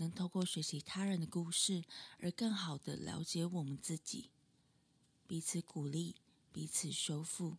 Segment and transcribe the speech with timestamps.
[0.00, 1.84] 能透过学习他人的故事，
[2.20, 4.30] 而更好的了解我们自己，
[5.26, 6.16] 彼此鼓励，
[6.50, 7.54] 彼此修复。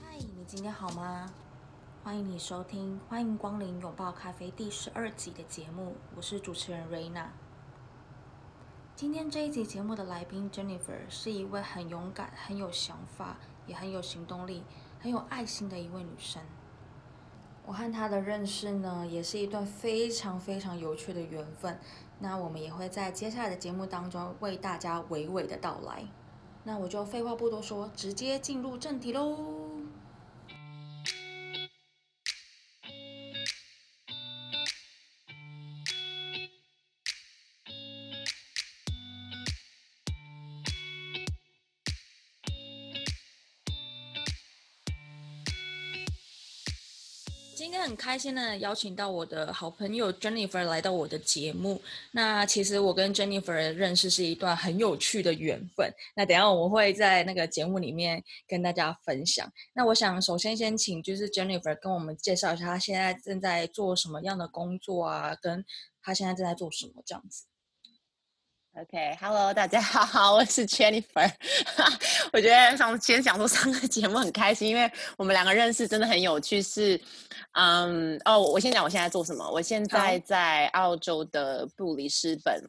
[0.00, 1.34] 嗨，你今天好吗？
[2.04, 7.32] 欢迎你收听，欢迎光临拥抱咖啡第十二集的节目，我是主持人瑞娜。
[9.00, 14.62] 今天这一集节目的来宾 Jennifer 是一位很勇敢、很有想法，也很有行动力、
[15.00, 16.42] 很有爱心的一位女生。
[17.64, 21.80] 我和她的认识呢，也是一段非常非常有趣的缘分。
[22.18, 26.04] 那我们也会在接下来的节目当中为大家娓娓的道来。
[26.64, 29.69] 那我就废话不多说，直接进入正题喽。
[48.00, 51.78] 开心的邀请到我的好朋友 Jennifer 来到我的节目。
[52.12, 55.92] 那其实我跟 Jennifer 认识是一段很有趣的缘分。
[56.16, 59.46] 那等下我会在那个节目里面跟大家分享。
[59.74, 65.62] 那我想首先先请就是 Jennifer 跟我们介绍一下她现在正在做什么样的工作啊，跟
[66.02, 67.49] 她现在正在做什么这样子。
[68.74, 71.28] OK，Hello，、大家 好，我是 Jennifer。
[72.32, 76.62] 我觉得上先想说上个节目很开心，因为我们两个认识真的很有趣。
[76.62, 76.98] 是，
[77.54, 79.48] 嗯，哦，我先讲我现在做什么。
[79.50, 82.62] 我现在在澳洲的布里斯本，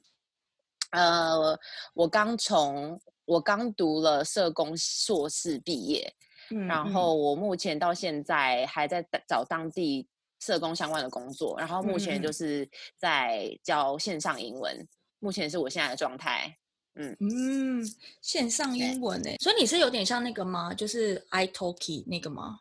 [0.89, 1.57] 呃，
[1.93, 6.11] 我刚从我刚读了社工硕士毕业，
[6.49, 10.07] 嗯然后我目前到现在还在找当地
[10.39, 14.87] 社工相关的工作，然后目前就是在教线上英文。
[15.21, 16.53] 目前是我现在的状态，
[16.95, 17.81] 嗯嗯，
[18.21, 20.73] 线上英文诶，所以你是有点像那个吗？
[20.73, 22.59] 就是 iTalki 那个吗？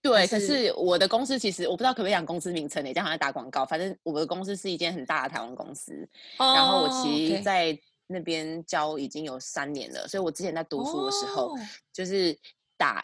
[0.00, 0.24] 对。
[0.26, 3.66] 是可是我的公司其实我不知道可不可以讲公司名称呢，这样好像打广告。
[3.66, 7.76] 反正我的公司是一间很大的台湾公司，然后我其实在
[8.06, 11.58] 那边教已经有三年了，所以我之前在读书的时候，哦
[11.92, 12.38] 就是
[12.76, 13.02] 打。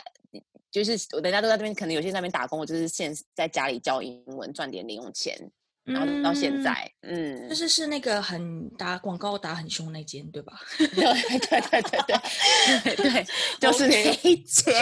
[0.71, 5.37] 就是我人家都在那边，可能有些在那边打工，我就是现在家里教英文赚点零用钱，
[5.85, 10.61] 然后到现嗯在，嗯，就是是那个很打广告打很凶那间，对吧？
[10.79, 13.27] 对 对对对对对对，
[13.59, 14.75] 就是那一间。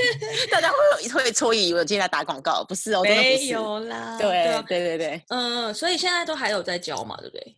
[0.50, 3.46] 大家会有会错以为我今天在打广告，不是哦，没。
[3.46, 7.56] 有啦，对啊对对对嗯，所以现在都还有在教嘛，对不对？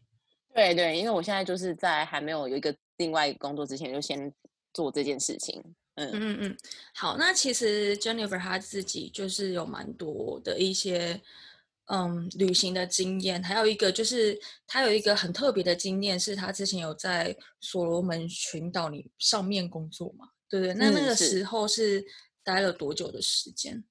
[0.54, 4.30] 对对，因为我现在就是在还没有有一个另外一个工作之前，就先
[4.74, 5.62] 做这件事情。
[5.94, 6.56] 嗯嗯嗯，
[6.94, 11.20] 好，那其实 Jennifer 她自己就是有蛮多的一些
[11.88, 20.74] 嗯旅行的经验，还有一个就是他有一个很特别的经验，是他之前有在所罗门群岛里上面工作嘛，对不对？
[20.74, 22.04] 那那个时候是
[22.42, 23.84] 待了多久的时间？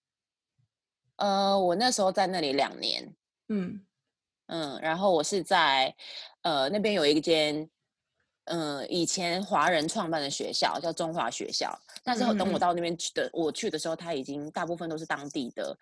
[1.18, 3.16] 呃，我那时候在那里两年，
[3.50, 3.86] 嗯
[4.47, 5.96] 嗯，然后我是在
[6.41, 7.69] 呃那边有一间。
[8.50, 15.78] 嗯，以前华人创办的学校叫中华学校，那时候等我到那边去的，我去的时候，他已经大部分都是当地的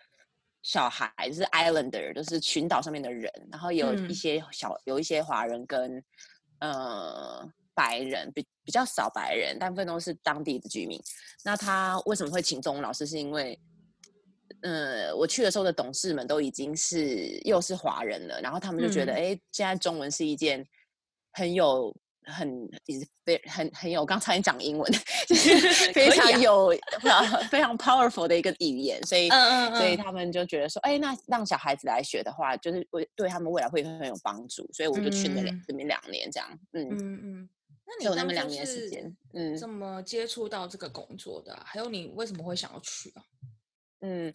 [0.66, 6.04] 小孩，就是 islander，就是群岛上面的人，然后有嗯一些小有一些华人跟
[6.60, 11.00] 呃白人，比比较少白人，大部分都是当地的居民。
[11.44, 13.06] 那他为什么会请中文老师？
[13.06, 13.60] 是因为
[14.64, 20.68] 呃，我去的时候的董事们都已经是又是华人了，然后他们就觉得，嗯哎、现在中文是一件
[21.34, 21.96] 很有。
[22.26, 22.70] 很
[23.24, 24.92] 非很很有，刚才讲英文，
[25.28, 25.58] 就是
[25.94, 26.74] 非常有
[27.04, 35.64] 啊常有、非常 powerful 的一个语言，所以、嗯嗯所以他们就觉得说，哎，那让小孩子来学的话，就是会对他们未来会很有帮助，所以我就去了两、嗯。
[35.68, 37.50] 那边两年这样，嗯，嗯嗯，
[37.86, 39.58] 那你有那么两年时间，嗯。
[39.58, 43.24] 怎么接触到这个工作的啊、还有你为什么会想要去啊？
[44.02, 44.32] 嗯，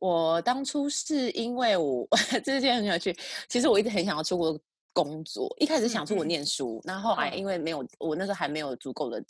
[0.00, 2.06] 我当初是因为我
[2.44, 3.16] 这件很有趣，
[3.48, 4.58] 其实我一直很想要出国
[4.94, 9.22] 工作，一开始想出国嗯嗯念书，那、后来嗯因为没有，我那时候还没有足够的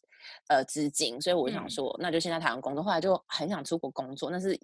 [0.48, 2.84] 呃资金，所以我想嗯说，那就先在台湾工作。
[2.84, 4.56] 后来就很想出国工作，但是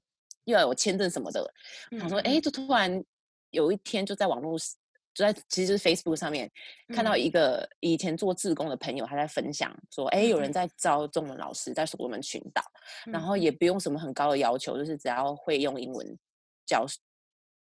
[0.44, 1.52] 又要有签证什么的。
[1.98, 3.02] 想说，哎，就突然
[3.50, 4.58] 有一天就在网络，
[5.14, 6.48] 就在其实就是 Facebook 上面
[6.88, 12.62] 看到一个以前做志工的朋友，他在分享说，哎，有人在招中文老师在所罗门群岛，
[13.06, 16.18] 然后也不用什么很高的要求，就是只要会用英文
[16.66, 16.86] 教。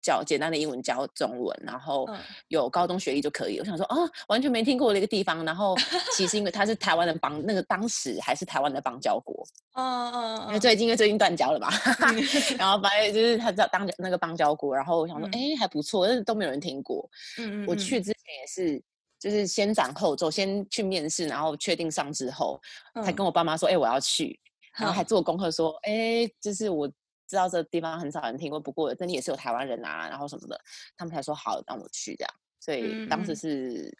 [0.08, 2.08] 教简单的英文教中文，然后
[2.48, 3.58] 有高中学历就可以。
[3.58, 5.44] 我想说，哦，完全没听过的一个地方。
[5.44, 5.76] 然后
[6.16, 9.46] 其实因为他是台湾的邦，那个当时还是台湾的邦交国。
[9.74, 11.68] 嗯嗯因为最近因为最近断交了嘛。
[12.56, 14.74] 然后反正就是他在当那个邦交国。
[14.74, 17.06] 然后我想说，哎，还不错，但是都没有人听过。
[17.36, 17.66] 嗯嗯。
[17.68, 18.82] 我去之前也是，
[19.20, 22.58] 就是先斩后奏，先去面试，然后确定上之后，
[23.04, 24.40] 才跟我爸妈说，哎，我要去。
[24.74, 26.90] 然后还做功课说，哎，就是我。
[27.28, 30.58] 知道这个地方很少人听过，不过这里也是有台湾人啊，然后什么的，
[30.96, 32.34] 他们才说好让我去这样。
[32.58, 33.96] 所以当时是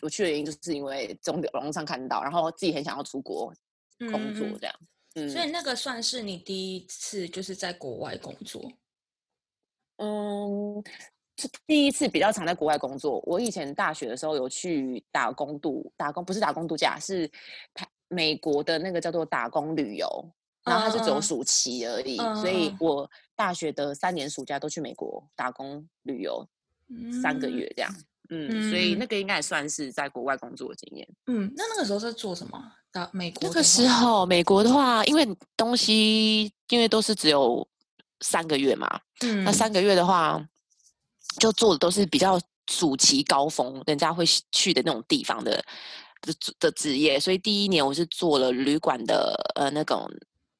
[0.00, 3.52] 我去的原因，就是因为从网络上看到，然后自己很想要出国
[3.98, 4.74] 工作这样。
[5.14, 8.72] 嗯，所以那个算是你第一次就是在国外工作。
[9.98, 10.82] 嗯，
[11.36, 13.20] 是第一次比较常在国外工作。
[13.26, 17.28] 我以前大学的时候有去打工度打工，不是打工度假，是
[17.74, 20.06] 台美国的那个叫做打工旅游。
[20.64, 26.46] 然后他是走暑期而已，所以我大学的三年暑假都去美国打工旅游，
[27.20, 27.92] 三个月这样。
[28.30, 31.06] 嗯，所以那个应该也算是在国外工作的经验。
[31.26, 32.58] 嗯，那那个时候是做什么？
[32.90, 35.26] 打美国那个时候，美国的话，因为
[35.56, 37.66] 东西因为都是只有
[38.20, 38.88] 三个月嘛，
[39.22, 40.42] 嗯，那三个月的话，
[41.38, 45.62] 就做的都是比较暑期高峰人家会去的那种地方的
[46.20, 50.08] 的的职业，所以第一年我是做了旅馆的呃那种。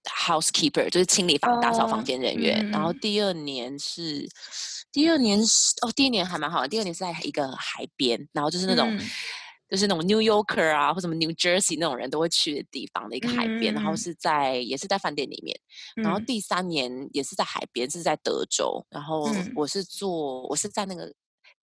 [0.04, 4.28] Housekeeper 就是清理房、打扫房间人员，然后第二年是
[4.90, 6.68] 第二年是哦，第一年还蛮好的。
[6.68, 8.98] 第二年是在一个海边，然后就是那种
[9.70, 15.58] 就是那种 New Yorker 啊，或什么 New Jersey 那种人都会去的地方的一个海边，然后是在也是在饭店里面。
[15.94, 18.84] 然后第三年也是在海边，是在德州。
[18.90, 21.10] 然后我是做我是在那个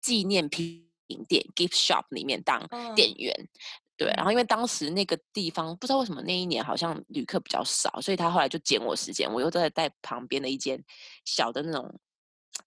[0.01, 0.85] 纪念品
[1.27, 3.49] 店 gift shop 里面当店员。
[3.97, 10.81] 对，然后因为当时那个地方不知道为什么那一年好像旅客比较少，所以他后来就减我时间，我又在在旁边的一间
[11.25, 11.99] 小的那种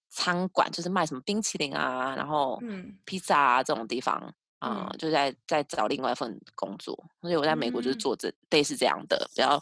[0.09, 2.61] 餐馆，就是卖什么冰淇淋啊，然后
[3.05, 7.01] 披萨啊这种地方啊，就在在找另外一份工作。
[7.21, 9.57] 所以我在美国就是做这类似这样的，比较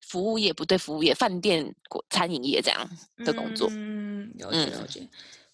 [0.00, 1.74] 服务业不对，服务业饭店、
[2.10, 2.88] 餐饮业这样
[3.24, 3.68] 的工作。
[3.72, 5.08] 嗯，了解了解。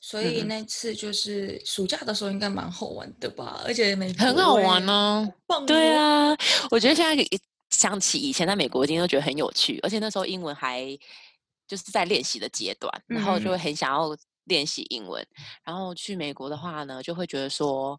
[0.06, 3.62] 所以那次就是暑假的时候，应该蛮好玩的吧？
[3.64, 5.26] 而且美很好玩呢。
[5.66, 6.28] 对啊，
[6.70, 7.26] 我觉得现在
[7.70, 9.80] 想起以前在美国，今天都觉得很有趣。
[9.82, 10.84] 而且那时候英文还
[11.66, 14.14] 就是在练习的阶段，然后就会很想要
[14.44, 15.26] 练习英文。
[15.64, 17.98] 然后去美国的话呢，就会觉得说。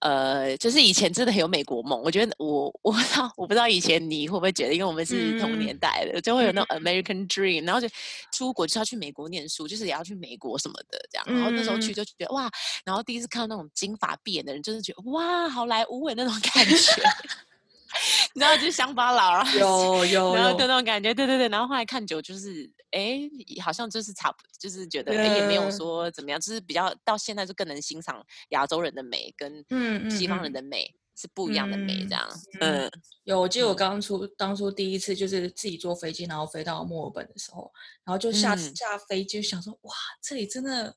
[0.00, 2.00] 呃，就是以前真的很有美国梦。
[2.02, 7.88] 我觉得我我不知道，我不知道以前你会不会觉得，因为我们是同年代的，就会有那种 American Dream，然后就
[8.30, 11.24] 出国就要去美国念书，就是也要去美国什么的这样。
[11.28, 12.50] 然后那时候去就觉得哇，
[12.84, 16.74] 然后第一次看到那种金发碧眼的人，就是觉得哇，好莱坞的那种感觉。
[18.34, 21.48] 你知道，就是乡巴佬， 然后有有，然后就那种感觉，对对对。
[21.48, 23.20] 然后后来看久，就是哎，
[23.62, 32.28] 好像就是差不，就是觉得也没有说怎么样，就是比较到现在就更能欣赏亚洲人的美跟嗯西方人的美是不一样的美，这样。
[32.60, 32.90] 嗯，
[33.24, 37.72] 有，我记得我刚出当初第一次就是自己坐飞机，然后飞到墨尔本的时候，
[38.04, 40.94] 然后就下下飞机想说，哇，这里真的，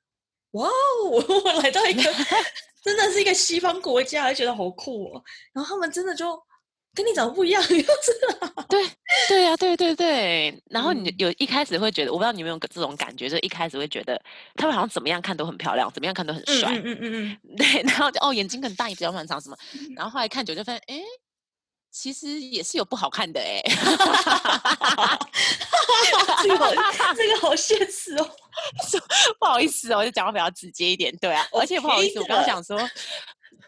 [0.51, 0.71] 哇哦，
[1.09, 2.03] 我来到一个
[2.83, 5.23] 真的是一个西方国家，就觉得好酷哦。
[5.53, 6.41] 然后他们真的就。
[7.01, 7.85] 跟你长得不一样，又是
[8.67, 8.85] 对
[9.29, 10.61] 对呀，对对对。
[10.69, 14.21] 然后你有一开始会觉得，我不知道你有没有这种感觉，就一开始会觉得
[14.55, 16.69] 他们好像怎么样看都很漂亮，怎么样看都很帅。
[16.75, 17.37] 嗯嗯嗯嗯。
[17.55, 19.57] 对，然后就哦，眼睛很大，也比较漫长什么。
[19.95, 21.01] 然后后来看久就发现，哎，
[21.89, 23.61] 其实也是有不好看的哎。
[26.43, 26.75] 这个
[27.15, 28.29] 这个好现实哦，
[29.39, 31.15] 不好意思哦，就讲话比较直接一点。
[31.17, 32.77] 对啊，而且不好意思，我刚刚想说。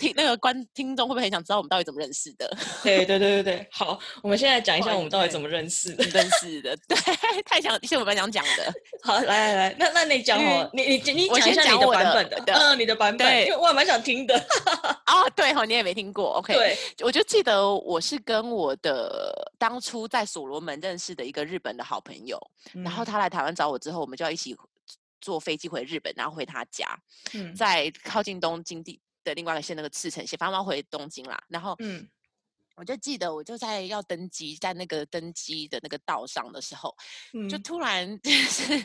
[0.02, 2.58] 听那个观听众会不会很想知道我们到底怎么认识的？
[2.84, 6.04] 对对对对对，好，我们现在讲一下我们到底怎么认识的。
[6.06, 6.98] 认识的， 对，
[7.46, 8.74] 太想，是我们想讲的。
[9.04, 14.36] 好，来来来，那那你讲哦，你你你讲一下你的版本的，嗯，你的版本，因为我还蛮想听的。
[15.06, 16.54] 啊，对哈，你也没听过，OK？
[16.54, 22.40] 对，我就记得我是跟我的当初在所罗门认识的一个日本的好朋友，
[22.74, 24.58] 然后他来台湾找我之后，我们就要一起
[25.20, 26.98] 坐飞机回日本，然后回他家，
[27.56, 29.00] 在靠近东京地。
[29.24, 31.42] 的另外一个线，那个赤城线，反正要回东京啦。
[31.48, 32.08] 然后，嗯，
[32.76, 36.96] 我就记得我就在要登机，在那个登机的那个道上的时候，
[37.50, 38.84] 就突然 就是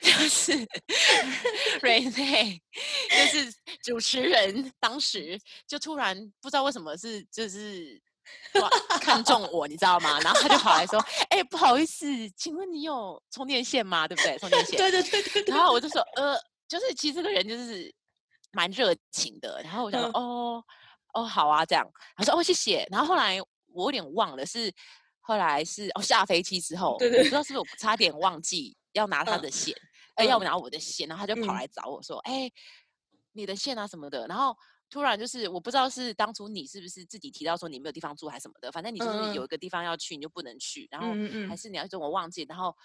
[0.00, 0.52] 就是
[1.82, 2.60] 瑞内，
[3.10, 3.52] 就是
[3.82, 8.00] 主持人，当时就突然不知道为什么是就是
[8.54, 10.18] 哇看中我，你知道吗？
[10.20, 14.06] 然后他就跑来说：“哎、不好意思，请问你有充电线吗？
[14.06, 14.38] 对不对？
[14.38, 16.38] 充电线。”对对对对对，然后我就说：“呃，
[16.68, 17.92] 就是其实这个人就是
[18.52, 20.64] 蛮热情的。”然后我想说：“嗯哦
[21.14, 24.72] 哦，好啊，这样。”他说：“哦，谢谢。”然后后来我有点忘了是
[25.20, 29.74] 后来是哦下飞机之后，对对我不知道是不是我差点忘记要拿他嗯的线，
[30.16, 32.50] 呃，要嗯拿我的线，然后他就跑嗯来找我说：“哎、
[33.32, 34.56] 你的线啊什么的。”然后
[34.90, 41.08] 突然就是我不知道是当初你是不是自己提到说你没有地方住还是什么的，反正你就是有一个地方要去，你就不能去，然后
[41.48, 42.76] 还是你要说我忘记，然后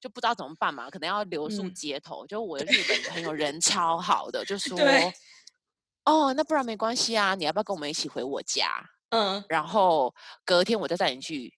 [0.00, 2.26] 就不知道怎么办嘛，可能要留宿嗯街头。
[2.26, 4.78] 就我的日本朋友人超好的，就 说
[6.04, 8.82] 哦，那不然没关系啊，你要不要跟我们一起回我家？
[9.10, 10.14] 嗯然后
[10.44, 11.52] 隔天我再带你去，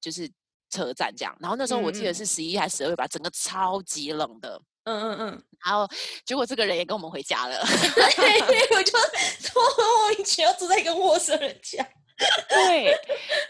[0.00, 0.28] 就是
[0.70, 1.36] 车站这样。
[1.40, 4.60] 然后那时候我记得是十一还是十二月吧，整个超级冷的。
[4.84, 5.88] 嗯嗯嗯， 然后
[6.24, 7.58] 结果这个人也跟我们回家了。
[7.64, 9.60] 对，我就说
[10.06, 11.84] 我以前要住在一个陌生人家，
[12.48, 12.96] 对，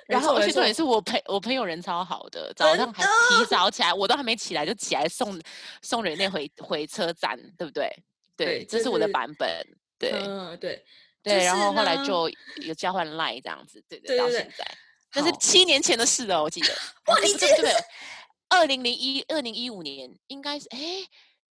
[0.07, 5.41] 然后而且重点是我朋我朋友人超好的，早上还提早起来，我都还没起来就起来送
[5.83, 7.91] 送人类回回车站，对不对？
[8.37, 9.49] 对，这是我的版本。
[9.99, 10.85] 对、嗯对
[11.23, 12.31] 对，然就是后后来就
[12.67, 14.65] 有交换 line 这样子，对对，对对对到现在，
[15.15, 16.69] 那是七年前的事了，我记得。
[17.07, 17.85] 哇你记这个
[18.51, 20.79] 二零零一二零一五年应该是哎，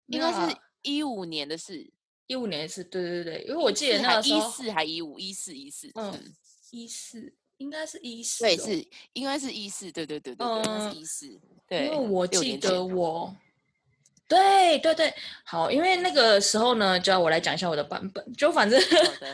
[0.06, 1.92] 应该是那一五年的事，
[2.28, 6.36] 一五年的事，对对对，因为我记得14还一那个时候四还一五一四一四，嗯嗯，
[6.70, 13.34] 一四应该是一四，对，是应该是一四，对对对对对，嗯是一四，对，因为我记得我，
[14.28, 15.14] 对对对，
[15.46, 18.82] 好，因为那个时候呢，就要我来讲一下我的版本，就反正，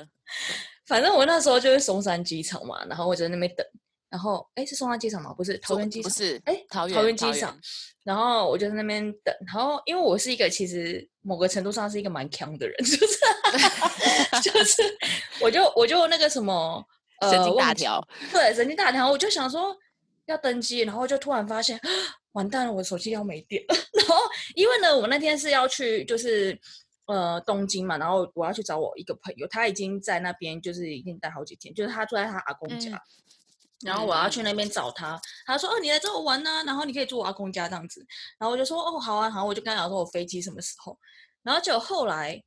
[0.86, 3.66] 反正我那时候就是松山机场嘛，然后我就在那边等，
[4.10, 5.34] 然后哎是松山机场吗？
[5.34, 7.58] 不是桃中园机场，不是，哎桃园桃园机场，
[8.04, 13.18] 然后我就在那边等，然后因为我是一个其实某个程度上是一个蛮强的人， 就是
[14.51, 14.84] 就是
[15.40, 16.86] 我就我就那个什么呃
[17.30, 19.75] 神经大条，对，神经大条，我就想说
[20.25, 21.80] 要登机，然后就突然发现，
[22.34, 23.63] 完蛋了，我手机要没电。
[23.94, 24.16] 然后
[24.56, 26.60] 因为呢，我那天是要去就是
[27.06, 32.92] 呃东京嘛，然后我要去找我一个朋友，他已经在那边就是已经待好几天，就是他住在他阿公家。
[32.92, 33.01] 嗯
[33.84, 38.06] 然后我要去嗯那边找他，他说：“哦，你来找我玩呐、然后你可以住我阿公家这样子。”
[38.38, 40.96] 然后我就说：“哦，好啊，好啊。”我就跟他讲说我飞机什么时候。
[41.42, 42.40] 然后结果后来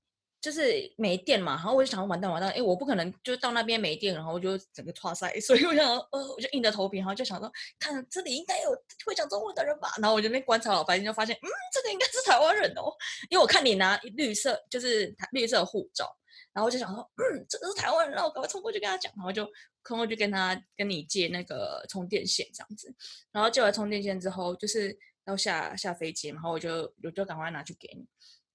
[0.44, 8.70] 就是没电嘛，然后我就想完蛋完蛋，哎，我不可能就到那边没电，然后我就整个岔赛， 所以我想，呃，我就硬着头皮，然后就想说，看这里应该有
[9.06, 12.92] 会讲中文的人吧，然后我就那观察老半天，就发现，嗯，这个应该是台湾人哦，
[13.30, 16.14] 因为我看你拿绿色，就是绿色护照，
[16.52, 19.50] 然后我就想说，嗯，这个是台湾人，然后我赶快冲过去跟他讲，然后就
[19.82, 22.94] 冲过去跟他跟你借那个充电线这样子，
[23.32, 28.06] 然后借完充电线之后，就是要下下飞机，然后我就我就赶快拿去给你。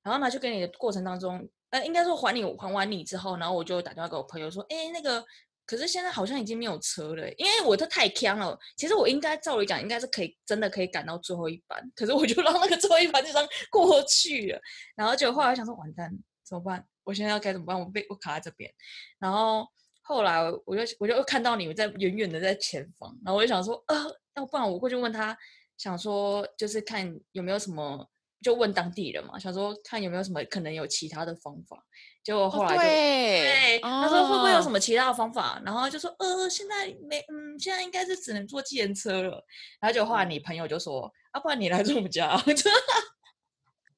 [0.02, 5.24] 然后拿去给你的过程当中，呃，应该说还你还完你之后，然后我就打电话给我朋友说，哎，那个，
[5.66, 8.58] 可是现在好像已经没有车了，因为我都太呛了。
[8.76, 14.60] 其实我应该照理讲，应该是可以真的可以赶到最后一班，可是我就 让那个最后一班就这样过去了。
[14.96, 16.12] 然后结果后来想说，完蛋，
[16.44, 16.84] 怎么办？
[17.04, 17.80] 我现在要该怎么办？
[17.80, 18.72] 我被我卡在这边。
[19.20, 19.68] 然后
[20.02, 23.96] 后来我就我就看到你我在远远的在前方，然后我就想说，呃，
[24.36, 25.38] 要不然我过去问他，
[25.78, 28.10] 想说就是看有没有什么。
[28.42, 31.78] 就问当地人嘛，想说看有没有什么可能有其他的方法。
[32.24, 35.62] 结果后来就、哦对对，他说会不会有什哦么其他的方法？
[35.66, 39.44] 然后就说呃，现在没，嗯，现在应该是只能坐计程车了。
[39.80, 42.36] 然后就后来你朋友就说，啊，不然你来住我们家。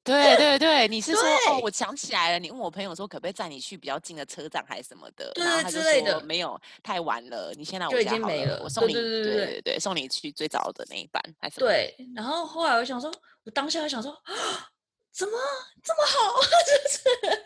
[0.04, 6.12] 对对对，你是说哦，我想起来了，你问我朋友说可不可以载你去比较近的车站还是什么的，对对然后他就之类的。
[6.12, 8.68] 说没有，太晚了，你先来我家好了，经没了我。
[8.68, 13.12] 送你，对对对对对对对，送你去最早的那一班还是对，然后后来我想说，
[13.44, 14.34] 我当下就想说，啊
[15.12, 15.32] 怎么
[15.82, 16.40] 这么好？
[16.66, 17.44] 就是，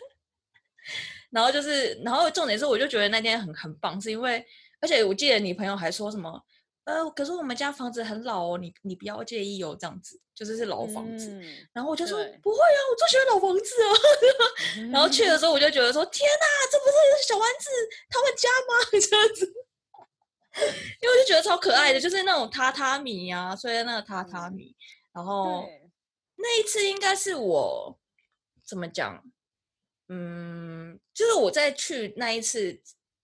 [1.29, 4.43] 然后就是，然后重点是，我就觉得那天很很棒，是因为，
[4.79, 6.41] 而且我记得你朋友还说什么，
[6.87, 11.31] 呃，可是我们家房子很老哦，你你不要介意哦，这样子，就是是老房子。
[11.31, 14.87] 嗯然后我就说不会啊，我最喜欢老房子哦。
[14.89, 17.69] 然后去的时候我就觉得说，天哪，这不是小丸子
[18.09, 18.73] 他们家吗？
[19.05, 19.45] 这样子，
[21.01, 24.73] 因为我就觉得超可爱的，就是那种榻榻米啊，睡在那个榻榻嗯米。
[25.13, 25.67] 然后
[26.37, 27.99] 那一次应该是我
[28.65, 29.21] 怎么讲？
[30.07, 32.79] 嗯，就是我在去那一次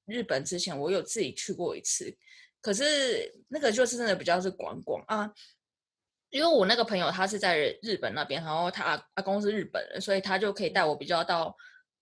[0.06, 2.14] 日本之前，我有自己去过一次，
[2.64, 5.32] 可是那个就是真的比较是观光啊。
[6.32, 11.56] 因为我那个朋友他是在日本那边，然后他阿阿公是日本人，所以他就可以带我比较到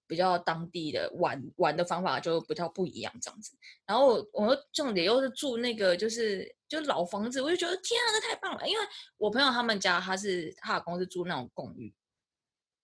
[0.07, 3.51] 比较当地的玩玩的方法就比较不一样这样子。
[3.85, 8.65] 然后我重点又是住那个就是就老房子，我就觉得天啊，这太棒了！
[8.65, 8.85] 因为
[9.17, 11.93] 我朋友他们家他是他阿公是住那种公寓，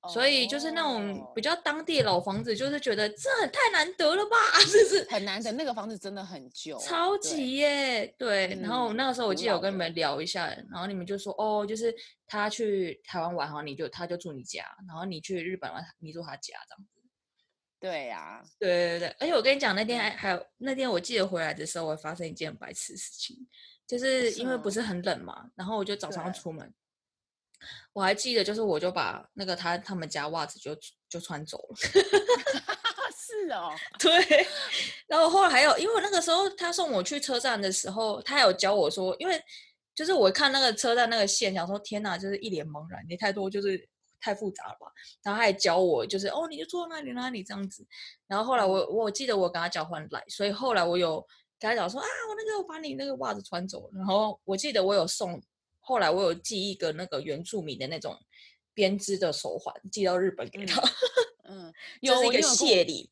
[0.08, 1.32] 所以就是那种哦。
[1.36, 4.36] 比较当地老房子，就是觉得这很太难得了吧，
[4.72, 8.58] 就是很难得，那个房子真的很旧，超级耶，对。
[8.62, 11.94] 然后嗯那个时候我记得有跟你们聊一下，然后你们就说哦，就是
[12.26, 16.94] 他去台湾玩，然后你就他就住你家，然后你去日本玩，你住他家这样子。
[17.80, 20.02] 对呀，对对对，而且我跟你讲，那天嗯。
[20.02, 23.38] 还还有那天我记得回来的时候，我发生一件很白痴的事情，
[23.86, 26.40] 就是因为不是很冷嘛，然后我就早上对。
[26.40, 26.74] 出门，
[27.94, 30.76] 我还记得就是我就把那个他他们家袜子就
[31.10, 31.76] 就穿走了。
[33.20, 34.48] 是哦， 对，
[35.06, 39.42] 然后后来还有，因为我那个时候他送我去车站的时候，他有教我说，因为
[39.94, 43.90] 就是我看那个车站那个线，想说天哪，就是一脸茫然，你太多就是
[44.22, 44.88] 太复杂了吧。
[45.24, 47.86] 然后他还教我，就是哦，你就坐那里那里这样子。
[48.28, 51.20] 然后后来我我记得我跟他交换来，所以后来我有
[51.60, 53.90] 跟他讲说啊，我那个我把你那个袜子穿走了。
[53.94, 55.42] 然后我记得我有送，
[55.88, 58.14] 后来我有寄一个那个原住民的那种
[58.74, 60.82] 编织的手环寄到日本给他，
[61.48, 63.10] 嗯，这是一个谢礼。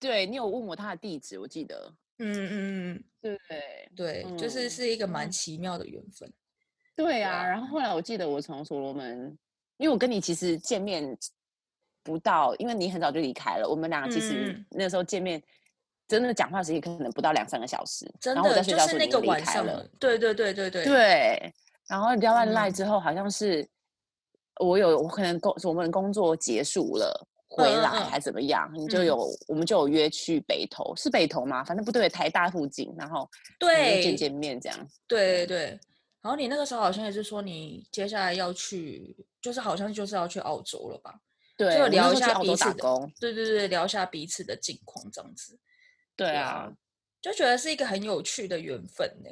[0.00, 3.04] 对你有问我他的地址，我记得，嗯嗯嗯。
[3.20, 3.38] 对
[3.94, 6.28] 对，就是嗯是一个蛮嗯奇妙的缘分。
[6.96, 7.46] 对啊啊。
[7.46, 9.38] 然后后来我记得我从所罗门，
[9.76, 11.16] 因为我跟你其实见面
[12.02, 15.40] 不到，因为你很早就离开了，我们两个其实嗯那时候见面。
[16.08, 21.54] 真的讲话时间可能不到两三个小时，真然后我在的就是那睡觉的时候你就个晚上离开了，，对对对对对，对，
[21.92, 23.68] 然后聊完赖嗯之后，好像是
[24.60, 31.62] 我有我可能工我们工作结束了回来嗯还怎么样，你就嗯有我们就有约去北投，是北投吗？
[31.62, 34.88] 反正不对，台大附近，然后对见见面这样。
[35.06, 35.80] 对对对。
[36.22, 41.14] 然后你那个时候好像也是说你接下来要去，就是好像就是要去澳洲了吧？
[41.58, 43.10] 对，就聊一下彼此的。
[43.20, 45.58] 对对对，聊一下彼此的近况这样子。
[46.16, 46.72] 对啊，
[47.20, 49.28] 就觉得是一个很有趣的缘分呢。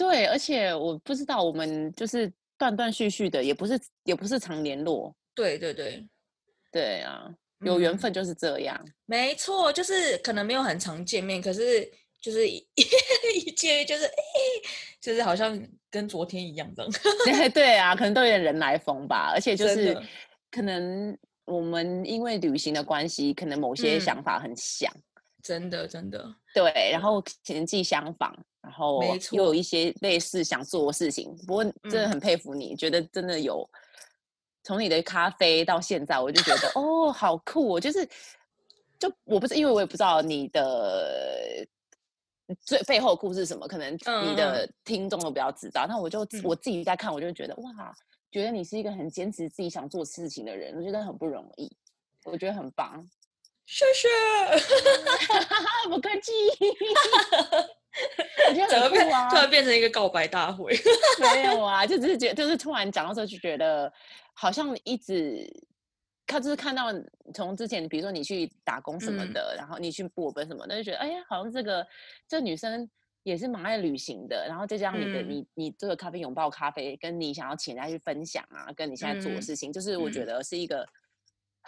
[0.00, 5.14] 对，而且我不知道我们就是断断续续的，也不是也不是常联络。
[5.34, 6.02] 对对对，
[6.72, 7.28] 对啊，
[7.66, 8.82] 有缘嗯分就是这样。
[9.04, 11.86] 没错，就是可能没有很常见面，可是
[12.18, 12.66] 就是一
[13.44, 14.12] 一见面就是哎、
[15.02, 16.90] 就是好像跟昨天一样这样。
[17.26, 19.94] 对 对啊，可能都有点人来疯吧，而且就是
[20.50, 24.90] 可能我们因为旅行的关系，可能某些嗯想法很像，
[25.42, 31.34] 真的真的，对，然后年纪相仿，然后又有一些类似想做的事情。
[31.46, 33.68] 不过真的嗯很佩服你，觉得真的有
[34.62, 37.80] 从你的咖啡到现在，我就觉得哦，好酷哦！
[37.80, 38.08] 就是
[38.98, 41.66] 就我不是因为我也不知道你的。
[42.66, 43.68] 最背后的故事是什么？
[43.68, 45.86] 可能你的听众都比较知道。
[45.88, 47.94] 那我就嗯我自己在看，我就觉得哇，
[48.32, 51.70] 觉得你是一个很坚持自己想做事情的人，我觉得很不容易，
[52.24, 53.08] 我觉得很棒。
[53.70, 54.08] 谢谢。
[55.88, 56.32] 不客气，
[58.48, 59.36] 我觉得怎么变很酷啊突。
[59.36, 60.76] 然变成一个告白大会？
[61.22, 63.92] 没有啊，就只是觉得，就是突然讲到这，就觉得
[64.34, 65.48] 好像一直
[66.26, 66.86] 看，就是看到
[67.32, 71.86] 从之前，比如说你去打工什么嗯的，然后你去布尔本什么的，就觉得哎呀，好像这个
[72.26, 72.90] 这女生
[73.22, 74.46] 也是蛮爱旅行的。
[74.48, 80.84] 然后再加上你的、嗯你你这个咖啡拥抱咖啡，跟你想要请人家去分享啊，跟你现在做的嗯事情，就是我觉嗯得是一个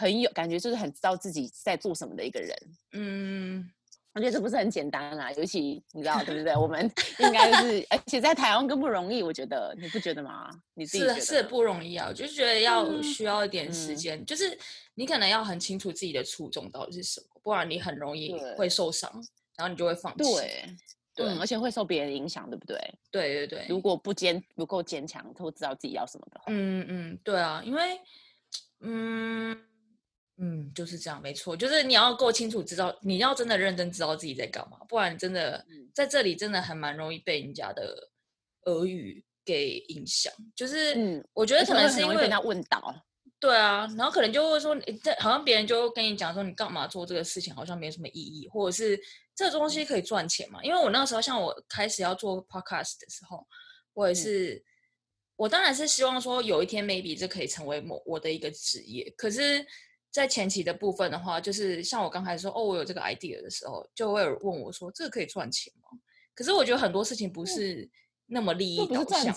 [0.02, 2.56] 很有感觉，就是很知道自己在做什么的一个人。
[2.92, 3.70] 嗯，
[4.14, 6.56] 我觉得这不是很简单啦，尤其你知道对不对？
[6.56, 10.50] 我们 应该就是，而且在台湾更不容易，我觉得你不觉得吗？
[10.74, 14.58] 你自己是是不容易啊，我就是觉得要嗯需要一点时嗯间，就是
[14.94, 19.10] 你可能要很清楚自己的初衷到底是什么，不然你很容易对会受伤，
[19.56, 20.24] 然后你就会放弃。
[20.24, 20.76] 对，
[21.14, 22.76] 对嗯，而且会受别人影响，对不对？
[23.10, 27.98] 对对对，如果不坚不够坚强，都知道自己要什么的话，嗯嗯，对啊，因为
[28.80, 29.56] 嗯
[30.44, 35.88] 嗯就是这样，没错，就是你要够清楚知道，你要真的认真知道自己在干嘛，不然真的嗯。
[35.94, 38.10] 在这里真的还蛮容易被人家的
[38.64, 40.32] 俄语给影响。
[40.56, 42.94] 就是嗯我觉得可能是因为人家问到，
[43.38, 44.74] 对啊，然后可能就会说，
[45.18, 48.98] 好像别人就跟你讲说，你干嘛做这个事情，好像没什么意义，或者是
[49.36, 50.62] 这个东西可以赚钱嘛？
[50.64, 53.46] 因为我那时候像我开始要做 podcast 的时候，
[53.92, 54.16] 我也嗯。
[54.16, 54.64] 是，
[55.36, 59.66] 我当然是希望说有一天 maybe 这可以成为某我的一个职业，可是，
[60.12, 65.98] 在前期的部分的话，就是像我刚才说，哦，我有这个 idea 的时候，就会有人问我说，这个可以赚钱吗？
[66.34, 67.88] 可是我觉得很多事情不是
[68.26, 69.34] 那么利益导向？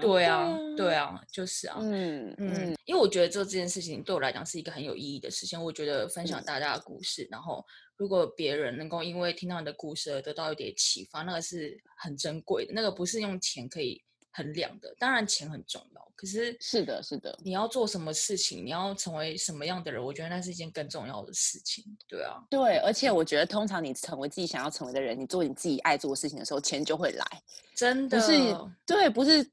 [0.00, 5.62] 对啊，对啊，啊，就是啊，嗯嗯嗯，因为我觉得做这件事情对我来讲是一个很有意义的事情。
[5.62, 7.64] 我觉得分享嗯大家的故事，然后
[7.96, 14.94] 如果别人能够因为听到你的故事而得到一点启发，那个是很珍贵的，那个不是用钱可以衡量的。
[14.98, 21.84] 当然钱很重要，可是是的，是的，你要做什么事情，你要成为什么样的人，我觉得那是一件更重要的事情。
[22.08, 27.26] 对啊，对，而且我觉得通常你成为自己想要成为的人，你做你自己爱做的事情的时候，钱就会来。
[27.74, 29.50] 真的，不是对，不是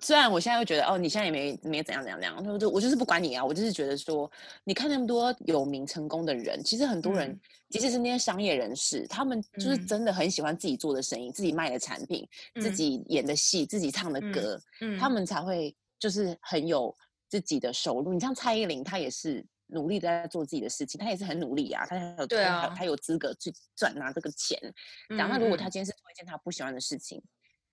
[0.00, 4.30] 虽然我现在会觉得，哦，你现在也没没怎样怎样怎样，就就我就是不管你啊，我就是觉得说，
[4.64, 7.40] 你看那么多有名成功的人，其实很多人，嗯。
[7.68, 9.86] 即使是那些商业人士，他们就是嗯。
[9.86, 12.26] 真的很喜欢自己做的生意、自己卖的产品、
[12.60, 12.74] 自嗯。
[12.74, 15.08] 己演的戏、自己唱的嗯歌，嗯他。
[15.10, 16.94] 们才会就是很有
[17.28, 18.12] 自己的收入。
[18.14, 24.58] 你像蔡依林，她也是努力地在做自己的事情，她也是很努力啊，她有对她啊她有资格去赚拿这个钱。
[25.18, 25.70] 讲那嗯如果他嗯。
[25.70, 27.22] 今天是做一件她不喜欢的事情，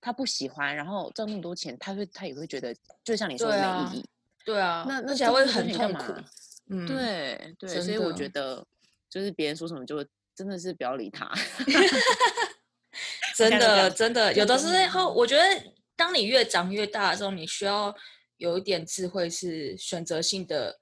[0.01, 4.05] 他不喜欢，然后挣那么多钱，他会他也会觉得，就像你说的没意义。
[4.45, 6.13] 对啊，那那而且会很痛苦。
[6.69, 8.65] 嗯，对对，所以我觉得
[9.09, 11.29] 就是别人说什么就真的是不要理他。
[13.35, 15.43] 真的真的，有的时候我觉得，
[15.95, 17.93] 当你越长越大的时候，你需要
[18.37, 20.77] 有一点智慧，是选择性的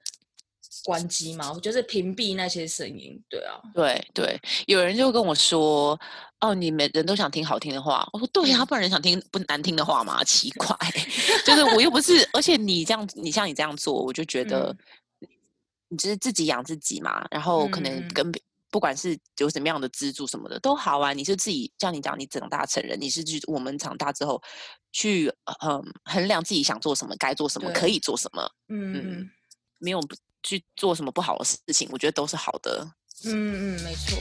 [0.84, 3.22] 关机嘛，我就是屏蔽那些声音。
[3.30, 6.00] 对啊，对对，有人就跟我说
[6.42, 10.24] ：“哦，你们人都想听好听的话。”我说：“对呀、嗯不然人想听不难听的话嘛？
[10.24, 10.76] 奇怪，
[11.46, 14.76] 就是我又不是，而且你这样，你像你这样做，我就觉得
[15.22, 15.28] 嗯
[15.90, 21.14] 你就是自己养自己嘛，然后可能跟别不管是有什么样的资助什么的都好啊。
[21.14, 24.42] 你是自己像你讲，你长大成人，你是去我们长大之后
[24.92, 25.32] 去
[25.66, 29.30] 嗯衡量自己想做什么，该做什么，可以做什么，嗯
[29.80, 30.16] 没有不
[30.48, 32.90] 去做什么不好的事情，我觉得都是好的。
[33.26, 34.18] 嗯嗯，没错。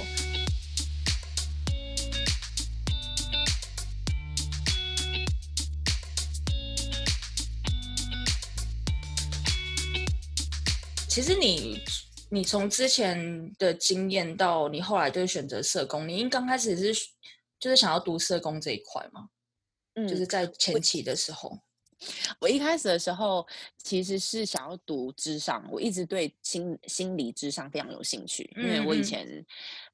[11.08, 11.80] 其实你，
[12.28, 17.08] 你从之前的经验到你后来就是选择社工，你应刚开始是
[17.60, 19.28] 就是想要读社工这一块吗？
[19.94, 21.60] 嗯就是在前期的时候。
[22.38, 23.46] 我一开始的时候
[23.82, 29.44] 其实是想要读智商，我一直对心心理智商非常有兴趣，因为我以前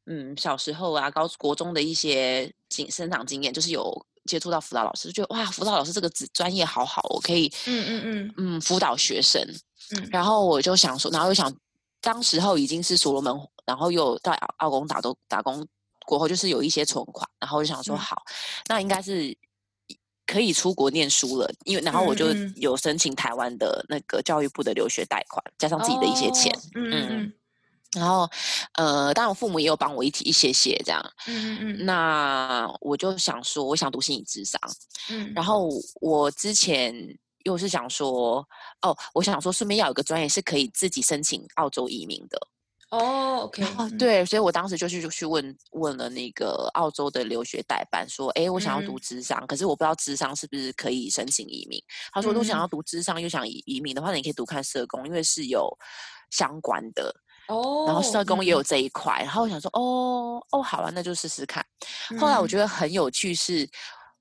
[0.07, 8.35] 嗯小时候啊高国中的一些经生长经验，就是有接触到辅导老师，就觉得哇辅导老师这个职专业好好哦，我可以嗯嗯嗯。
[8.37, 9.41] 嗯辅导学生，
[9.97, 10.09] 嗯。
[10.11, 11.53] 然后我就想说，然后又想
[12.01, 13.33] 当时候已经是所罗门，
[13.65, 15.67] 然后又到澳澳工打都打工
[16.05, 17.99] 过后，就是有一些存款，然后我就想说嗯。
[17.99, 18.23] 好，
[18.69, 19.37] 那应该是
[20.27, 27.33] 可以出国念书了，因为然后我就有申请台湾的那个教育部的留学贷款，加上自己的一些钱，哦嗯嗯嗯。
[27.95, 28.27] 然后
[28.73, 31.85] 呃，当然我父母也有帮我一起一些些这样，嗯嗯。
[31.85, 34.59] 那我就想说，我想读心理智商，
[35.11, 35.69] 嗯，然后
[36.01, 36.95] 我之前
[37.45, 38.47] 又是想说，
[38.81, 42.41] 哦，我想说顺便要有个专业是可以自己申请澳洲移民的。
[42.93, 43.65] 哦，OK，
[43.99, 51.83] 对，所以我当时就去就去问问了那个澳洲的留学代办，说，哎，我想要读嗯智商，可是我不知道智商是不是可以申请移民。
[52.13, 55.75] 他说，如果想嗯要读智商又想移移民的话，你可以读看社工，因为是有
[56.31, 57.11] 相关的。
[57.49, 61.65] 哦，然后社工也有嗯这一块，然后我想说，哦哦，好啊，那就试试看。
[62.21, 63.67] 后来我嗯觉得很有趣是，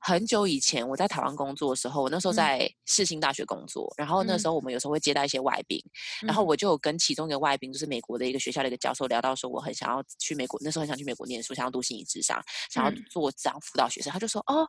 [0.01, 2.35] 很久以前我在台湾工作的时候，我那时候嗯。
[2.35, 4.49] 在世新大学工作，然后那时嗯。
[4.49, 5.79] 候我们有时候会接待一些外宾，
[6.25, 6.47] 然后嗯。
[6.47, 13.05] 我就有跟其中一个外宾，就是美国的一个学校的一个教授聊到说，我很想要去美国，那时候很想去美国念书，想要读心理智商，想要嗯。
[13.09, 14.67] 做这样辅导学生，他就说，哦。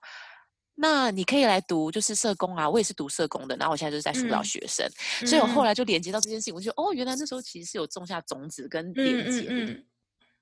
[0.75, 4.89] 那你可以来读，就是社工啊，我也是读社工的，然后我现在就是在辅导嗯学生，
[5.27, 5.67] 所以我后嗯。
[5.67, 9.87] 来就连接到这件事情，我就哦，原来那时候其实是有种下种子跟嗯连接的，嗯嗯。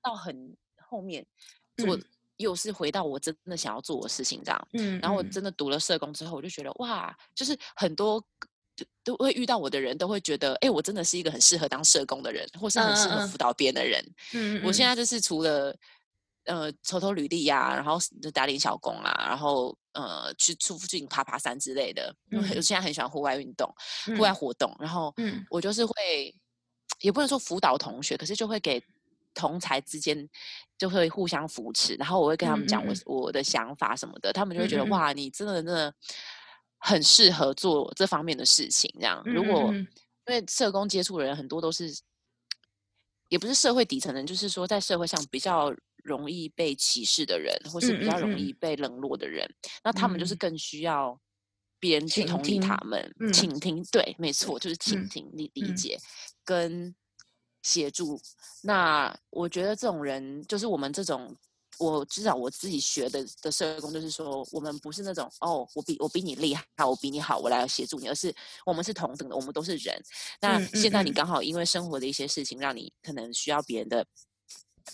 [0.01, 0.55] 到很
[0.89, 1.25] 后面
[1.75, 2.03] 做、嗯
[2.41, 4.67] 又是回到我真的想要做的事情这样。
[4.73, 8.21] 嗯，然后我嗯真的读了社工之后，我就觉得哇，就是很多
[8.75, 14.03] 就都会遇到我的人都会觉得，哎，我真的是一个很适合当社工的人，或是很适合辅导别人的人。
[14.33, 15.75] 嗯，我现在在就是除了
[16.45, 22.13] 呃抽抽履历呀、然后就打点小工啊，然后呃去出附近爬爬山之类的。
[22.31, 23.71] 我嗯现在很喜欢户外运动、
[24.17, 26.33] 户外活动，然后嗯我就是会，
[27.01, 28.81] 也不能说辅导同学，可是就会给
[29.33, 30.27] 同才之间
[30.77, 32.95] 就会互相扶持，然后我会跟他们讲我、嗯。
[32.95, 35.93] 嗯我的想法什么的，他们就会觉得、哇，你真的真的
[36.79, 38.91] 很适合做这方面的事情。
[38.99, 39.77] 这样，如嗯果、
[40.27, 41.93] 因为社工接触的人很多都是，
[43.29, 49.47] 也不是社会底层人，就是说在社会上比较容易被歧视的人，或是比较容易被冷落的人，
[49.83, 50.37] 那他们就是嗯。
[50.37, 51.19] 更需要
[51.79, 53.31] 别人去同意他们，嗯。
[53.31, 53.83] 倾听。
[53.91, 55.75] 对，没错，就是倾嗯听、理理嗯。
[55.75, 55.97] 解
[56.43, 56.93] 跟
[57.61, 58.19] 协助。
[58.61, 61.35] 那我觉得这种人，就是我们这种。
[61.79, 68.31] 我至少我自己学的的社工，就是说，我们不是那种哦，我比我比你厉害，我比你好，我来协助你，而是
[68.67, 69.99] 我们是同等的，我们都是人。
[70.39, 74.05] 那现在你嗯刚好因为生活的一些事情，让你可能需要别人的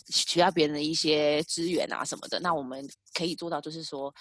[0.08, 4.14] 需要别人的一些资源啊什么的，那我们可以做到，就是说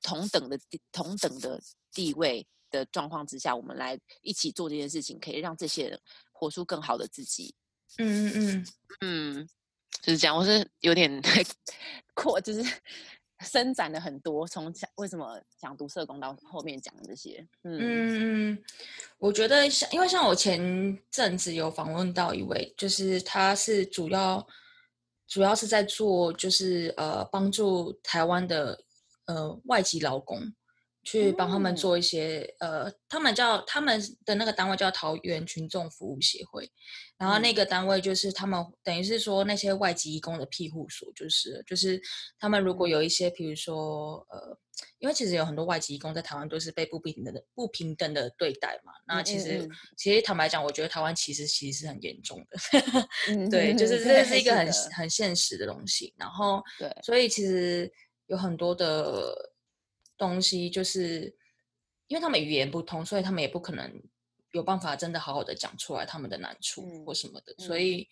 [0.00, 1.60] 同等的地同等的
[1.92, 6.00] 地位的状况之下，我们来一起做这件事情，可以让这些人
[6.32, 7.54] 活出更好的自己。
[7.98, 8.66] 嗯嗯嗯
[9.00, 9.48] 嗯，
[10.02, 10.36] 就是这样。
[10.36, 11.22] 我是有点
[12.14, 12.62] 扩，就是
[13.44, 18.64] 伸展了很多，从讲为什么想读社工到后面讲这些，嗯嗯嗯，
[19.18, 24.46] 我觉得像，因为像我前阵子有访问到一位，就是他是主要
[25.26, 28.80] 主要是在做，就是呃帮助台湾的
[29.26, 30.40] 呃外籍劳工。
[31.04, 36.70] 去帮他们做一些，呃，他们叫他们的那个单位叫桃园群众服务协会，
[37.18, 42.00] 然后那个单位就是他们等于是说那些外籍义工的庇护所，就是就是
[42.38, 44.58] 他们如果有一些，比如说呃，
[44.98, 54.64] 因为其实有很多外籍义工在台湾都是被不平等的不平等的对待嘛，那其实其实坦白讲，我觉得台湾其实其实是很严重的，对，就是这 是一个很。
[54.94, 57.90] 很现实的东西，然后对，所以其实
[58.26, 59.53] 有很多的。
[60.16, 61.36] 东西就是
[62.06, 64.02] 因为他们语言不通，所以他们也不可能
[64.52, 68.08] 有办法真的好好的讲出来他们的难处或什么的，所以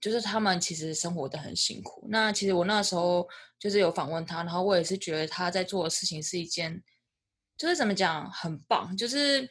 [0.00, 2.06] 就是他们其实生活的很辛苦。
[2.08, 6.82] 那其实我那时候就是有访问他，然后我也是觉得他在做的事情是一件，
[7.56, 8.96] 就是怎么讲很棒。
[8.96, 9.50] 就是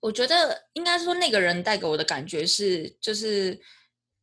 [0.00, 3.60] 我觉得应该说那个人带给我的感觉是，就是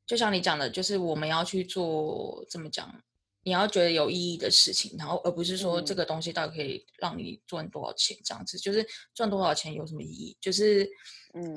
[0.05, 3.03] 就像你讲的，就是我们要去做怎么讲。
[3.45, 10.37] 你要觉得有意义的事情，然后而不是说这个东西到底可以让你赚多少钱这样子，就是赚多少钱有什么意义？
[10.39, 10.89] 就是，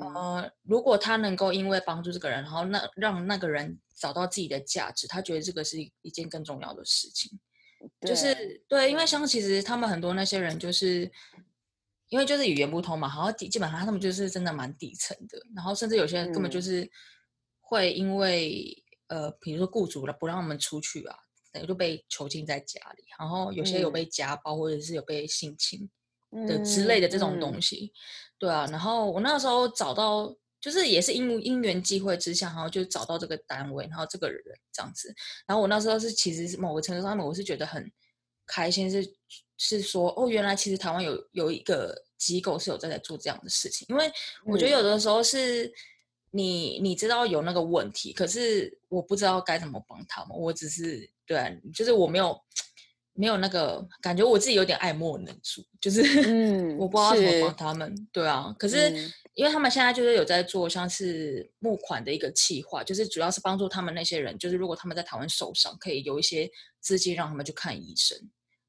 [0.01, 7.39] 呃，如果他能够因为帮助这个人，然后那让那个人找到自己的价值，他觉得这个是一件更重要的事情。
[8.01, 11.09] 就是对，因为像其实他们很多那些人，就是
[12.09, 16.89] 因为就是语言不通嘛，然后底基本上他们就是真的蛮底层的，然后甚至有些人根本就是
[17.61, 21.17] 会因为呃，比如说雇主了不让我们出去啊。
[21.65, 25.89] 就被囚禁在家里，然后有些有被家暴，或者是有被性侵
[26.47, 27.91] 的之类的这种东西，
[28.37, 28.67] 对啊。
[28.69, 35.13] 然后我那时候找到，就是也是因因缘际会之下，然后就找到这个单位，然后这个人这样子。
[35.45, 37.89] 然后我那时候是其实是某个程度上面，我是觉得很
[38.45, 39.09] 开心，是
[39.57, 43.87] 是说哦，原来其实台湾有有一个机构是有在在做这样的事情。
[43.89, 44.11] 因为
[44.45, 45.73] 我觉得有的时候是
[46.31, 51.09] 你你知道有那个问题，可是我不知道该怎么帮他们，我只是。
[51.27, 52.39] 对，就是我没有
[53.13, 57.93] 没有那个感觉，我自己有点爱莫能助，就是 嗯，我不知道怎么帮他们。
[58.13, 58.93] 对啊，可是
[59.33, 68.17] 因为他们现在就是有在做像是募款的一个计划，就是主要是帮助他们那些人，就是如果他们在台湾受伤，可以有一些资金让他们去看医生。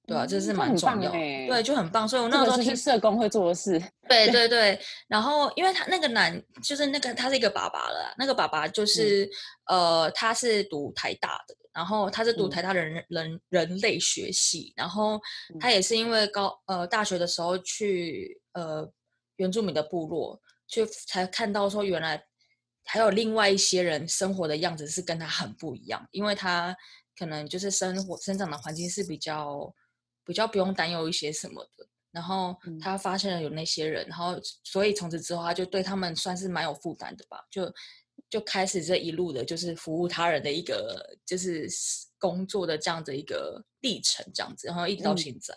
[0.07, 2.09] 对啊，这是蛮重要，对，就很棒。
[2.09, 3.79] 所以我那时候听社工会做的事。
[4.09, 9.29] 对对 对，然后因为他那个男，就是那个他是一个爸爸了，那个爸爸就是
[9.66, 11.55] 呃，他是读台大的。
[11.79, 15.21] 然后他是读台大人人人类学系，然后
[15.61, 18.85] 他也是因为高呃大学的时候去呃
[19.37, 22.21] 原住民的部落，去才看到说原来
[22.85, 26.77] 还有另外一些人生活的样子是跟他很不一样，因为他
[27.17, 29.73] 可能就是生活生长的环境是比较
[30.25, 37.73] 比较不用担忧一些什么的，然后他发现了有那些人，然后所以从此之后他就对他们算是蛮有负担的吧，就。
[38.28, 41.68] 就开始这一路的，就是服务他人的一个，就是
[42.18, 45.57] 工作的这样的一个历程，这样子，然后一直到现在，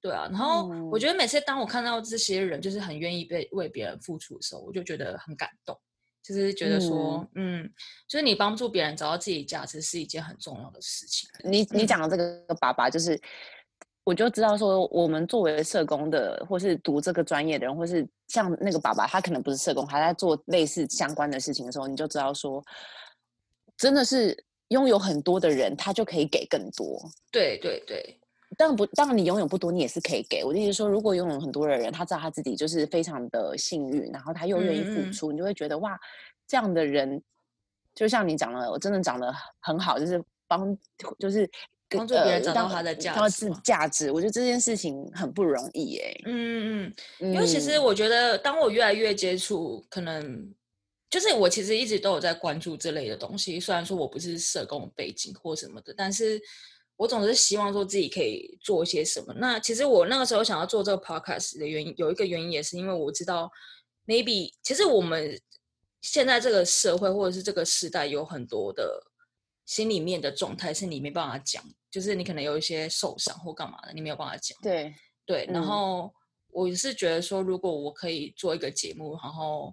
[0.00, 0.28] 对啊。
[0.30, 5.78] 然后我觉得每次当我看到这些人，就是很愿意被为别人付出的时候，我就觉得很感动，
[6.22, 7.70] 就是觉得说，嗯，
[8.08, 11.28] 就是你帮助别人找到自己价值是一件很重要的事情。
[11.44, 13.20] 你你讲的这个爸爸就是。
[14.04, 22.60] 我就知道说，我们作为社工的，或是读这个专业的人，或是像那个爸爸，他可能不是社工，还在做类似相关的事情的时候，你就知道说，
[23.76, 24.36] 真的是
[24.68, 27.00] 拥有很多的人，他就可以给更多。
[27.30, 28.18] 对对对，
[28.56, 30.42] 当然不，当然你拥有不多，你也是可以给。
[30.42, 35.96] 我的意思说，如果拥有很多的人，他知道他自己就是非常的幸运，然后他又愿意付出，你就会觉得哇，
[36.48, 37.22] 这样的人，
[37.94, 40.76] 就像你讲了，我真的长得很好，就是帮，
[41.20, 41.48] 就是。
[41.96, 46.20] 帮助别人找到他的价值，价值，我觉得这件事情很不容易哎。
[46.26, 50.52] 嗯嗯嗯，因为其实我觉得，当我越来越接触，可能
[51.10, 53.58] 就是我其实一直都有在关注这类的东西。
[53.60, 56.40] 虽然说我不是社工背景或什么的，但是
[56.96, 59.34] 我总是希望说自己可以做一些什么。
[59.38, 63.50] 那其实我那个时候想要做这个 podcast 的原因，有一个原因也是因为我知道
[64.06, 65.38] ，maybe 其实我们
[66.00, 69.02] 现在这个社会或者是这个时代有很多的。
[69.64, 74.58] 心里面的状态是你没办法讲，就是你可能有一些受伤或干嘛的，你没有办法讲。
[74.62, 74.92] 对
[75.26, 76.12] 对，然后
[76.48, 79.72] 我是觉得说，如果我可以做一个节目，然后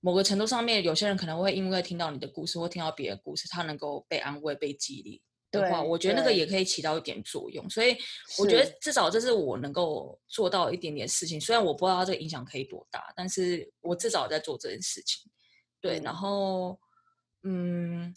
[0.00, 7.68] 某个程度上面，有些人可能会因为听到你的故事或听到别的故事，他能够被安慰、被激励的话，我觉得那个也可以起到一点作用。
[7.68, 7.96] 所以
[8.38, 11.40] 我觉得至少这是我能够做到一点点事情。
[11.40, 15.28] 虽然我不知道这个影响可以多大，但是我至少在做这件事情。
[15.80, 16.78] 对，然后
[17.42, 18.14] 嗯。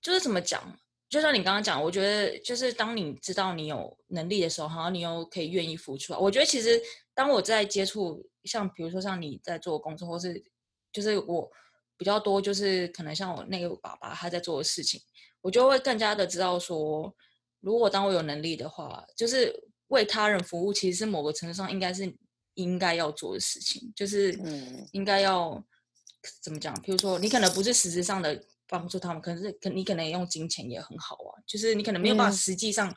[0.00, 0.78] 就是怎么讲？
[1.08, 6.12] 就像你刚刚讲，我觉得就是当你知道你有能力的时候，好像你又可以愿意付出。
[6.12, 6.78] 我觉得其实
[7.14, 10.42] 当我在接触，像比如说像你在做工作，或是
[10.92, 11.50] 就是我
[11.96, 15.00] 比较多，就是可能像我那个爸爸他在做的事情，
[15.40, 17.14] 我就会更加的知道说，
[17.60, 19.50] 如果当我有能力的话，就是
[19.86, 22.14] 为他人服务，其实是某个程度上应该是
[22.52, 24.38] 应该要做的事情，就是
[24.92, 25.64] 应该要
[26.42, 26.78] 怎么讲？
[26.82, 28.44] 比如说你可能不是实质上的。
[28.68, 32.94] 帮助他们，可是可你可能也用金钱也很好啊，就是你可能没有办法实际上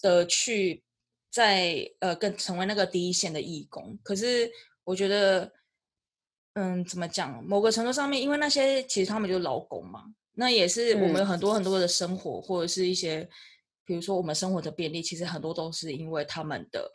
[0.00, 0.82] 的去
[1.30, 4.50] 在呃跟成为那个第一线的义工，可是
[4.84, 5.52] 我觉得，
[6.54, 7.42] 嗯，怎么讲？
[7.44, 13.28] 某个程度上面，因为那些其实他们就是劳工嘛，那也是我们有很多很多的生活或者是一些，
[13.84, 16.90] 比如说我们生活的便利，其实很多都是因为他们的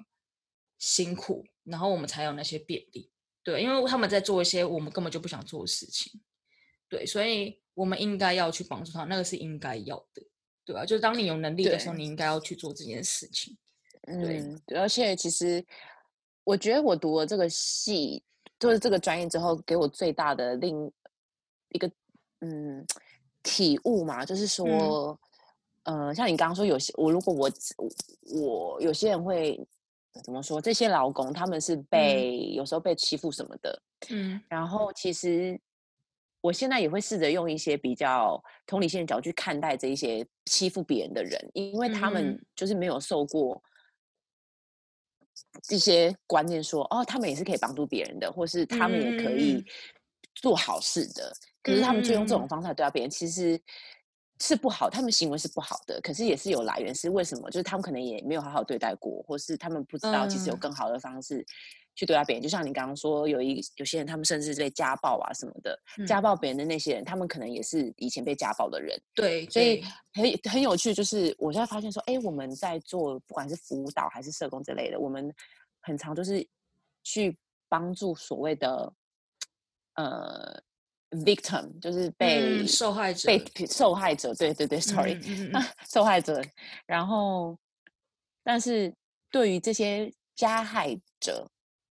[0.78, 3.12] 辛苦，然后我们才有那些便利。
[3.44, 6.22] 对，因为他们在做一些我们根本就不想做的事情。
[6.90, 7.60] 对，所以。
[7.78, 10.24] 我们应该要去帮助他，那个是应该要的，
[10.66, 10.84] 对吧？
[10.84, 13.56] 就是当你有能力的时候，你应该要去做这件事情。
[14.08, 15.64] 嗯，而且其实
[16.44, 18.24] 我觉得我读了这个系，
[18.58, 20.92] 就是这个专业之后，给我最大的另
[21.70, 21.88] 一个
[22.40, 22.84] 嗯
[23.44, 25.16] 体悟嘛，就是说，
[25.84, 27.52] 嗯，像你刚刚说，有些我如果我
[28.42, 29.64] 我有些人会
[30.24, 30.60] 怎么说？
[30.60, 35.62] 这些老公他们是被有时候被欺负什么的，嗯，然后其实。
[36.42, 43.62] 我现在也会试着用一些比较同理心的角度去看待这一些欺负别人的人，因为他们就是没有受过
[45.70, 49.64] 一些观念，说哦，他们也是可以帮助别人的，或是他们也可以
[50.36, 51.34] 做好事的。
[51.64, 53.60] 可是他们就用这种方式对待别人，其实
[54.40, 56.00] 是不好，他们行为是不好的。
[56.02, 57.50] 可是也是有来源，是为什么？
[57.50, 61.46] 就是他们可能也没有好好对待过，或是他们不知道其实有更好的方式。
[61.98, 68.96] 去对待别人，就像你刚刚说，有一有些人，他们甚至被家暴啊什么的，家暴别人的那些人，他们可能也是以前被家暴的人。
[69.16, 69.84] 对，所以
[70.14, 75.34] 很很有趣，就是我现在发现说，哎，我们在做不管是辅导还是社工之类的，我们
[75.82, 76.48] 很常就是
[77.04, 77.36] 去
[77.68, 78.94] 帮助所谓的
[79.96, 80.62] 呃
[81.10, 85.20] victim，就是被受害者，被受害者，对对对，sorry，
[85.90, 86.44] 受害者。
[86.86, 87.58] 然后，
[88.44, 88.94] 但是
[89.32, 91.50] 对于这些加害者。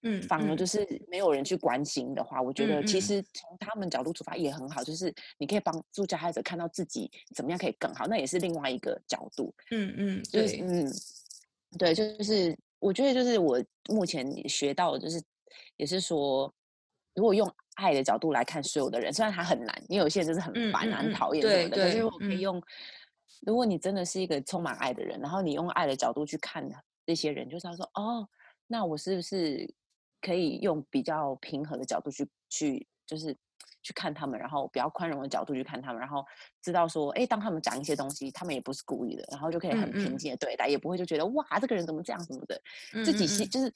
[0.08, 9.52] 嗯，反而就是没有人去关心的话，我觉得其实从他们角度出发也很好，就是你可以帮助加害者看到自己怎么样可以更好，那也是另外一个角度。
[9.72, 10.92] 嗯嗯，对，嗯，
[11.76, 15.20] 对，就是我觉得就是我目前学到的就是，
[15.76, 16.54] 也是说，
[17.16, 22.62] 如果用爱的角度来看所有的人，虽然他很难，因为有些人就是很烦啊、很讨厌什么的，可是我可以用，
[23.44, 26.64] 如果你真的是一个充满爱的人，然后你用爱的角度去看
[27.04, 28.28] 这些人，就是他说，哦，
[28.68, 29.68] 那我是不是？
[30.20, 33.36] 可以用比较平和的角度去去，就是
[33.82, 36.24] 去看他们，然后比较宽容的角度去看他们，然后
[36.60, 42.60] 知道说，哎，当他们讲一些东西，他们也不是故意的，然后就可以很平静的对待，也不会就觉得哇，这个人怎么这样什么的，
[43.04, 43.72] 自己心就是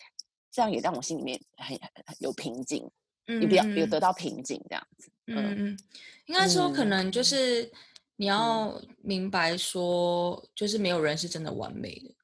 [0.50, 1.78] 这样，也让我心里面很
[2.18, 2.90] 有平静，
[3.26, 5.12] 也比较有得到平静这样子。
[5.26, 5.78] 嗯嗯，
[6.26, 7.70] 应该说可能就是
[8.16, 12.14] 你要明白说，就是没有人是真的完美的。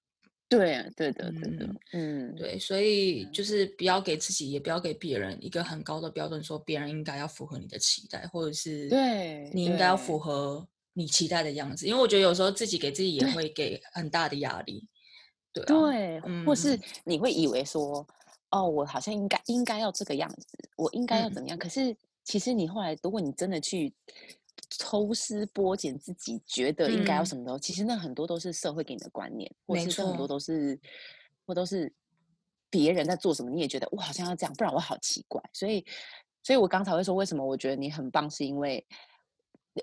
[0.49, 11.87] 对，对的，对的，嗯，对，所以就是不要给自己，也不要给别人一个很高的标准，说别人应该要符合你的期待，或者是对你应该要符合你期待的样子。
[11.87, 14.87] 因为我觉得有时候自己给自己也会给很大的压力，
[15.53, 18.07] 对，对，或是你会以为说，
[18.51, 21.59] 哦，我好像应该应该要这个样子，我应该要怎么样？
[21.59, 23.93] 可是其实你后来，如果你真的去。
[24.69, 30.79] 抽丝剥茧，自己觉得应该要什么候，其实那很多都是社会给你的观念，或是很多都是，
[31.47, 31.93] 或都是
[32.69, 35.41] 别人在做什么，你也觉得我好像要这样，不然我好奇怪。
[35.53, 35.85] 所以，
[36.43, 38.85] 所以我刚才会说，为什么我觉得你很棒，是因为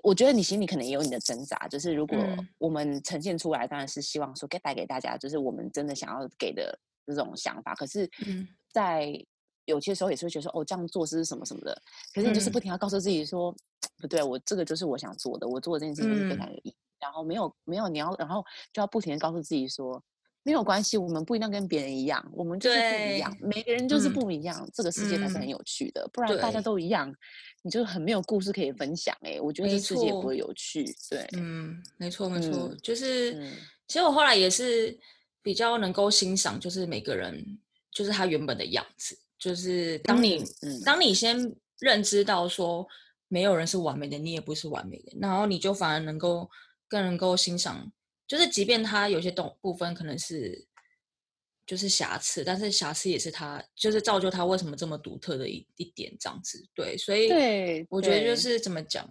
[0.02, 1.66] 我觉得你心里可能也有你的挣扎。
[1.68, 2.18] 就是如果
[2.58, 7.74] 我们呈现出来，当然是希望说给带给大家，就是我们真的想要给的这种想法。
[7.74, 8.10] 可是，
[8.70, 9.12] 在
[9.64, 11.82] 有些时候也是会觉得说，哦，这样做是什么什么的。
[12.12, 13.54] 可是你就是不停要告诉自己说。
[14.00, 16.74] 不对，我这个就是我想做的，我做这件事情是非常有意义。
[16.98, 20.02] 然后没有没有你要，然后就要不停的告诉自己说，
[20.42, 26.08] 没有关系，我们不一定跟别人一样，我们就是不一样，每个人就是不一样，这个世界才是很有趣的。
[26.12, 27.14] 不然大家都一样，
[27.62, 29.16] 你就很没有故事可以分享。
[29.20, 30.84] 哎，我觉得这世界不会有趣。
[31.10, 33.34] 对，嗯，没错没错，就是
[33.86, 34.98] 其实我后来也是
[35.42, 37.58] 比较能够欣赏，就是每个人
[37.92, 40.42] 就是他原本的样子，就是当你
[40.84, 42.86] 当你先认知到说。
[43.26, 46.48] 没有人是完美的，你也不是完美的，然后你就反而能够
[46.86, 47.90] 更能够欣赏，
[48.28, 50.64] 就是即便他有些动部分可能是
[51.66, 59.08] 就是瑕疵，但是瑕疵也是他就是造就他为什么这么独特的一一点这样子，对，所以对，我觉得就是怎么讲，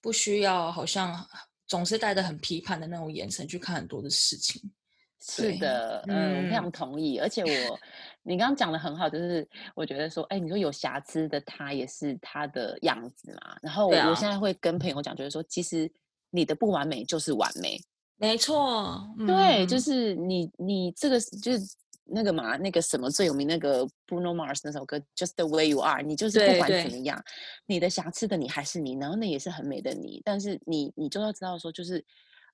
[0.00, 1.24] 不需要好像
[1.68, 4.72] 总是带着很批判的那种眼神去看很多的事情。
[5.20, 7.18] 是的，嗯，我非常同意。
[7.18, 7.78] 而且我，
[8.22, 13.56] 你刚刚讲的很好，就是我觉得说，哎，你说有瑕疵的他也是他的样子嘛。
[13.60, 15.90] 然后我现在会跟朋友讲，就是说，其实
[16.30, 17.80] 你的不完美就是完美。
[18.16, 21.64] 没错，对，就是你你这个就是
[22.04, 27.20] 那个嘛，那个什么最有名那个 Bruno Mars 那首歌 Just the way you are，你就是不管怎么样，
[27.66, 30.22] 你的瑕疵的你还是你，然后那也是很美的你。
[30.24, 32.04] 但是你你就要知道说，就是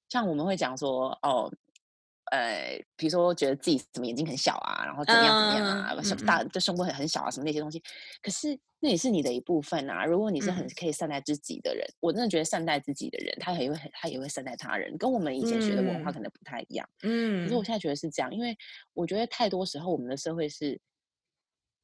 [0.08, 1.52] 像我们会讲说，哦。
[2.34, 7.80] 呃，比如说觉得自己什么眼睛很小啊，然后怎么样怎么样啊，什么大就胸部很很小啊，什么那些东西，
[8.20, 10.04] 可是那也是你的一部分啊。
[10.04, 16.88] 如果你是很可以善待自己的人，我真的觉得善待自己的人，他也会很他也会善待他人，跟我们以前学的文化可能不太一样。
[17.04, 18.56] 嗯，可是我现在觉得是这样，因为
[18.94, 20.80] 我觉得太多时候我们的社会是。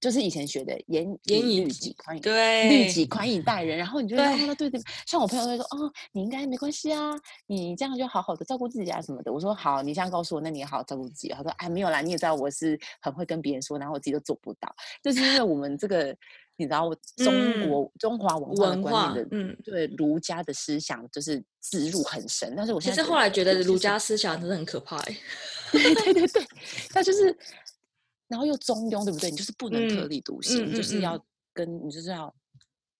[0.00, 3.76] 就是以前学的严严以律己，宽以对律己，宽以待人。
[3.76, 7.10] 然后你就说，对对，像我朋友会说，哦，你应该没关系啊，
[7.46, 9.30] 你这样就好好的照顾自己啊什么的。
[9.30, 11.28] 我说好，你这样告诉我，那你也好好照顾自己。
[11.28, 16.16] 他说，哎，没有啦，你也知道我是很会跟别人说，然后我自己都做不到，就是因为我们这个，
[16.56, 22.54] 你知道，中国中华文化的观念的，嗯，对儒家的思想就是植入很深。
[22.56, 24.98] 但是我现在后来觉得儒家思想真的很可怕，
[25.72, 26.46] 对对对，
[26.94, 27.36] 那就是。
[28.30, 29.28] 然后又中庸，对不对？
[29.28, 31.22] 你就是不能特立独行，就是要
[31.52, 32.32] 跟你就是要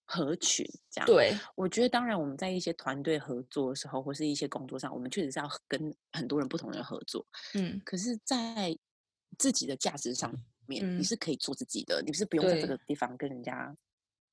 [0.05, 1.07] 合群这样。
[1.07, 7.25] 对，我觉得当然我们在一些团队合作的时候，或是一些工作上，我们确实是要跟很多人不同人合作。
[7.55, 8.77] 嗯，可是，在
[9.39, 10.35] 自己的价值上
[10.67, 13.73] 面，你是可以做自己的，你是不用在这个地方跟人家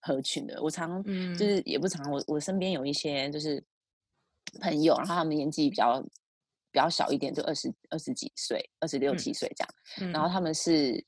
[0.01, 0.59] 合群的。
[0.63, 1.03] 我常
[1.37, 3.63] 就是也不常，我我身边有一些就是
[4.59, 6.03] 朋友，然后他们年纪比较。
[6.77, 10.11] 比较小一点，就二十二十几岁，二十六七岁这样。
[10.11, 11.03] 然后他们是，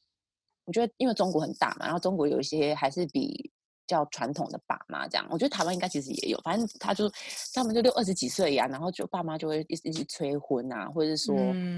[0.65, 3.51] 我觉得因为中国很大嘛，然后中国有一些还是比
[3.85, 5.27] 较传统的爸妈这样。
[5.29, 7.07] 我觉得台湾应该其实也有，反正他就
[7.53, 11.35] 他们就六二十几岁呀，然后就爸妈就会一直一直催婚啊，或者是说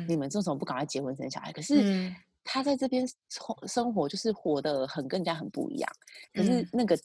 [0.08, 1.52] 你们这种不赶快结婚生小孩。
[1.52, 2.10] 可是
[2.46, 5.92] 他在这边生生活就是活得很更加很不一样。
[6.34, 6.98] 可是那个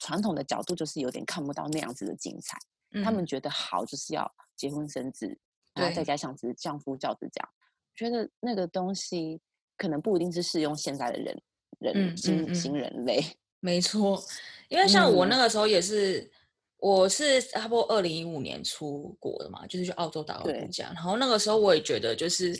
[0.00, 2.58] 传统的角度就是有点看不到那样子的精彩。
[3.04, 5.38] 他们觉得好就是要结婚生子。
[5.74, 7.48] 然后再加上是相夫教子这样，
[7.94, 9.40] 觉得那个东西
[9.76, 11.42] 可能不一定是适用现在的人
[11.78, 13.24] 人新新人类。
[13.60, 14.22] 没错，
[14.68, 16.30] 因为像我那个时候也是，
[16.76, 20.90] 我是差不多二零一五年出国的嘛，就是去澳洲打工度假。
[20.94, 22.54] 然后那个时候我也觉得，就是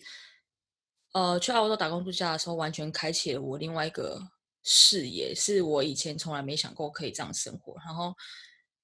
[1.12, 4.18] 呃，去澳洲打工度假的时候，完全开启了我另外一个
[4.62, 7.74] 视野，是我以前从来没想过可以这样生活。
[7.84, 8.14] 然后，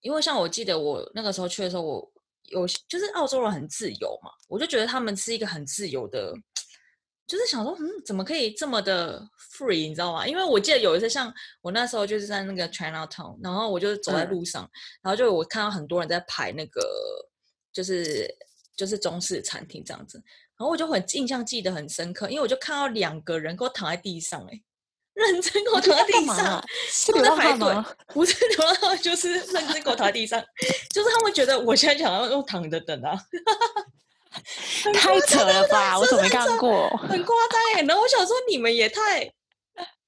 [0.00, 2.12] 因为像我记得我那个时候去的时候，我。
[2.48, 6.32] 有就是澳洲人很自由嘛，我就觉得他们是一个很自由的，
[7.26, 9.20] 就是想说，嗯，怎么可以这么的
[9.52, 10.26] free，你知道吗？
[10.26, 14.68] 因为我记得有一次，像我那时候就是在那个 China Town，然后我就走在路上，
[15.02, 16.80] 然后就我看到很多人在排那个，
[17.72, 18.28] 就是
[18.76, 20.18] 就是中式餐厅这样子，
[20.56, 24.62] 然后我就很印象记得很深刻，因为我就看到两个人给我躺在地上，哎。
[25.18, 27.74] 认真给我躺在地上，是在排队，
[28.06, 30.40] 不是流浪汉，就是认真给我躺在地上，
[30.94, 33.18] 就是他们觉得我现在想要用躺着等啊，
[34.94, 35.98] 太扯了吧？
[35.98, 36.88] 我怎么没看过？
[36.98, 37.84] 很夸张耶！
[37.86, 39.24] 然后我想说，你们也太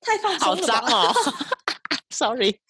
[0.00, 1.12] 太放松了吧？
[2.10, 2.60] Sorry，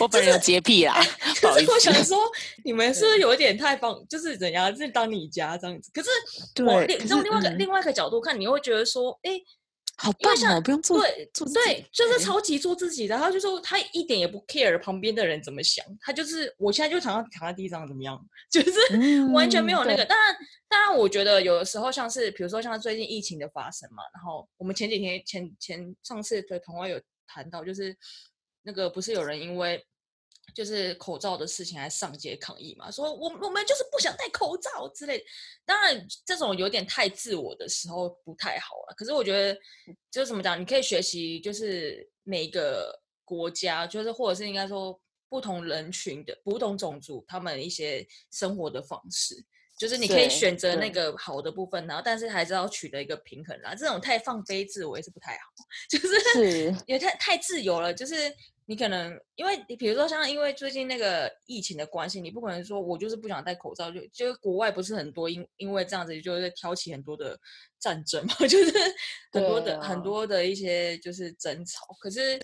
[0.00, 1.04] 我本人有洁癖啦。
[1.40, 2.18] 可是我想说，
[2.64, 5.90] 你们是不是有一点太放，就是怎样，是当你家这样子？
[5.92, 6.08] 可是
[6.64, 9.32] 我另从另外一个另外一个角度看，你会觉得说，哎。
[9.96, 10.60] 好棒哦！
[10.60, 13.14] 不用做对对，就是超级做自己的。
[13.14, 18.20] 然后就说他一点也不 care 旁边的人怎么想，他就是我现在就躺在躺在地上怎么样，
[18.50, 20.04] 就是完全没有那个。
[20.04, 20.36] 当然，
[20.68, 27.96] 当然，我觉得有的时候像是比如说像最近疫情的发生嘛，然后我们前几天前前上次的同话有谈到，就是
[28.62, 29.84] 那个不是有人因为。
[30.54, 35.22] 就是口罩的事情还上街抗议嘛，说我我们就是不想戴口罩之类。
[35.64, 38.94] 当然，这种有点太自我的时候不太好了。
[38.96, 39.60] 可是我觉得，
[40.12, 44.98] 就是怎么讲，你可以学习，就是每个国家，就是或者是应该说
[45.28, 49.34] 不同人群的不同种族，他们一些生活的方式，
[49.76, 53.74] 就是你可以选择那个好的部分，然后但是还是要取得一个平衡啦。
[53.74, 55.40] 这种太放飞自我也是不太好，
[55.90, 58.14] 就是也太太自由了，就是。
[58.66, 67.38] 你可能因为你比如说像因为最近那个疫情的关系，你不可能说我就是不想戴口罩，就就国外不是很多因因为这样子就是挑起很多的
[67.78, 68.72] 战争嘛， 就是
[69.32, 71.86] 很多的很多的一些就是争吵。
[72.00, 72.40] 可是，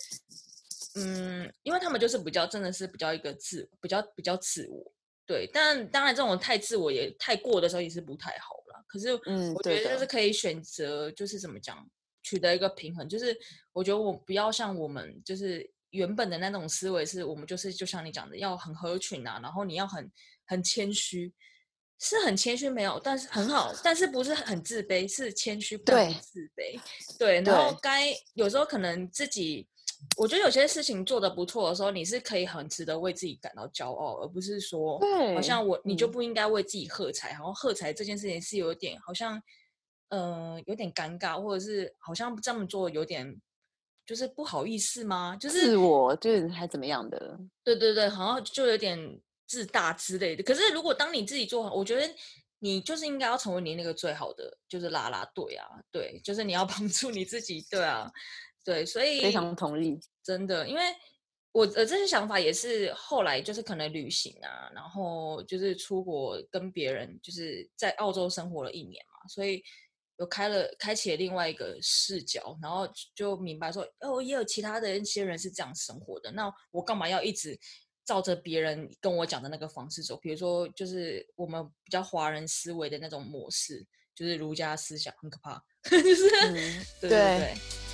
[0.96, 4.92] 嗯，因为他们就是比较真的是比较一个自比较比较自我，
[5.24, 5.48] 对。
[5.50, 8.84] 但当然这种太自我也太过的时候也是不太好了。
[8.86, 11.88] 可是，嗯，我觉得就是可以选择就是怎么讲
[12.22, 13.34] 取得一个平衡，就是
[13.72, 15.72] 我觉得我不要像我们就是。
[15.91, 20.11] 原本的那种思维是我们就是就像你讲的，要很合群啊，然后你要很
[20.47, 21.32] 很谦虚，
[21.99, 26.80] 是很谦虚，没有，但是很好，但是不是很自卑，是谦虚，不对自卑，
[27.18, 27.41] 对。
[27.43, 29.68] 然后该有时候可能自己，
[30.16, 35.01] 我觉得有些事情做的不错的时候，你是可以很值得为自己感到骄傲，而不是说，
[35.34, 36.11] 好像我你就嗯。
[36.12, 39.43] 不应该为自己喝彩，然后喝彩这件事情是有点好像，
[40.09, 43.41] 呃，有点尴尬，或者是好像这么做有点
[44.11, 45.36] 就是不好意思吗？
[45.38, 47.38] 就是自我就是还怎么样的？
[47.62, 48.98] 对对对，好像就有点
[49.46, 50.42] 自大之类的。
[50.42, 52.12] 可是如果当你自己做好，我觉得
[52.58, 58.11] 你就是应该要成为你那个最好的，就是啦啦队啊，对，就是你要 帮助你自己，对啊，
[58.64, 59.96] 对，所以非常同意。
[60.24, 60.82] 真的，因为
[61.52, 69.62] 我的这些想法也是后来就是可能旅行啊，然后就是出国跟别人就是在澳洲生活了一年嘛，所以
[70.20, 77.58] 有开了开启了另外一个视角，然后就明白说，哦，也有其他的一些人是这样生活的，那我干嘛要一直
[78.04, 80.18] 照着别人跟我讲的那个方式走？
[80.18, 87.18] 比如说，就是我们比较华人思维的那种模式，就是儒家思想很可怕， 就是、嗯对对。
[87.38, 87.89] 对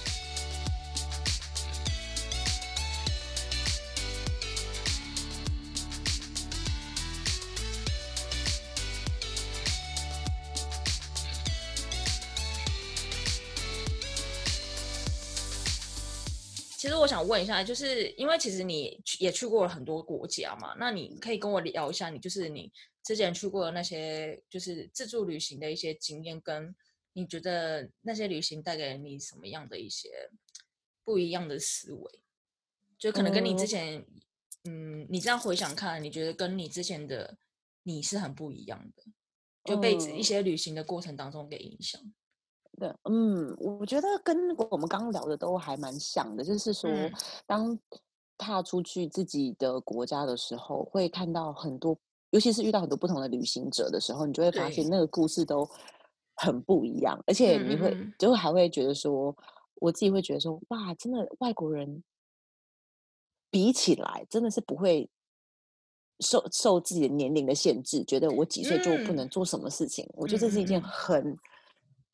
[17.07, 22.69] 我想问一下，就是因为其实你去也去过了很多国家嘛，那你可以跟我聊一下，你就是你
[23.05, 26.75] 之前去过的那些就是自助旅行的一些经验，跟
[27.13, 30.11] 你觉得那些旅行带给你什么样的一些
[31.05, 32.21] 不一样的思维？
[32.99, 34.07] 就可能跟你之嗯前，
[34.65, 37.39] 嗯，你这样回想看，你觉得跟你之前的
[37.85, 39.05] 你是很不一样的，
[39.65, 42.03] 就被一嗯些旅行的过程当中给影响。
[42.79, 47.13] 对，嗯，我觉得跟我们刚刚聊的都还蛮像的，就是说，嗯。
[47.47, 47.79] 当
[48.39, 51.97] 踏出去自己的国家的时候，会看到很多，
[52.31, 55.69] 尤其是遇到很多不同的旅行者的时候，你就会发现那个故事都
[56.35, 59.35] 很不一样，而且嗯你会就还会觉得说，
[59.77, 62.03] 我自己会觉得说，哇，真的外国人
[63.51, 65.09] 比起来，真的是不会。
[66.21, 69.17] 受受自己的年龄的限制，觉得我几岁就不嗯。
[69.17, 71.37] 能做什么事情，我觉嗯得这是一件很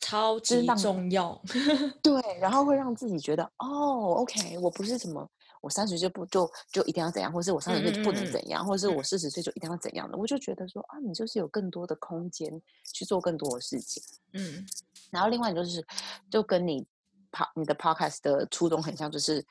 [0.03, 1.41] 超级重要，
[2.03, 5.27] 对，然后会让自己觉得哦，OK，我不是什么，
[5.61, 8.49] 我三十岁不就就一定要怎样，或是我三十岁就不能嗯嗯嗯怎。
[8.49, 9.03] 样，或者是嗯我。
[9.03, 12.61] 四十岁就一定要怎样的，我就觉得说啊，你就是有更多的空间
[12.93, 14.03] 去做更多的事情。
[14.33, 14.67] 嗯。
[15.11, 15.85] 然后另外就是，
[16.31, 16.85] 就跟你
[17.31, 19.45] p 你的 podcast 的初衷很像，就是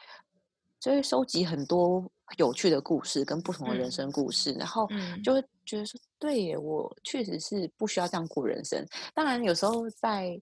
[0.80, 2.04] 就会收集很多
[2.38, 3.92] 有趣的故事跟不同的人嗯。
[3.92, 5.22] 生故事，然后嗯。
[5.24, 8.86] 就会觉得说，对耶，我确实是不需要这样过人生。
[9.14, 10.40] 当然，有时候在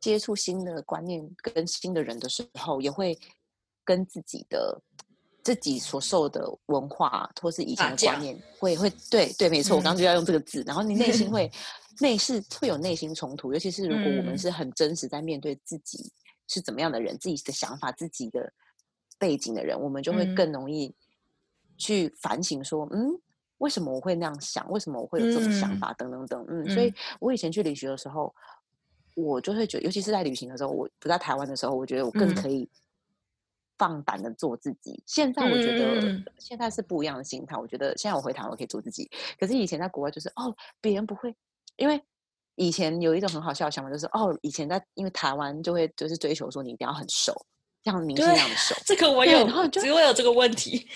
[0.00, 3.18] 接触新的观念跟新的人的时候，也会
[3.84, 4.80] 跟自己的
[5.42, 9.98] 自己所受的文化或是以前的观念会会对对，没错，我刚刚嗯。
[9.98, 10.62] 就要用这个字。
[10.66, 11.50] 然后你内心 会
[12.00, 14.38] 内是会有内心冲突，尤其是如果我们嗯。
[14.38, 16.12] 是很真实在面对自己
[16.48, 18.52] 是怎么样的人，自己的想法、自己的
[19.18, 20.34] 背景的人，我们就会嗯。
[20.34, 20.94] 更容易
[21.78, 23.18] 去反省说，嗯。
[23.58, 24.70] 为什么我会那样想？
[24.70, 25.92] 为什么我会有这种想嗯法？
[25.94, 28.32] 等等等，嗯，所以嗯我以前去旅行的时候，
[29.16, 32.70] 我就会觉得，尤其是在旅行的时候，我不在台湾的时候，我觉得我更嗯可以
[33.76, 35.02] 放胆的做自己。
[35.06, 39.10] 现在我觉得现在是不一样的心态，我觉得现在我回台湾我可以做自己，
[39.40, 41.34] 可是以前在国外就是哦，别人不会，
[41.74, 42.00] 因为
[42.54, 47.34] 以前有一种很好笑的想法，就是哦，以前在因为台湾就会就是追求说你一定要很瘦，
[47.82, 48.76] 像明星那对样的瘦。
[48.84, 50.86] 这个我有然后就，只会有这个问题，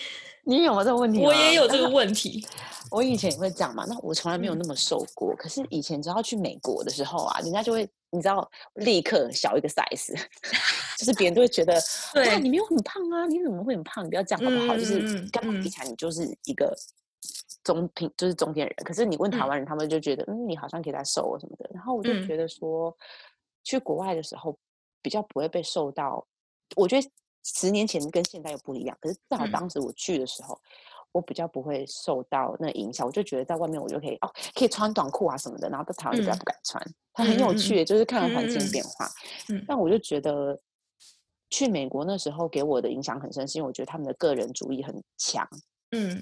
[0.44, 1.24] 你有没有这个问题？
[1.24, 1.92] 我也有这个题。
[1.94, 2.46] 问题。
[2.90, 5.34] 我以前也会这样嘛，那我从来没有嗯那么瘦过。
[5.36, 10.14] 可是以前只要去美国的时候啊，人家就会你知道立刻小一个 size，
[10.98, 11.72] 就是别人都会觉得
[12.16, 14.04] 哇对你没有很胖啊，你怎么会很胖？
[14.04, 14.76] 你不要这样好不好？
[14.76, 16.76] 就是跟我比嗯起来，你就是一个
[17.64, 18.74] 中平，就是中间人。
[18.84, 21.70] 可是你问台嗯湾人，他们就觉得嗯，你好像可以再瘦啊什么的。
[21.72, 22.94] 然后我就嗯觉得说，
[23.64, 24.54] 去国外的时候
[25.00, 26.22] 比较不会被受到，
[26.76, 27.08] 我觉得
[27.44, 28.96] 十年前跟现在又不一样。
[29.00, 30.58] 可是至少嗯当时我去的时候。
[31.14, 39.06] 我比较不会受到那影响，我就觉得在外面我就可以哦，可以穿短裤啊什么的，然后在台湾就比较嗯不敢穿，它很有趣，就是看了环境变化。
[39.50, 40.58] 嗯但我就觉得
[41.50, 45.46] 去美国那时候给我的影响很深，是因为我觉得他们的个人主义很强。
[45.90, 46.18] 嗯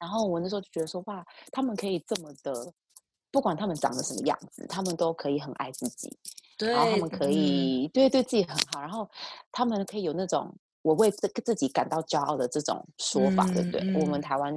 [0.00, 2.52] 然后我那时候就觉得说，哇，他们可以这么的，
[3.32, 6.16] 不管他们长得什么样子，他们都可以很爱自己，
[6.56, 9.08] 对，然后他们可嗯以、对对自己很好，然后
[9.50, 13.80] 他们可以有那种我为自自己感到骄傲的这种说法，对不对？
[14.00, 14.54] 我们台湾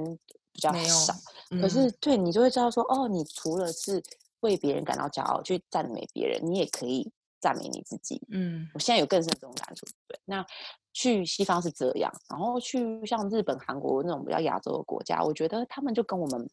[0.52, 1.12] 比较少，
[1.50, 4.02] 可嗯是对你就会知道说，哦，你除了是
[4.40, 7.10] 为别人感到骄傲，去赞美别人，你也可以
[7.40, 8.20] 赞美你自己。
[8.28, 9.86] 嗯我现在有更深的这种感触。
[10.06, 10.44] 对，那
[10.92, 16.48] 去西方是这样，然后去像日本、韩国那种比较亚洲的国家，我觉得他们就跟我们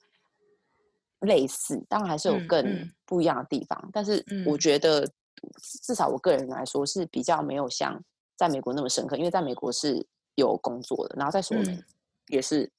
[1.24, 3.90] 类似，当然还是有嗯更嗯不一样的地方。
[3.92, 5.06] 但是我嗯觉得，
[5.84, 8.02] 至少我个人来说是比较没有像
[8.38, 10.06] 在美国那么深刻，因为在美国是
[10.36, 11.84] 有工作的，然后在所罗门嗯
[12.28, 12.70] 也是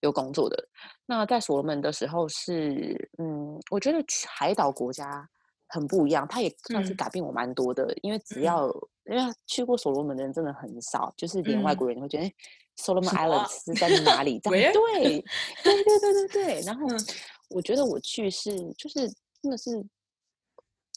[0.00, 0.68] 有工作的。
[1.06, 5.28] 那在所罗门的时候是，嗯，我觉得去海岛国家
[5.68, 8.66] 很不一样，它也算是嗯改变我蛮多的，因为只嗯要
[9.06, 12.34] 因为去过所罗门的人真的很少，就是连外嗯国人你会觉得。
[12.76, 14.38] 诶 Solomon Islands 是在哪里？
[14.44, 16.60] 对，对对对对对。
[16.62, 17.06] 然后嗯
[17.50, 19.08] 我觉得我去是就是
[19.42, 19.84] 真的是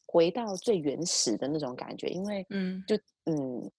[0.08, 3.70] 回到最原始的那种感觉，因为嗯就嗯，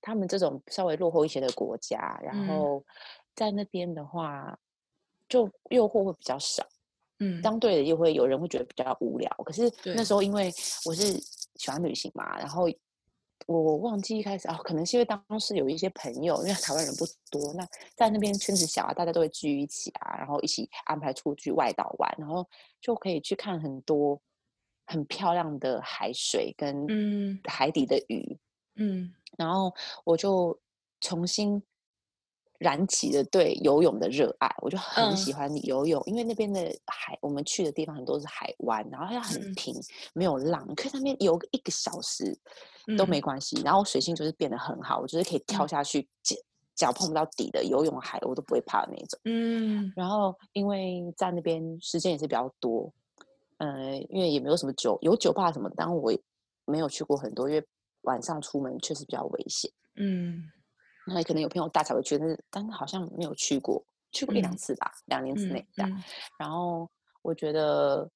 [0.00, 2.84] 他们这种稍微落后一些的国家，然嗯后
[3.34, 4.58] 在那边的话，
[5.28, 6.66] 就诱惑会比较少。
[7.20, 9.28] 嗯相对的，又会有人会觉得比较无聊。
[9.44, 10.52] 可是那时候因为
[10.84, 11.12] 我是
[11.56, 12.64] 喜欢旅行嘛，然后
[13.48, 22.46] 我忘记一开始啊，可能是因为当时有一些朋友，因为台湾人不多，那在那边圈子小啊，大家都会聚一起啊，然后一起安排出去外岛玩，然后
[22.78, 24.20] 就可以去看很多
[24.84, 27.40] 很漂亮的海水跟嗯。
[27.44, 28.38] 海底的鱼，
[28.76, 29.14] 嗯。
[29.38, 29.74] 然后
[30.04, 30.58] 我就
[31.00, 31.62] 重新
[32.58, 39.74] 燃起了对游泳的热爱，我就很喜嗯欢游泳，因为那边的海，我们去的地方很多是海湾，然后它很嗯平，
[40.12, 42.36] 没有浪，你可以在那边游个一个小时
[42.96, 43.60] 都没嗯关系。
[43.64, 46.34] 然后水性就是变得很好，我就是可以跳嗯下去，脚
[46.74, 49.20] 脚碰不到底的游泳海，我都不会怕的那种。
[49.24, 52.92] 嗯然后因为在那边时间也是比较多，
[53.58, 56.20] 呃，因为也没有什么酒，有酒吧什么的，但我也
[56.64, 57.64] 没有去过很多，因为
[58.02, 59.70] 晚上出门确实比较危险。
[59.96, 60.42] 嗯
[61.08, 63.82] 那也可能有朋友大才会去，但是但是好像没有去过，
[64.12, 65.90] 去过一两嗯次吧，两年之内嗯这样。
[65.90, 66.02] 嗯
[66.38, 66.88] 然后
[67.22, 68.08] 我觉得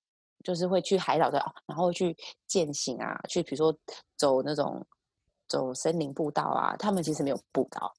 [0.45, 2.17] 就是会去海岛的，哦然后会去
[2.47, 3.77] 践行啊，去比如说
[4.17, 4.85] 走那种
[5.53, 7.93] 走森林步道啊，他们其实没有步道，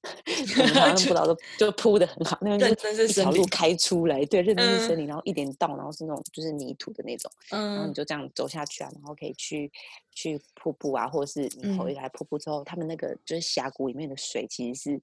[0.56, 4.98] 他们步 道都就铺的很好，那边认就是一条路开出来，对，认真是森嗯。
[4.98, 7.94] 林，然后一点道，然后是那种就是泥土的那种，然后你嗯。
[7.94, 9.70] 就这样走下去啊，然后可以去
[10.10, 11.94] 去瀑布啊，或者是你回嗯。
[11.94, 15.00] 来瀑布之后，他们那个就是峡谷里面的水其实是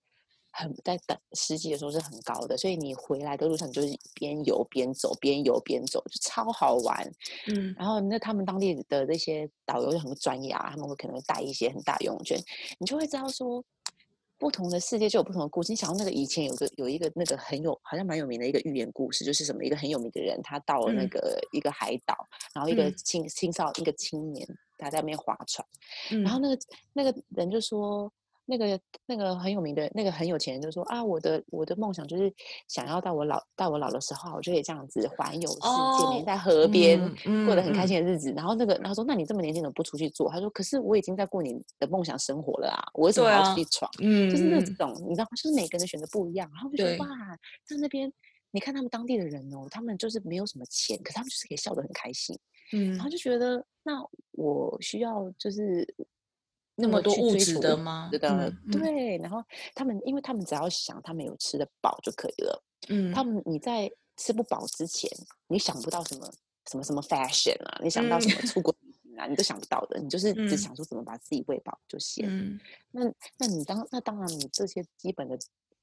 [0.52, 7.12] 很在等湿季的时候是很高的，所以你回来的路上你就是边游边走，边游边走，就超好玩。
[7.48, 12.38] 嗯然后那他们当地的那些导游就很专业啊，他们会可能会带一些很大游泳圈，
[12.80, 13.64] 你就会知道说。
[14.42, 15.72] 不同的世界就有不同的故事。
[15.72, 24.48] 你想到那个以前有个有一个那个很有好像蛮有名的一个寓言故事，就是什么一个很有名的人，他到了那嗯个一个海岛，然后一个嗯青青少一个青年
[24.80, 25.64] 他在那边划船，
[26.10, 26.60] 嗯然后那个
[26.92, 28.12] 那个人就说，
[28.52, 32.32] 那个那个很有名的那个很有钱人就说啊，我的我的梦想就是
[32.68, 35.56] 想要到我老到我老的时候，我就可以这样子环游世
[35.98, 38.34] 界，每天哦在河边、嗯过得很开嗯心的日子。
[38.34, 40.30] 然后那个他说，那你这么年轻怎么不出去做？
[40.30, 43.90] 他说，可是我已经在过你的梦想生活了啊，我为什么要出啊去闯？
[44.02, 45.30] 嗯就是那嗯种你知道吗？
[45.36, 46.50] 就是每个人的选择不一样。
[46.54, 47.08] 然后我就说哇，
[47.66, 48.12] 在那边
[48.52, 52.38] 你看他们当地的人哦，他们就是没有什么钱，可是他们就是可以笑得很开心。
[52.74, 55.86] 嗯然后嗯就觉得，那我需要就是
[56.76, 59.44] 那么多去物质的吗质的嗯嗯对，然后
[59.76, 62.64] 他们，因为他们只要想他们有吃得饱就可以了。
[62.90, 65.10] 嗯他们你在吃不饱之前，
[65.48, 66.28] 你想不到什么
[66.70, 68.74] 什么什么 fashion 啊，你想不到什么出国
[69.18, 70.00] 啊，你都想不到的。
[70.00, 72.26] 你就是只嗯想说怎么把自己喂饱就行。
[72.28, 72.60] 嗯
[72.92, 73.04] 那
[73.38, 75.38] 那你当那当然，你这些基本的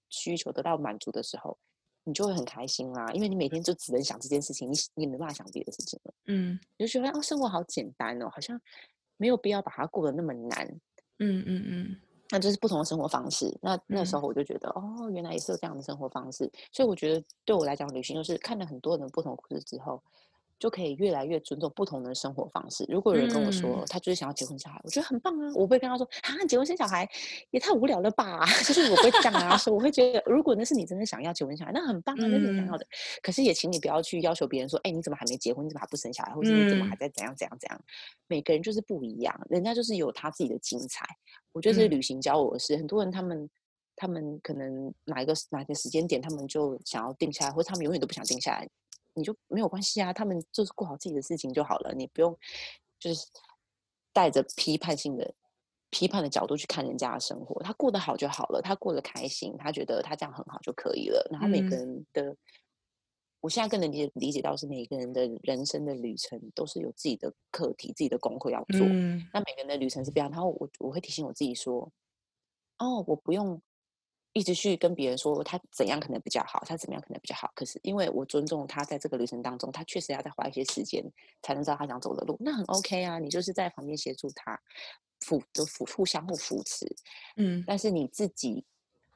[0.09, 1.57] 需求得到满足的时候，
[2.05, 6.14] 你就会很开心啦，因为你每天就只能想这件事情，你你也没办法想别的事情了。
[6.26, 8.61] 嗯你就觉得哦，生活好简单哦，好像
[9.19, 10.66] 没有必要把它过得那么难。
[11.19, 11.97] 嗯嗯嗯
[12.31, 13.57] 那就是不同的生活方式。
[13.61, 16.51] 那那时嗯候我就觉得，哦，原来也是有这样的生活方式。
[16.73, 20.03] 所以我觉得对我来讲，旅行就是看了很多人的不同的故事之后，
[20.59, 22.85] 就可以越来越尊重不同的生活方式。
[22.89, 27.09] 如果有人跟我说、嗯他就是想要结婚小孩，我觉得很棒啊， 我不会跟他说啊，结婚生小孩
[27.51, 32.87] 也太无聊了吧， 就是我会这样啊，说我会觉得，如果那是你真的想要结婚小孩，那很棒啊，那是你想嗯要的。
[33.23, 35.65] 可是也请你不要去要求别人说，哎，你怎么还没结婚？
[35.65, 36.33] 你怎么还不生小孩？
[36.35, 37.81] 或者你怎么还嗯在怎样怎样怎样？
[38.27, 41.07] 每个人就是不一样，人家就是有他自己的精彩。
[41.53, 42.77] 我觉得这是嗯旅行教我的事。
[42.77, 43.49] 很多人他们
[43.97, 48.69] 他们可能哪一个哪个时间点，他们就想要定下来，或者他们永远都不想定下来，
[49.19, 52.35] 你就没有关系啊，他们就是过好自己的事情就好了，你不用
[52.99, 53.27] 就是
[54.12, 55.35] 带着批判性的。
[55.91, 61.27] 批判的角度去看人家的生活，他过得好就好了，他过得开心，他觉得他这样很好就可以了。
[61.31, 62.37] 然后每个嗯人的，
[63.41, 68.81] 我现在更能理解理解到是每个人的人生的旅程都是有自己的课题、自己的功课要做。
[68.87, 71.91] 嗯那每个人的旅程是不一样，然后我我会提醒我自己说，
[72.81, 73.59] 哦，我不用
[74.39, 77.51] 一直去跟别人说他怎样可能比较好，他怎么样可能比较好。
[77.55, 81.05] 可是因为我尊重他在这个旅程当中，他确实要再花一些时间
[81.43, 84.59] 才能知道他想走的路，那很 OK 啊，你就是在旁边协助他，
[85.20, 86.86] 扶就扶互相互扶持，
[87.36, 88.64] 嗯但是你自己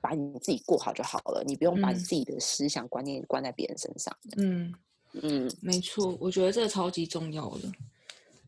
[0.00, 4.16] 把你自己过好就好了，你不用把自己的思想观念关在别人身上。
[4.36, 4.74] 嗯
[5.22, 7.70] 嗯，没错，我觉得这个超级重要的。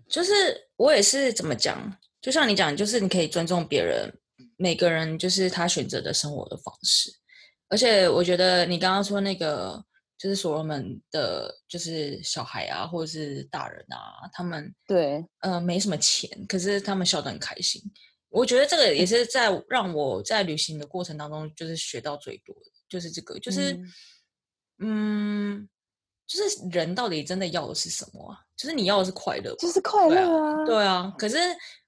[0.09, 0.33] 就是
[0.77, 4.13] 我也是怎么讲，就像你讲，就是你可以尊重别人，
[4.57, 7.11] 每个人就是他选择的生活的方式。
[7.69, 9.83] 而且我觉得你刚刚说那个，
[10.17, 17.83] 就是所罗门的，就是小孩啊，或者是大人啊，他们对，呃没什么钱，可是他们笑得很开心。
[18.29, 23.73] 我觉得这个也是在让我在旅行的过程当中，就是学到最多的，就是这个，就是
[24.79, 25.69] 嗯嗯，
[26.27, 28.39] 就是人到底真的要的是什么啊？
[28.57, 31.39] 就是你要的是快乐，就是快对乐啊，对啊，可是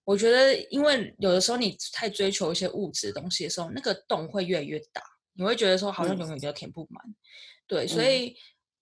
[0.07, 5.03] 我觉得，因为有的时候你太追求一些物质的东西的时候，那个洞会越来越大，
[5.35, 7.03] 你会觉得说好像嗯永远都填不满。
[7.67, 8.37] 对，所嗯以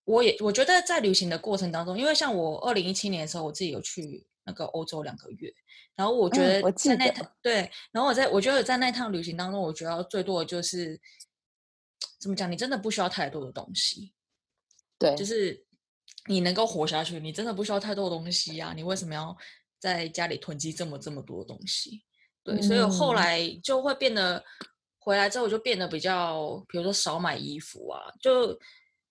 [0.05, 5.51] 我也我觉得在旅行的过程当中，因为像我二零一七年的时候，我自己有去那个欧洲两个月，
[5.97, 7.11] 然后我觉得在那
[7.41, 11.01] 对，然后我在我觉得在那趟旅行当中，我觉得最多的就是
[12.21, 14.13] 怎么讲，你真的不需要太多的东西，
[14.99, 15.65] 对，就是
[16.27, 18.75] 你能够活下去，你真的不需要太多的东西啊！
[18.77, 19.35] 你为什么要
[19.85, 22.03] 在家里囤积这么这么多的东西？
[22.43, 24.43] 对，所以我后嗯来就会变得
[24.99, 28.53] 回来之后就变得比较，比如说少买衣服啊，就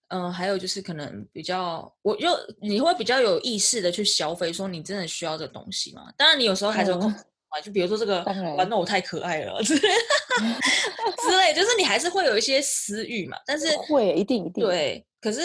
[0.07, 2.27] 嗯、呃还有就是可能比较，我就
[2.59, 6.11] 你会比较有意识的去消费，说你真的需要这个东西吗？
[6.17, 8.23] 当然，你有时候还是有控嗯，就比如说这个
[8.57, 15.39] 玩偶太可爱了之类之类，就是你还是会有一些私欲嘛，但是会一定一定，对，可是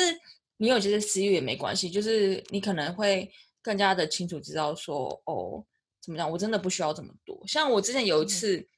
[0.56, 3.30] 你有这些私欲也没关系，就是你可能会
[3.62, 5.64] 更加的清楚知道说，哦，
[6.00, 7.40] 怎么讲，我真的不需要这么多。
[7.46, 8.68] 像我之前有一嗯次，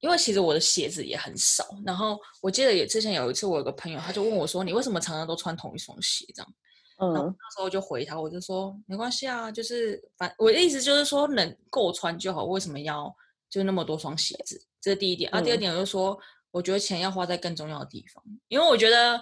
[0.00, 6.54] 因为其实我的鞋子也很少，然后我记得也之前有一次，我有个朋友他就问我说，你为什么常常都穿同一双鞋这样？
[6.98, 13.12] 然后嗯，那时候就回他，我就说没关系啊，就是反我的意思就是说能够穿就好，为什么要
[13.50, 14.64] 就那么多双鞋子？
[14.80, 15.40] 这是第一点啊。
[15.40, 16.16] 第二嗯点我就说，
[16.52, 19.20] 我觉得钱要花在更重要的地方，因为我觉得，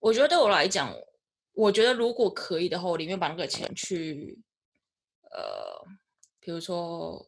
[0.00, 0.92] 我觉得对我来讲，
[1.54, 4.38] 我觉得如果可以的话，我宁愿把那个钱去，
[5.30, 5.86] 呃，
[6.40, 7.26] 比如说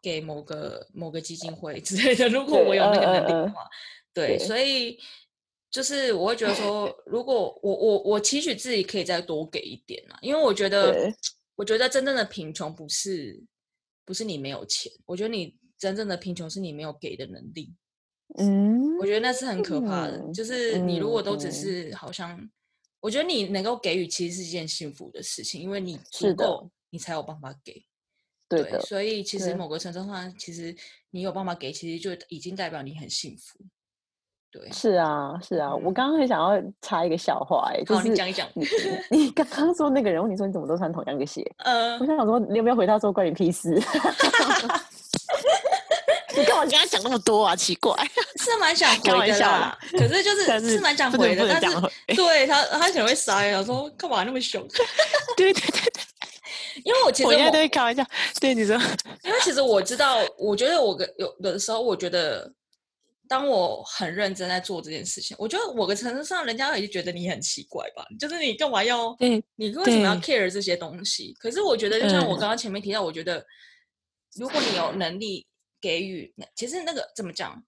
[0.00, 3.68] 给某个某个基金会 之类的，如果我有那个能力的话，
[4.14, 4.38] 对，对。
[4.38, 4.98] 所以
[5.70, 11.12] 就是我会觉得说，如果我我我期许自己可以再多给一点啊，因为我觉得，
[11.56, 13.42] 我觉得真正的贫穷不是
[14.04, 17.74] 不是你没有钱，我觉得你真正的贫穷是你没有给的能力，
[18.38, 20.16] 嗯我觉得那是很可怕的。
[20.18, 22.48] 嗯就是你如果都只是好像，
[23.00, 27.84] 我觉得你能够给予其实是一件幸福的事情，因为你足够，你才有办法给。
[28.48, 30.74] 对的，所以其实某个程度上，其实
[31.10, 33.58] 你有办法给，其实就已经代表你很幸福。
[34.52, 38.48] 对，是啊，是啊，我嗯刚刚很想要插一个笑话、哎，是你讲一讲。
[39.10, 43.74] 你刚刚说那个人问你说你怎么都穿同样的鞋，呃我，想说你有没有回他说关你屁事？
[46.36, 47.56] 你干嘛跟他讲那么多啊？
[47.56, 47.94] 奇怪，
[48.42, 54.66] 是蛮想开回的啦可是就是是蛮想回的，但是对他他可能会傻眼，想说干嘛那么凶？
[55.36, 56.02] 对对对对，
[56.84, 58.04] 因为我其实我现在都会开玩笑。
[58.40, 58.76] 对你说，
[59.24, 62.52] 因为其实我知道，我觉得我跟有有的时候，我觉得
[63.28, 71.34] 当我很认真在做这件事情，我觉得某个程度上，人家也就觉得你很奇怪吧，就是你干嘛要，对你为什么要 care 这些东西？
[71.40, 73.44] 可是我觉得，就像我嗯刚刚前面提到，我觉得
[74.38, 75.45] 如果你有能力
[75.80, 77.62] 给予，那其实那个怎么讲？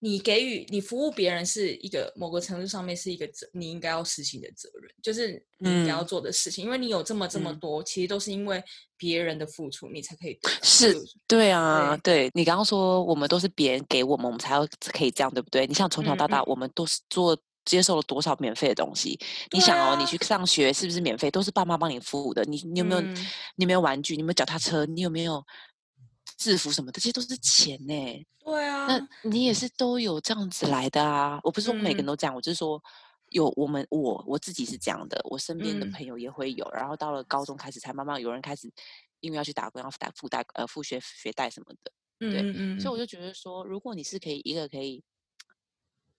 [0.00, 6.64] 你给予你服务别人是一个某个程度上面是一个责，你应该要实行的责任，就是你应该要嗯做的事情。
[6.64, 8.62] 因为你有这么这么嗯多，其实都是因为
[8.96, 10.48] 别人的付出，你才可以得。
[10.62, 10.94] 是
[11.26, 15.66] 对啊，对你刚刚说我们都是别人给我们，我们才要可以这样，对不对？
[15.66, 19.18] 你像从小嗯到大，我们都是做接受了多少免费的东西？
[19.50, 21.28] 你想哦，你啊去上学是不是免费？
[21.28, 22.44] 都是爸妈帮你付的。
[22.44, 23.14] 你你有没有、嗯
[23.56, 24.14] 你有没有玩具？
[24.14, 24.86] 你有没有脚踏车？
[24.86, 25.44] 你有没有
[26.38, 26.98] 制服什么的？
[26.98, 28.26] 这些都是钱呢。
[28.38, 31.38] 对啊，那你也是都有这样子来的啊！
[31.42, 32.82] 我不是说每个人嗯都这样，我就是说
[33.28, 38.72] 有我们我我自己是这样的，我身边的嗯朋友也会有，然后到了高中开始才慢慢有人开始
[39.20, 41.92] 因为要去打工要付贷付贷呃付学学贷什么的，
[42.30, 45.02] 对嗯嗯嗯，所以我就觉得说，如果你是可以一个可以。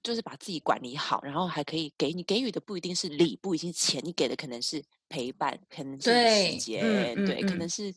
[0.02, 7.94] 就是把自己管理好，然后还可以给你给予的不一定是礼，不一定是钱，你给的可能是陪伴，可能是时间，嗯嗯对，可嗯能是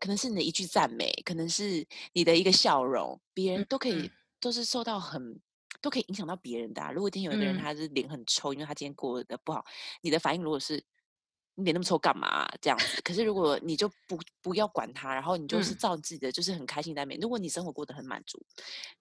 [0.00, 5.38] 可能是你的一句赞美，可能是你的一个笑容，别人嗯都可以、嗯都是受到很
[5.82, 6.90] 都可以影响到别人的、啊。
[6.90, 9.62] 如果今天有一个人嗯他是脸很臭，因为他今天过得不好，
[10.00, 10.82] 你的反应如果是
[11.60, 13.00] 你脸那么臭干嘛啊、这样子？
[13.02, 17.20] 可是如果你就不不要管他，然后你就是嗯照自己的，就是很开心在面。
[17.20, 18.42] 如果你生活过得很满足，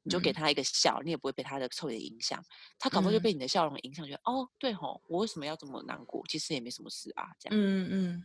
[0.03, 2.43] 你就给嗯他一个笑，你也不会被他的臭脸影响。
[2.77, 6.23] 他搞不好就嗯被你的笑容影响，觉得哦，对吼，我为什么要这么难过？
[6.27, 7.57] 其实也没什么事啊，这样。
[7.57, 8.23] 嗯嗯，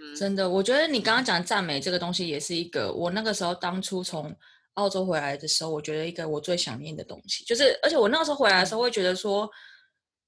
[0.00, 4.34] 嗯真的，我觉得你刚刚讲赞美这个东西，也是一个我那个时候当初从
[4.74, 9.50] 澳洲回来的时候，我觉得一个我最想念的东西，就是而且我那个时候回来的时候，会觉得说，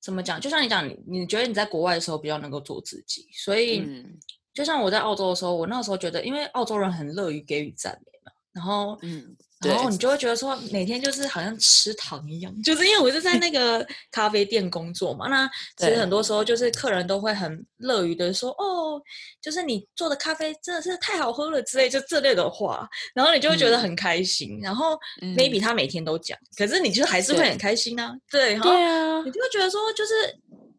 [0.00, 0.40] 怎么讲？
[0.40, 4.18] 就像你讲，你你觉得你在国外的时候比较能够做自己，所以嗯
[4.54, 9.36] 就像我在澳洲的时候，我那时候觉得，因为澳洲人很乐于给予赞美嘛，然后嗯，
[9.66, 19.00] 然后你就会觉得说每天就是好像吃糖一样，就是因为我是在 那个咖啡店工作嘛，那其实很多时候就是客人都会很乐于的说，哦，
[19.40, 23.82] 就是你做的咖啡真的是太好喝了之类，就这类的话，然后你就会觉得嗯。
[23.82, 25.34] 很开心，然后嗯。
[25.34, 29.22] maybe 他每天都讲，可是你就还是会很开心啊，对，然后对啊。
[29.24, 30.12] 你，就会觉得说，就是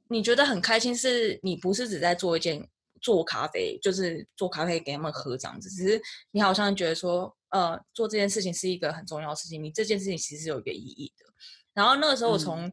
[0.09, 2.65] 你觉得很开心，是你不是只在做一件
[3.01, 6.01] 做咖啡，就是做咖啡给他们喝这样子，只是
[6.31, 11.25] 你好像觉得说，呃，做这件事情是一个很重要的事情，你这件事情其实是有一个意义的。
[11.73, 12.65] 然后那个时候我嗯从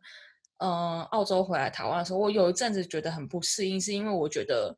[0.59, 4.77] 嗯、呃澳洲回来台湾的时候，我有一阵子觉得很不适应，是因为我觉得。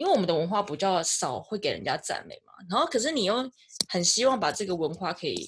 [0.00, 3.34] 因为我们的文化比较少会给人家赞美嘛，然后可是你又
[3.88, 5.44] 很希望把这个文化可以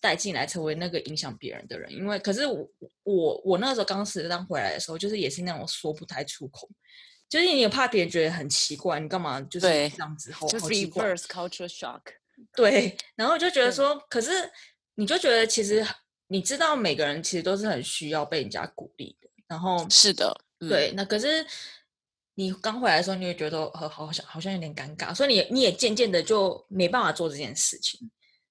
[0.00, 1.92] 带进来，成为那个影响别人的人。
[1.92, 2.66] 因为可是我
[3.02, 6.66] 我我那时候刚时刚回来的时候，就是也是那种说不太出口，
[7.28, 11.14] 就是你也怕别人觉得很奇怪，你干嘛就是对这样子，好奇怪。
[11.14, 12.00] reverse culture shock。
[12.54, 14.30] 对，然后我就觉得对说，可是
[14.94, 15.86] 你就觉得其实
[16.28, 21.46] 你知道每个人其实都是很需要被人家鼓励的，然后是的，嗯对，那可是
[22.34, 28.10] 你刚回来的时候，你会觉得好好像好像有点尴尬，所以你你也渐渐的就没办法做这件事情。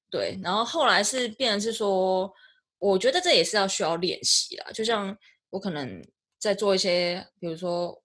[0.10, 2.32] 对，然后后来是变成是说，
[2.80, 4.70] 我觉得这也是要需要练习啦。
[4.74, 5.18] 就像
[5.50, 6.06] 我可能
[6.38, 8.04] 在做一些，比如说，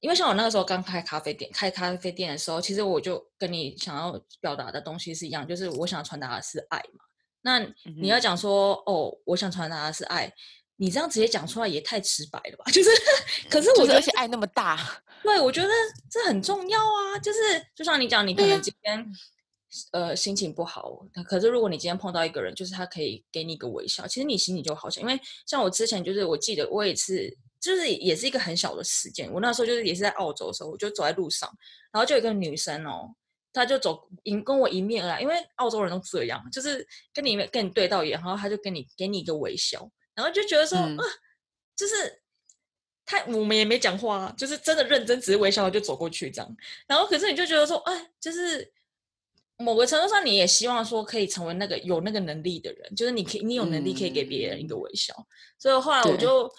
[0.00, 7.04] 因为像我那个时候刚开咖啡店，开咖啡店的时候，其实我就跟你想要表达的东西是一样，就是我想传达的是爱嘛。
[7.42, 7.60] 那
[8.00, 10.32] 你要讲说，哦，我想传达的是爱，
[10.76, 12.64] 你这样直接讲出来也太直白了吧？
[12.72, 12.90] 就是，
[13.48, 15.68] 可是我觉得就是而且爱那么大，对，我觉得
[16.10, 17.18] 这很重要啊。
[17.20, 17.38] 就是
[17.74, 19.06] 就像你讲，你可能今天、
[19.92, 25.02] 呃心情不好，可是如果你今天碰到一个人，就是他可以给你一个微笑，其实你心里就好想。
[25.02, 29.32] 因为像我之前就是我记得我也是，就是也是一个很小的事件。
[29.32, 31.50] 我那时候就是也是在澳洲的时候，我就走在路上，
[31.92, 33.14] 然后就有一个女生哦。
[33.52, 41.04] 她就走迎跟我迎面而来，因为澳洲人都这样，就是跟你跟你对到眼，然后她就跟你给你一个微笑，然后就觉得说、嗯啊，
[41.74, 42.20] 就是
[43.06, 46.56] 他我们也没讲话、啊，就是真的认真，只是微笑就走过去这样。
[46.86, 48.70] 然后可是你就觉得说，哎，就是
[49.56, 55.14] 某个程度上，你也希望说可以成为那个有那个能力的人，就是你可以，你有能力可以给别人一个微笑。
[55.58, 56.52] 所以后来我就。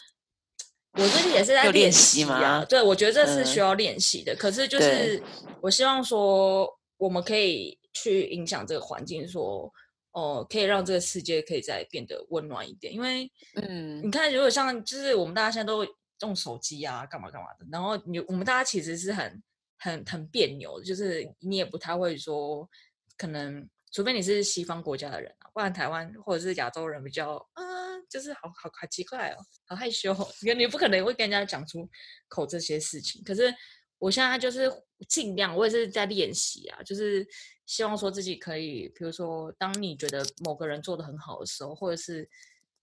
[0.99, 4.35] 我最近也是在练习习吗啊，对，我觉得这是嗯需要练习的。
[4.35, 5.21] 可是就是
[5.61, 6.67] 我希望说，
[6.97, 9.71] 我们可以去影响这个环境，说，
[10.11, 12.91] 哦、可以让这个世界可以再变得温暖一点。
[12.91, 15.85] 因为嗯你看，如果像就是我们大家现在都
[16.21, 19.43] 用手机啊，干嘛干嘛的，然后你我们大家其实是很
[19.77, 22.67] 很很别扭的，就是你也不太会说，
[23.15, 27.63] 可能除非你是西方国家的人啊，不然台湾或者是亚洲人比较，啊，
[28.07, 31.89] 就是好好好奇怪哦，好害羞哦，因为你不可能会跟人家讲出
[32.27, 33.23] 口这些事情。
[33.23, 33.51] 可是
[33.97, 34.71] 我现在就是
[35.09, 37.27] 尽量，我也是在练习啊，就是
[37.65, 42.29] 希望说自己可以，比如说，当你觉得某个人做的很好的时候，或者是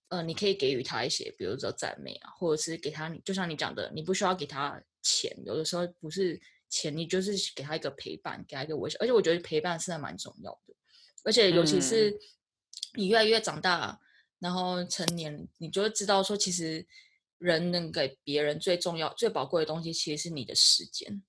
[0.08, 10.74] 呃，你可以给予他一些，比如说赞美啊，或者是给他，就像你讲的，你不需要给他钱，有的时候不是钱，你就是给他一个陪伴，给他一个微笑，而且我觉得陪伴是还蛮重要的，
[11.22, 12.12] 而且尤其是
[12.94, 14.00] 你越来越长大，
[14.38, 16.86] 然后成年，你就会知道说，其实
[17.38, 21.22] 人能给别人最重要、最宝贵的东西，其实是你的时间。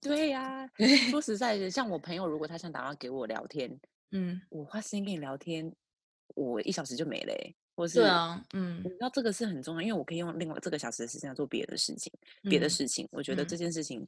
[0.00, 0.68] 对呀、
[1.10, 5.72] 说实在的，像我朋友，如果他想打电话给我聊天，嗯，我花时间跟你聊天，
[6.34, 12.12] 我一小时就没了、欸，或是对啊，嗯你知道这个是很重要，因为我可以用另外这个小时的时间来做别的事情，
[12.42, 14.04] 别的嗯事情，我觉得嗯这件事情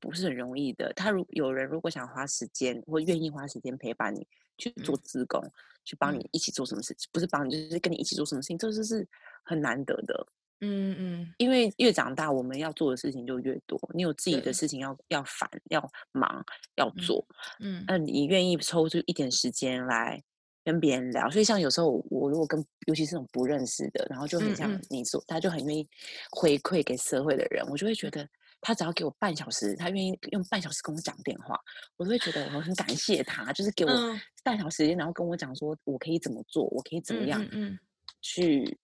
[0.00, 0.90] 不是很容易的。
[0.96, 4.26] 他如有人如果想花时间或愿意花时间陪伴你
[4.58, 5.00] 去做嗯。
[5.04, 5.40] 自工，
[5.84, 6.18] 去帮嗯。
[6.18, 9.06] 你一起做什么事情，不是帮你，就是跟你一起做什么事情，这就是
[9.44, 10.26] 很难得的。
[10.60, 11.34] 嗯嗯。
[11.38, 16.44] 因为越长大，我们要做的事情就越多，你有自己的事情要要烦、要忙、
[16.76, 17.26] 要嗯做，
[17.60, 17.84] 嗯。
[17.86, 17.98] 那。
[17.98, 20.22] 你愿意抽出一点时间来
[20.64, 24.76] 跟别人聊，所以像有时候我如果跟，尤其是那种不认识的，然后就很像嗯。
[24.76, 25.86] 嗯你说，他就很愿意
[26.30, 28.26] 回馈给社会的人，我就会觉得
[28.66, 31.56] 他只要给我半小时，他愿意用半小时跟我讲电话，
[31.96, 37.78] 我都会觉得我很感谢他，就是给我嗯半小时时间，然后跟我讲说我可以怎么做，我可以怎么嗯样
[38.20, 38.76] 去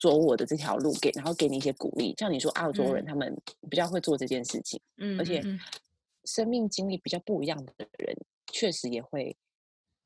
[0.00, 2.14] 走我的这条路，给然后给你一些鼓励。
[2.16, 3.36] 像你说澳洲人，嗯他们
[3.68, 4.80] 比较会做这件事情。
[4.96, 5.60] 嗯，而且嗯
[6.24, 8.16] 生命经历比较不一样的人，
[8.50, 9.36] 确实也会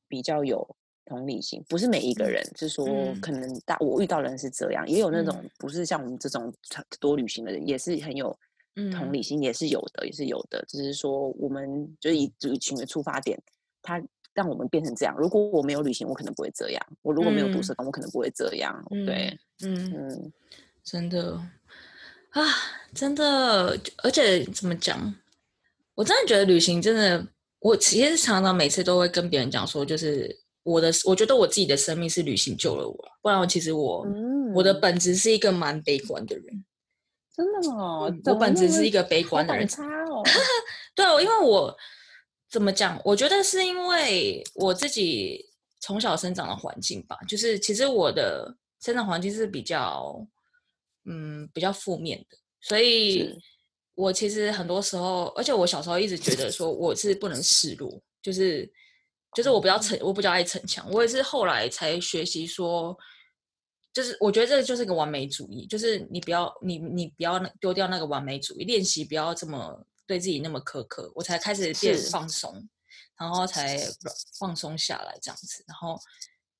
[0.08, 1.62] 比较有同理心。
[1.68, 6.52] 不是每一个嗯人，是说嗯可能大我遇到的人是这样，也有那种嗯不是像我们这种
[6.98, 8.36] 多旅行的人，也是很有
[8.74, 10.64] 同嗯理心，也是有的，也是有的。
[10.68, 13.40] 只是说我们就是以旅行的出发点，
[13.82, 14.02] 它
[14.34, 15.14] 让我们变成这样。
[15.16, 18.84] 如果我没有旅行，我可能不会这样；我如果没有读嗯社工，我可能不会这样。
[19.06, 20.32] 对，嗯嗯
[20.82, 21.40] 真的
[22.30, 22.42] 啊，
[22.92, 25.14] 真的，而且怎么讲？
[25.94, 27.24] 我真的觉得旅行真的，
[27.60, 34.04] 我其实常常每次都会跟别人讲说，就是我的，我觉得我自己的生命是旅行救了我，不然其实我、
[34.52, 36.64] 我的嗯本质是一个蛮悲观的人。
[37.36, 40.22] 真的哦嗯，我本质是一个悲观的人差哦。
[40.94, 41.76] 对啊，因为我
[42.48, 43.00] 怎么讲？
[43.04, 45.44] 我觉得是因为我自己
[45.80, 50.24] 从小生长的环境吧，就是其实我的生长环境是比较，
[51.06, 53.36] 嗯，比较负面的，所以
[53.96, 58.72] 我其实很多时候，而且我小时候一直觉得说我是不能示弱，就是
[59.34, 62.96] 就是我比较逞，我比较爱逞强，我也是后来才学习说。
[63.94, 72.68] 就是我觉得这就是个完美主义，就是你不要你你不要那丢掉那个完美主义，练习不要这么对自己那么苛刻，我才开始变放松，
[73.16, 73.78] 然后才
[74.36, 75.96] 放松下来这样子，然后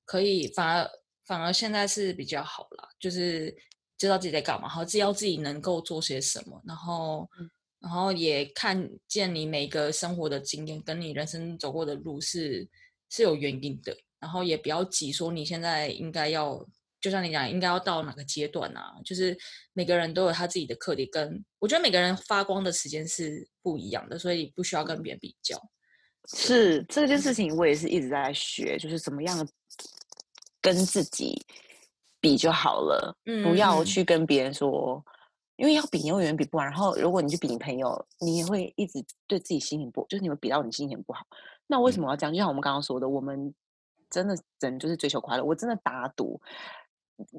[0.05, 0.89] 可以反而
[1.25, 3.53] 反而现在是比较好啦，就是
[3.97, 12.67] 知道自己在干嘛，然后知道自己能够做些什么，然后、嗯然后也看见你每个生活的经验跟你人生走过的路是
[13.09, 16.65] 是有原因的，然后也不要急说你现在应该要。
[17.05, 18.95] 就像你讲，应该要到哪个阶段啊？
[19.05, 19.37] 就是
[19.73, 25.55] 每个人都有他自己的课题，跟我觉得每个人发光的时间是不一样的，所以不需要跟别人比较。
[26.33, 29.47] 是这件事情，我也是一直在学，就是怎么样
[30.59, 31.39] 跟自己
[32.19, 35.05] 比就好了，不要嗯去跟别人说，
[35.57, 36.65] 因为要比，你永远比不完。
[36.65, 41.23] 然后，如果你去比你朋友，你也会一直对自己心情不，就是你会比到你心情不好。
[41.67, 42.33] 那为什么要这样？
[42.33, 43.53] 就像我们刚刚说的，我们
[44.09, 45.43] 真的人就是追求快乐。
[45.43, 46.41] 我真的打赌，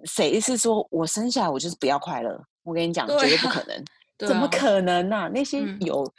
[0.05, 2.43] 谁是说我生下来我就是不要快乐？
[2.63, 3.85] 我跟你讲，绝对不可能。
[4.19, 6.13] 对怎么啊可能呢、那些嗯有、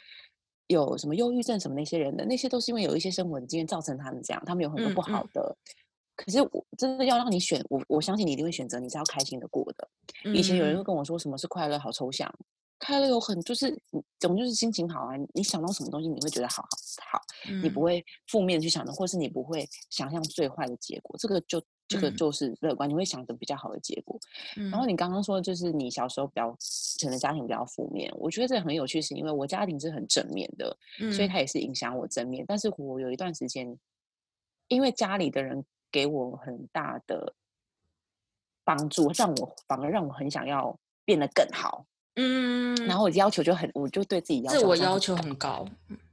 [0.68, 5.56] 有什么忧郁症什么那些人的，那些都是因为有一些生活经验造成他们这样，他们有很多嗯不好的。
[6.14, 9.88] 可是我真的要让你选，我我相信你一定会选择你是要开心的过的。
[10.32, 12.32] 以前有人嗯会跟我说什么是快乐，好抽象。
[12.80, 16.68] 快乐有很就是你总就是心情好啊，你想到什么东西你会觉得好好
[17.18, 17.20] 好，
[17.62, 24.18] 你不嗯会负面去想的，或是你不会想象最坏的结果，这个就这个嗯就是乐观，你会想着比较好的结果。
[24.56, 26.50] 嗯然后你刚刚说，就是你小时候比较
[27.02, 30.76] 可能家庭比较负面，我觉得这很有趣，是因为我家庭是很正面的，
[31.12, 32.44] 所以嗯它也是影响我正面。
[32.46, 33.76] 但是我有一段时间，
[34.68, 37.34] 因为家里的人给我很大的
[38.64, 41.86] 帮助，让我反而让我很想要变得更好。
[42.20, 45.64] 嗯，然后我要求就很，我就对自己要求自我要求很高。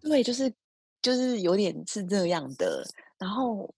[0.02, 0.54] 对，就是
[1.02, 2.86] 就是有点是这样的。
[3.18, 3.74] 然后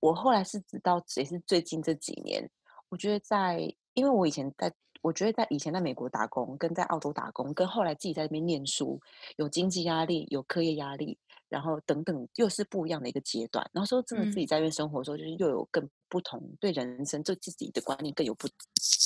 [0.00, 2.48] 我后来是直到也是最近这几年，
[2.88, 3.60] 我觉得在，
[3.94, 4.72] 因为我以前在，
[5.02, 9.00] 我觉得在以前在美国打工，跟在澳洲打工，跟后来自己在那边念书，
[9.36, 13.68] 有经济压力，有课业压力，然后等等，又是不一样的一个阶段。
[13.72, 18.48] 然后说真的，自己嗯在那边生活的时候，就是又有更不同对人生对自己的观念更有不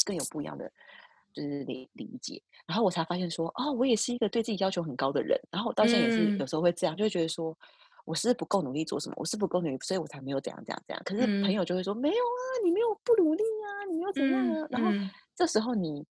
[0.06, 0.70] 更有不一样的。
[1.34, 5.36] 就是理理解，然后我才发现说，哦，我也是一个对自己要求很高的人。
[5.50, 7.52] 然后我到现在也是有嗯时候会这样，就会觉得说，
[8.04, 11.02] 我是不够努力做什么，我是不够努力，所以我才没有怎样怎样怎样。
[11.04, 14.68] 可是朋嗯友就会说，没有啊，你没有不努力啊，你没有怎样嗯啊。
[14.70, 16.04] 然后嗯这时候你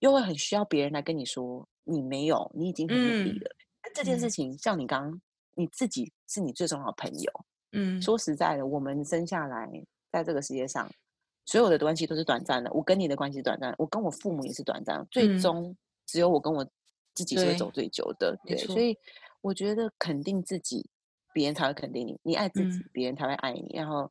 [0.00, 3.56] 又会很需要别人来跟你说，你没有，你已经很努力嗯了。
[3.84, 5.20] 那这件事嗯情，像你刚刚
[5.54, 7.32] 你自己是你最重要的朋友。
[7.72, 9.70] 嗯，说实在的，我们生下来
[10.10, 10.90] 在这个世界上，
[11.44, 12.72] 所有的关系都是短暂的。
[12.72, 15.76] 我跟你的关系是短暂的，我跟我父母也是短暂的，最嗯终
[16.06, 16.64] 只有我跟我
[17.14, 18.38] 自己是会走最久的。
[18.44, 18.96] 没对，所以
[19.42, 20.88] 我觉得肯定自己，
[21.36, 23.70] 别人才会肯定你；你爱自己嗯，别人才会爱你。
[23.74, 24.10] 然后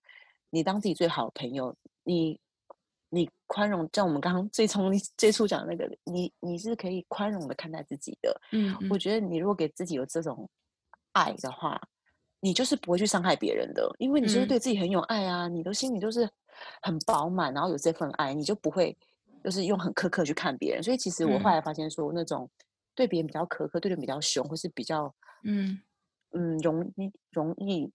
[0.51, 2.39] 你当自己最好的朋友，你
[3.09, 8.39] 你宽容，像我们刚刚最从最初讲的那个，你你是可以宽容的看待自己的。
[8.51, 10.47] 嗯嗯我觉得你如果给自己有这种
[11.13, 11.81] 爱的话，
[12.41, 16.29] 你就是不会去伤害别人的，因为你就是嗯对自己很有爱啊，你的心里都是
[16.83, 18.95] 很饱满，然后有这份爱，你就不会
[19.43, 20.83] 就是用很苛刻去看别人。
[20.83, 22.47] 所以其实我后嗯来发现说，那种
[22.93, 25.11] 对别人比较苛刻、对人比较凶，或是比较
[25.43, 25.81] 嗯
[26.35, 27.89] 嗯容易容易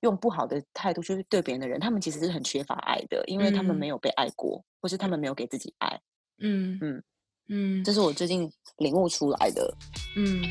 [0.00, 6.00] 用不好的态度去对别人的人，他们其实是很缺乏爱的，因为他们嗯没有被爱过，或是他们没有给自己爱。
[6.40, 7.02] 嗯嗯
[7.48, 9.74] 嗯这是我最近领悟出来的。
[10.16, 10.42] 嗯。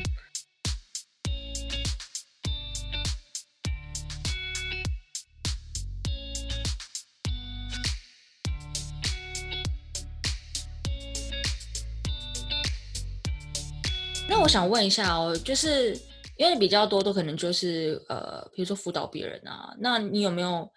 [14.30, 15.98] 那我想问一下哦，就是
[16.38, 20.70] 因为比较多都可能就是呃，比如说辅导别人啊，那你有没有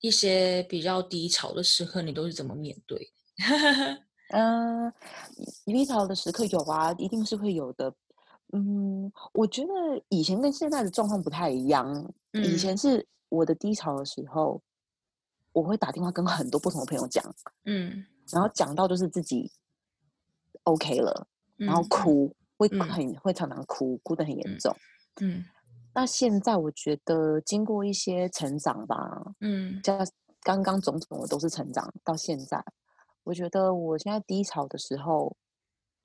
[0.00, 3.12] 一些比较低潮的时刻，你都是怎么面对？
[4.32, 4.92] 嗯，
[5.66, 7.92] 低潮的时刻有啊，一定是会有的。
[8.52, 9.70] 嗯，我觉得
[10.08, 12.12] 以前跟现在的状况不太一样。
[12.32, 14.60] 以嗯前是我的低潮的时候，
[15.52, 17.24] 我会打电话跟很多不同的朋友讲，
[17.64, 19.50] 嗯然后讲到就是自己
[20.64, 21.26] OK 了，
[21.56, 24.76] 然后嗯哭，会嗯很会常常哭，哭得很严嗯重。
[25.20, 25.44] 嗯
[25.92, 28.96] 那现在我觉得经过一些成长吧，
[29.40, 29.98] 嗯加
[30.42, 32.62] 刚刚种种的都是成长，到现在，
[33.24, 35.36] 我觉得我现在低潮的时候，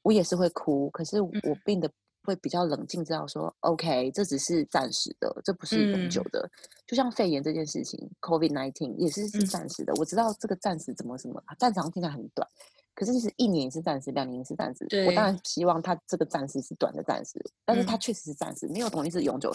[0.02, 1.32] 我也是会哭，可是我
[1.64, 1.90] 变得
[2.24, 6.52] 会比较冷静，知道说，OK，这只是暂时的，这不是永久嗯的。
[6.88, 9.94] 就像肺炎这件事情，COVID nineteen 也是是嗯暂时的。
[9.98, 12.48] 我知道这个暂时怎么什么，暂时好像听起来很短，
[12.96, 14.88] 可是其实一年也是暂时，两年也是暂时。
[15.06, 19.54] 我当然希望它这个暂时是短的暂时，但是它嗯确实是暂时，没有东西是永久。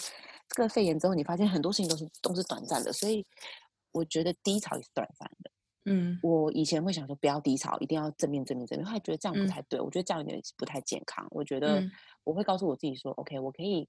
[0.49, 3.26] 这个肺炎之后，你发现很多事情都是都是短暂的，所以
[3.93, 5.51] 我觉得低潮也是短暂的。
[5.86, 11.26] 嗯我以前会想说不要低潮，一定要正面正面正面，后来觉得这样不嗯太对，我觉得这样有点不太健康。
[11.30, 11.91] 我觉得嗯
[12.24, 13.88] 我会告诉我自己说，OK，我可以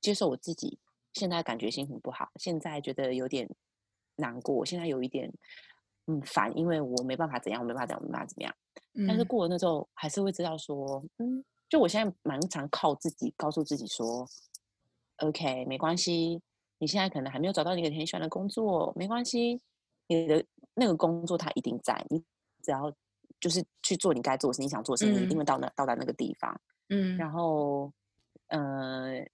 [0.00, 0.78] 接受我自己
[1.14, 3.50] 现在感觉心情不好，现在觉得有点
[4.16, 5.32] 难过，现在有一点
[6.08, 8.54] 嗯烦，因为我没办法怎样，我没办法怎样，我没办法怎么样。
[9.06, 9.26] 但是嗯。
[9.26, 14.26] 过了那之后，还是会知道说，嗯，就我现在蛮常靠自己告诉自己说
[15.18, 16.40] ，OK，没关系，
[16.78, 19.60] 你现在可能还没有找到你很喜欢的工作，没关系，
[20.08, 20.44] 你的
[20.74, 22.18] 那个工作它一定在，你
[22.62, 22.92] 只要
[23.40, 25.38] 就是去做你该做的事，你想做什么，你一定嗯。
[25.38, 26.60] 会到那到达那个地方。
[26.88, 27.16] 嗯。
[27.16, 27.92] 然后，
[28.48, 29.24] 呃，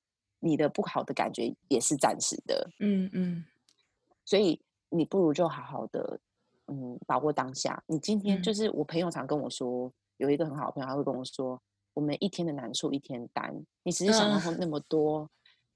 [0.40, 3.44] 你的不好的感觉也是暂时的，嗯嗯。
[4.24, 4.60] 所以
[4.90, 6.20] 你不如就好好的，
[6.68, 7.82] 嗯，把握当下。
[7.86, 11.60] 你今天就嗯是我朋友常跟我说，有一个很好的朋友，他会跟我说，
[11.94, 13.54] 我们一天的难处一天担。
[13.82, 15.28] 你只是想到那么多，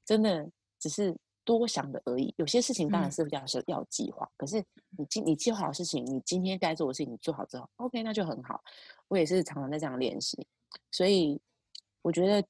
[0.05, 2.33] 真的只是多想的而已。
[2.37, 4.65] 有些事情当然嗯是要是要计划，可是
[4.97, 8.63] 你今你计划好事情，你今天该做的事情你做好之后，OK，那就很好。
[9.09, 10.47] 我也是常常在这样练习，
[10.91, 11.41] 所以
[12.03, 12.47] 我觉得，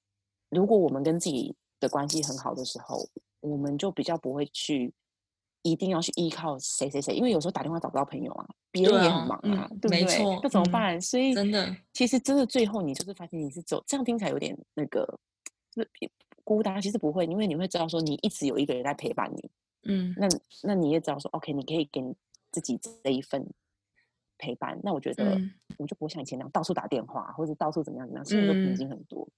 [0.48, 3.06] 如果我们跟自己的关系很好的时候，
[3.40, 4.92] 我们就比较不会去
[5.62, 10.00] 一定要去依靠谁谁谁，因为有时候打电话找不到朋友啊，别人也很忙嗯啊，对不对？
[10.02, 11.00] 没错那怎么嗯办？
[11.00, 15.06] 所以真的其实真的最后你就是发现你是走，这样听起来有点那个，
[15.70, 15.90] 就是
[16.44, 19.50] 孤单，其实不会，因为你会知道说你一直有一个人在陪伴你，
[19.84, 20.28] 嗯那
[20.62, 22.14] 那你也知道说，OK，你可以给你
[22.50, 23.46] 自己这一份
[24.38, 24.78] 陪伴。
[24.82, 29.28] 那我觉得嗯我就不会像以前那样到处打电话，或者到处怎么样怎么样，现在都平嗯静很多。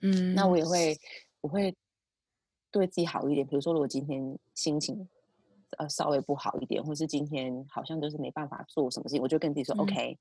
[0.00, 0.96] 嗯那我也会，
[1.42, 1.74] 我会
[2.70, 3.46] 对自己好一点。
[3.46, 5.06] 比如说，如果今天心情
[5.78, 10.18] 呃稍微不好一点，或是今天好像就是没办法做什么事情，我就跟自己说、嗯 o k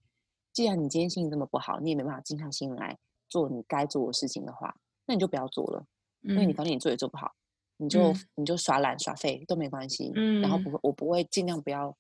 [0.54, 2.98] 既然你今天心情这么不好，你也没办法静下心来
[3.30, 4.76] 做你该做的事情的话，
[5.06, 5.86] 那你就不要做了，
[6.22, 7.32] 因为你嗯反正你做也做不好，
[7.78, 10.12] 你就、嗯你就耍懒耍废都没关系。
[10.16, 11.96] 嗯然后嗯不会，我不会尽量不要。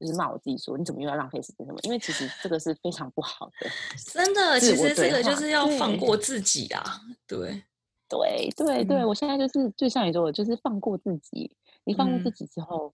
[0.00, 1.78] 就是骂我自己说你怎么又要浪费时间什么？
[1.84, 3.70] 因为其实这个是非常不好的。
[4.12, 6.82] 真的，其实这个就是要放过自己啊，
[7.28, 7.62] 对，
[8.08, 11.50] 对对对，嗯我现在就是就像你说的，就是放过自己。
[11.84, 12.92] 你放过自嗯己之后，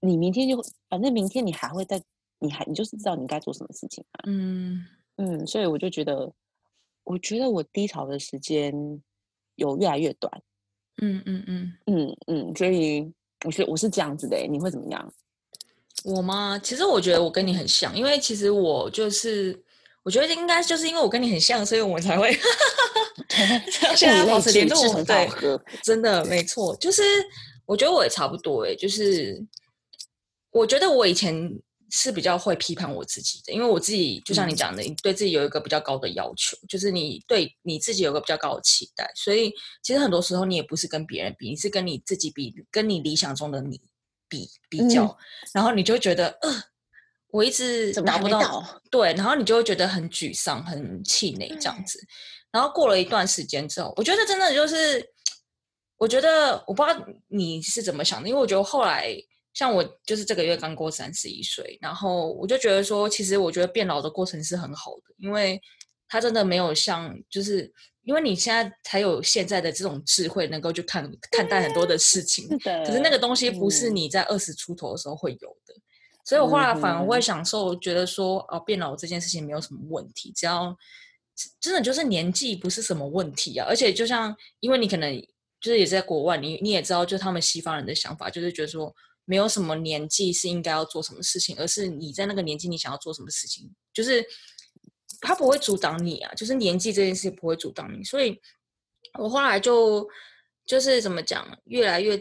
[0.00, 2.02] 你明天就反正明天你还会在，
[2.38, 4.24] 你还你就是知道你该做什么事情啊。
[4.26, 4.84] 嗯
[5.16, 6.32] 嗯，所以我就觉得，
[7.04, 8.72] 我觉得我低潮的时间
[9.56, 10.42] 有越来越短。
[11.00, 13.10] 嗯嗯嗯，嗯嗯，所以
[13.44, 15.12] 我是我是这样子的欸，你会怎么样？
[16.04, 16.58] 我吗？
[16.58, 19.58] 其实我觉得我跟你很像，因为其实我就是，
[20.02, 22.30] 我觉得应该就是因为我跟你很像，所以我才会
[23.96, 24.92] 现在保持联络。
[24.92, 25.28] 很对。
[25.82, 27.02] 真的没错，就是
[27.66, 29.42] 我觉得我也差不多诶，就是
[30.50, 31.50] 我觉得我以前
[31.90, 39.52] 是比较会批判我自己的，因为我自己就像你嗯讲的，你对自己有一个比较高的要求，就是你对你自己有个比较高的期待，所以
[39.82, 43.80] 其实很多时候你也不是跟别人比，你是跟你自己比，跟你理想中的你
[44.28, 45.16] 比比较，
[45.52, 46.62] 然后你就会觉得呃。
[47.32, 51.98] 我一直达不到对，然后你就会觉得很沮丧、很气馁这样子。
[52.50, 55.02] 然后过了一段时间之后，我觉得真的就是，
[56.02, 59.14] 我觉得我不知道你是怎么想的，因为我觉得后来
[59.54, 65.60] 像我就是这个月刚过三十一岁，然后我就觉得说，其实我觉得变老的过程是很好的，因为
[66.08, 67.72] 它真的没有像就是。
[68.04, 72.48] 因为你现在才有现在的这种智慧，能够去看看待很多的事情。
[72.50, 72.84] 是的。
[72.84, 75.72] 可是那个东西不是嗯你在二十出头的时候会有的，
[76.24, 80.76] 所以我后来反而会嗯享受，觉得说哦，变老这件事情没有什么问题，只要
[81.60, 83.64] 真的就是年纪不是什么问题啊。
[83.68, 85.08] 而且就像因为你可能
[85.62, 88.94] 就是也在国外，你你也知道，就他们西方人的想法，就是觉得说
[89.24, 94.22] 没有什么年纪是应该要做什么事情，而是你在那个年纪你想要做什么事情，就是
[95.20, 98.38] 他不会阻挡你啊，就是年纪这件事不会阻挡你，所以
[99.18, 100.08] 我后来就
[100.66, 102.18] 就是怎么讲，越来越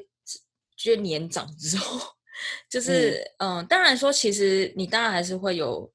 [0.77, 1.99] 就年长之后，
[2.69, 5.91] 就是嗯、当然说，其实你当然还是会有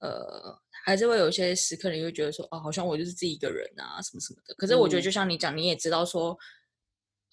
[0.00, 4.54] 呃，还是会有一些时刻，你会觉得说，哦，好像我就是自己一个人啊，什么什么的。
[4.56, 5.04] 可是我觉得，嗯。
[5.04, 6.36] 就像你讲，你也知道说，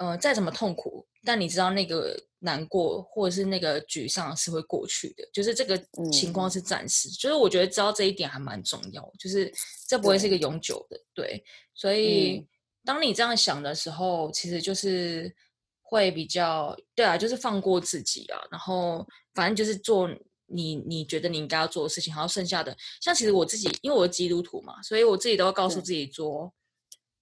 [0.02, 5.78] 呃，再怎么痛苦，但你知道那个难过或者是那个沮丧是会过去的，就是这个
[6.12, 7.08] 情况嗯是暂时。
[7.12, 9.54] 就是我觉得知道这一点还蛮重要，就是
[9.88, 11.44] 这不会是一个永久的，对。
[11.76, 12.48] 所以嗯
[12.84, 15.32] 当你这样想的时候，其实就是
[15.84, 20.10] 会比较对啊，就是放过自己啊，然后反正就是做
[20.48, 26.52] 你你觉得你应该要做的事情，然后剩下的，像其实我自己，因为我是基督徒嘛，所以我自己都要告诉自己说，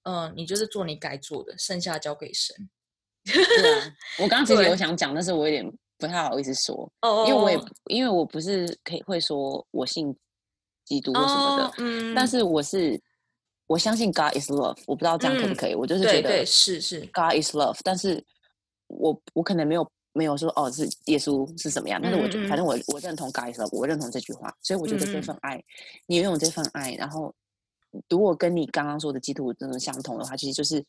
[0.10, 2.56] 嗯、你就是做你该做的，剩下交给神。
[3.26, 4.70] 对啊， 我刚刚其实对。
[4.70, 10.16] 有想讲，但是我有点不太好意思说，哦因为我也因为我不是可以会说我信
[10.86, 13.00] 基督或什么的，哦，嗯，但是我是
[13.68, 18.24] 我相信 God is love，我不知道这样可不嗯可以，我就是觉得是是，God is love，但是
[18.88, 25.38] 我我可能没有没有说哦是耶稣是怎么样，但是我反正我我认同 God is love，我认同这句话，所以我觉得这份。
[25.42, 25.64] 爱，
[26.08, 27.34] 你拥有这份爱，然后
[28.10, 30.84] 如果跟你刚刚说的基督徒真的相同的话，其实就是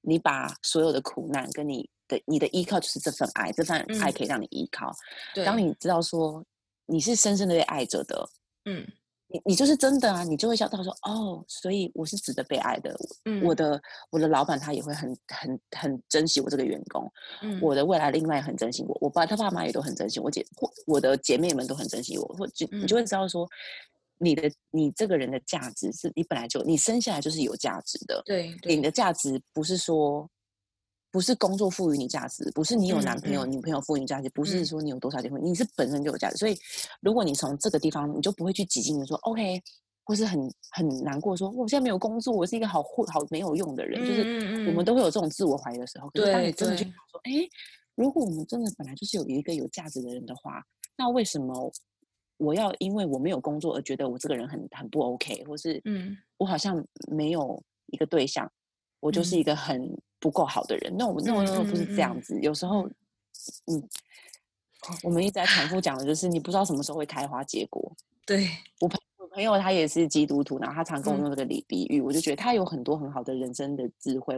[0.00, 4.12] 你把所有的苦难跟你的你的依靠就是这份爱，这份爱嗯。
[4.12, 4.90] 可以让你依靠。
[5.34, 6.44] 对，当你知道说
[6.86, 8.28] 你是深深的被爱着的，
[8.64, 8.86] 嗯。
[9.32, 12.92] 你你就是真的啊，你就会想到说哦，所以我是值得被爱的。
[13.26, 13.80] 嗯我的
[14.10, 17.08] 我的老板他也会很很很珍惜我这个员工，
[17.42, 17.60] 嗯。
[17.62, 23.48] 我的未来另外也很珍惜我，我爸他爸妈也都很珍惜我姐，或我的姐妹们都很珍惜我，或就你就会知道说，
[24.20, 30.30] 你的你这个人的价值是你本来就你生下来就是有价值的，对对你的价值不是说。
[31.12, 36.36] 不是工作赋予你价值，不是你有嗯男朋友、嗯女朋友赋予你价值，不是嗯说你有多少结婚，你是本身就有价值。
[36.36, 36.56] 所以，
[37.00, 39.60] 如果你从这个地方，你就不会去挤进的说 OK，
[40.04, 40.38] 或是很
[40.70, 44.00] 很难过说，我现在没有工作，我是一个好混好没有用的人。
[44.06, 46.08] 就是我们都会有这种自我怀疑的时候。
[46.10, 47.32] 可是当你对对真的去想说，哎，
[47.96, 50.62] 如果我们真的本来就是有一个有价值的人的话，
[50.96, 51.72] 那为什么
[52.40, 58.50] 我要因为我没有工作而觉得我这个人很很不 OK，或是嗯我好像没有一个对象，
[58.98, 60.96] 我就是一嗯个很不够好的人？
[60.96, 62.38] 那我那我嗯那我不是这样子。
[62.40, 62.88] 有时候，
[63.66, 63.88] 嗯，
[65.02, 67.94] 我们一直在重复讲的就是，你不知道什么时候会开花结果。
[68.26, 68.48] 对，
[68.80, 74.34] 我朋我朋友他也是基督徒，然后他常跟我嗯用这个比比喻，我就觉得他有很多很好的人生的智慧，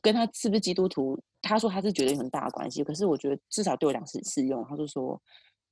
[0.00, 4.64] 跟他是不是基督徒，他说他是觉得有很大的关系，可是我觉得至少对我俩是适用。
[4.68, 5.20] 他就说，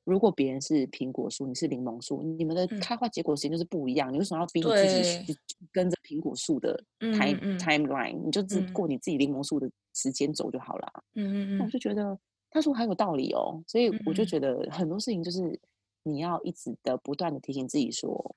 [0.04, 5.36] 如果别人是苹果树，你是柠檬树，你们的嗯开花结果时间就是不一样，你为什么要逼你自己
[5.72, 8.18] 跟着苹果树的嗯 time、嗯嗯 timeline？
[8.24, 11.02] 你就只嗯过你自己柠檬树的时间走就好了啊。
[11.14, 12.18] 嗯嗯嗯那我就觉得
[12.50, 15.58] 他说很有道理哦，所以我就嗯觉得很多事情就是
[16.02, 18.34] 你要一直的不断的提醒自己说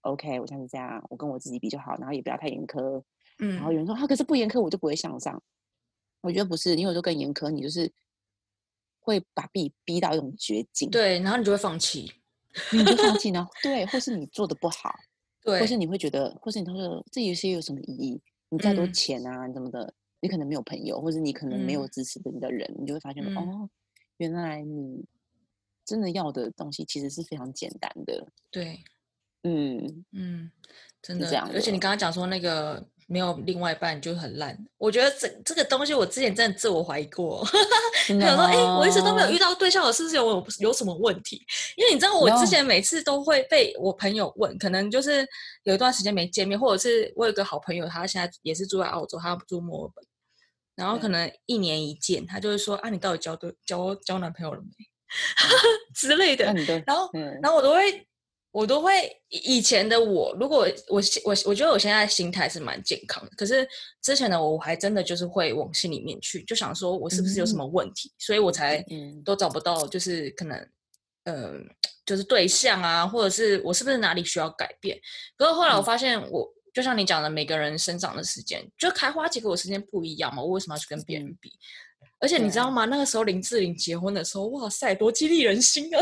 [0.00, 3.02] ，OK，我现在是这样，我跟我自己比就好，然后也不要太严苛。
[3.38, 5.40] 嗯然后有嗯人说啊，可是不严苛我就不会向上。
[6.22, 7.90] 我觉得不是，你有时候更严苛，你就是
[9.02, 12.10] 会把自己逼到一种绝境，，对，然后你就会放弃，
[12.72, 14.94] 你就放弃呢， 对，或是你做的不好，
[15.42, 18.22] 对，或是你会觉得，或是你他说这游戏有什么意义？
[18.48, 18.92] 你再多嗯。
[18.92, 21.90] 钱啊，你怎么的，你可能没有朋友，或者你可能没有嗯。
[21.90, 23.36] 支持的你的人，你就会发现，嗯。
[23.36, 23.68] 哦，
[24.18, 25.04] 原来你
[25.84, 28.78] 真的要的东西其实是非常简单的，对，
[29.42, 30.50] 嗯，嗯，
[31.02, 31.50] 真的，是这样。
[31.52, 31.80] 而且你的。
[31.80, 37.46] 刚刚讲说那个没有另外一半就很烂，我觉得这这个东西我之前真的自我怀疑过，
[38.06, 41.44] 真想说，哎、我一直都没有遇到对象，我是不是有有什么问题？
[41.76, 45.26] 因为你知道，我之前每次都会被我朋友问，可能就是
[45.64, 50.04] 有一段时间没见面，或者是我有个好朋友，他现在也是住在澳洲，他住墨尔本，
[50.76, 54.68] 然后可能一年一见，他就会说啊，你到底交对交交男朋友了没？
[55.94, 56.46] 之类的
[56.86, 57.38] 然后嗯。
[57.42, 58.06] 然后我都会，
[58.52, 58.92] 我都会
[59.28, 63.66] 以以前的我，如果我现我我觉得我现在心态是蛮健康的，可是
[64.00, 70.56] 之前的我，我还真的就是会往心里面去，就想说我是不是有什么问题，所以我才嗯都找不到，就是可能，
[71.24, 71.54] 呃，
[72.06, 74.96] 就是对象啊，或者是我是不是哪里需要改变？
[75.36, 76.48] 可是后来我嗯发现我。
[76.74, 80.42] 就像你讲的，每个人生长的时间，就开花结果的时间不一样嘛。
[80.42, 81.52] 我为什么要去跟别人嗯比？
[82.22, 82.84] 而且你知道吗？
[82.84, 85.98] 那个时候林志玲结婚的时候，哇塞，多激励人心啊！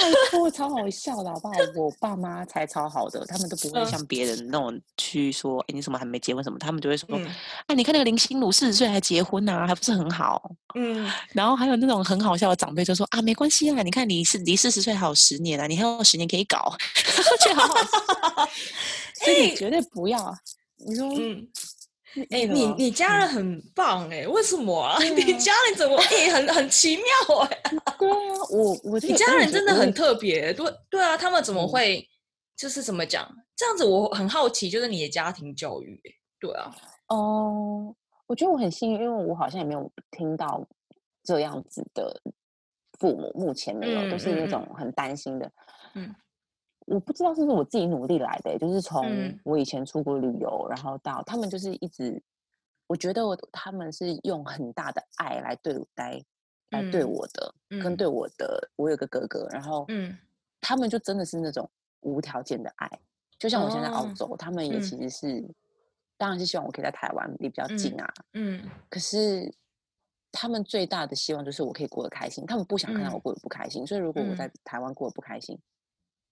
[0.00, 1.54] 拜托，超好笑的好不好？
[1.74, 6.58] 我爸妈才超好的，他们都不会嗯像别人那种去说，哎、你怎么还没结婚什么？
[6.58, 7.24] 他们就会说，嗯
[7.66, 10.50] 啊，你看那个林心如四十岁还结婚啊、还不是很好？
[10.74, 16.76] 嗯，然后还有那种很好笑的长辈就说啊，没关系啊，你看你是离四十岁还有十年啊，你还有十年可以搞，
[17.42, 17.88] 觉得好好笑。
[19.24, 20.36] 所以你绝对不要，
[20.86, 21.48] 你说，嗯，
[22.16, 24.80] 哎、哎、你你家人很棒哎、为什么？
[24.80, 24.98] 啊？
[24.98, 27.60] 对 你啊家人怎么哎、很很奇妙哎、
[27.98, 28.16] 对啊，
[28.50, 31.68] 我我你家人真的很特别，对对啊，他们怎么嗯。
[31.68, 32.08] 会、
[32.56, 33.84] 就是怎么讲这样子？
[33.84, 36.70] 我很好奇，就是你的家庭教育、欸，对啊，
[37.08, 37.94] 哦，
[38.26, 40.64] 我觉得我很幸运，因为我好像也没有听到
[41.24, 42.20] 这样子的
[43.00, 45.50] 父母，目前没有，都是那种很担心的。
[45.94, 46.14] 嗯，
[46.86, 49.40] 我不知道是不是我自己努力来的欸、就是从嗯。
[49.44, 52.22] 我以前出国旅游，然后到他们就是一直
[52.86, 56.22] 我觉得我他们是用很大的爱来对待
[56.70, 57.96] 来对嗯我的，跟嗯。
[57.96, 60.16] 对我的，我有个哥哥，然后嗯。
[60.60, 61.68] 他们就真的是那种
[62.00, 62.90] 无条件的爱，
[63.38, 64.80] 就像我现在在澳哦洲，他们也嗯。
[64.80, 65.44] 其实是，
[66.16, 68.62] 当然是希望我可以在台湾离比较近啊，嗯。
[68.90, 69.52] 可是
[70.32, 73.20] 他们最大的希望就是我可以过得开心，他们不想看到我嗯。
[73.20, 74.36] 过得不开心，所以如果我嗯。
[74.36, 75.58] 在台湾过得不开心，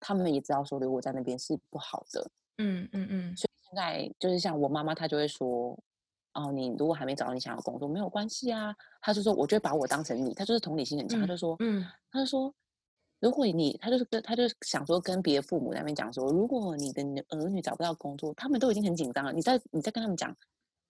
[0.02, 3.36] 他们也知道说如果我在那边是不好的，嗯嗯嗯。
[3.36, 5.78] 所以现在就是像我妈妈，她就会说，
[6.34, 8.74] 哦，你如果还没找到你想要的工作，没有关系啊。
[9.00, 11.86] 她就说，我就会把我当成你，她就是同理心很强，她就说，嗯。
[12.10, 12.52] 她就说，
[13.20, 20.36] 如果你，她就是跟，她就想说跟别的父母那边讲说，如果你的儿女找不到工作，他们都已经很紧张了，你再你再跟他们讲，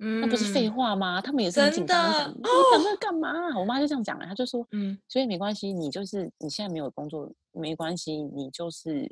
[0.02, 1.20] 嗯，那不是废话吗？
[1.20, 3.56] 他们也是很紧张，你的讲那干嘛？
[3.58, 9.10] 我妈就这样讲了，她就说，嗯所以没关系，你就是你现在没有工作没关系，你就是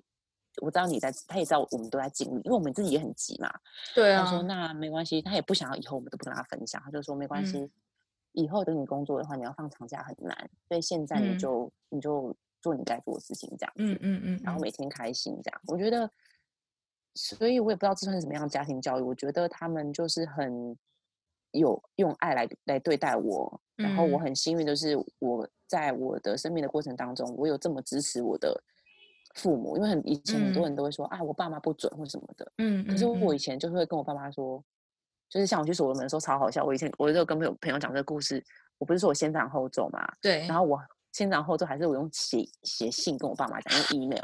[0.61, 3.49] 我知道你在，他也知道我们都在经历，因为我们自己也很急嘛。
[3.95, 7.71] 对啊，他说那没关系，他也不想要以后我们都不跟他分享，他就说没关系，嗯
[8.33, 15.61] 以后等你工作的话，你要放长假很难，所以现在你嗯就、你就做你该做的事情这样子，嗯嗯嗯，嗯然后每天开心这样。
[15.67, 16.09] 我觉得，
[17.15, 20.77] 所以我也不知道这算是什么样的家庭教育，我觉得他们就是很
[21.53, 24.21] 有用爱来来对待我，然后我嗯。
[24.21, 28.63] 很幸运，就是我在我的生命的过程当中，我有这么支持我的
[29.35, 30.65] 父母，因为很以前很多嗯。
[30.65, 34.63] 人都会说、啊，我爸妈不准或什么的，嗯，可是嗯我以前就是会跟我爸妈说，
[35.29, 36.65] 就是像我去所罗门的时候超好笑。
[36.65, 38.45] 我以前我就跟朋友朋友讲这个故事，
[38.79, 40.81] 我不是说我先斩后奏嘛，对，然后我
[41.13, 44.23] 先斩后奏还是我用写写信跟我爸妈讲，用 email，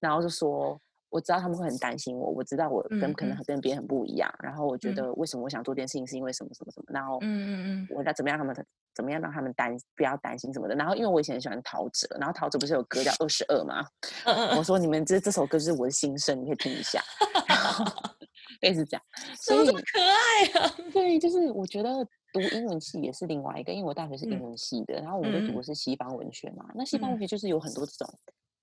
[0.00, 0.78] 然后就说
[1.10, 3.44] 我知道他们会很担心我，我知道我跟嗯可能嗯。
[3.46, 4.94] 跟别人很不一样，然后我觉嗯。
[4.94, 7.50] 得为什么我想做这件事情是因为什么什么什么，然后嗯嗯
[7.82, 7.86] 嗯。
[7.90, 8.54] 我要怎么样他们
[8.94, 13.86] 怎么样让他们担不要担心什么的，然后因为我以前很喜欢陶喆，然后陶喆不是有歌叫二十二吗？
[14.58, 17.02] 我说你们这这首歌就是我的心声，你可以听一下，
[17.48, 17.84] 然后
[18.62, 19.02] 类似这样，
[19.40, 20.74] 所以可爱啊？
[20.92, 25.18] 对，就是我觉得读英文系也是另外一个，因为我大学是英嗯文系的，然后。
[25.18, 25.56] 我们就读嗯。
[25.58, 27.20] 的是西方文学嘛，那西方文嗯。
[27.20, 28.14] 学就是有很多这种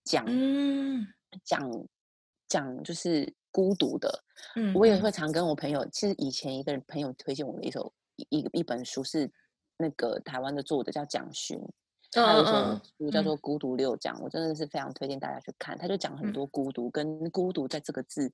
[0.04, 1.06] 讲嗯。
[1.44, 1.70] 讲
[2.56, 4.24] 讲就是孤独的，
[4.56, 9.30] 嗯，嗯我也会常跟我朋友，其实以前一个人朋友推荐我的一首一一一本书是
[9.78, 11.60] 那个台湾的作者叫蒋勋，
[12.12, 15.78] 他有一首嗯嗯书叫做《孤独六讲》，我真的是非常推荐大家去看。
[15.78, 16.34] 他就讲很嗯。
[16.34, 18.32] 多孤独，跟孤独在这个字，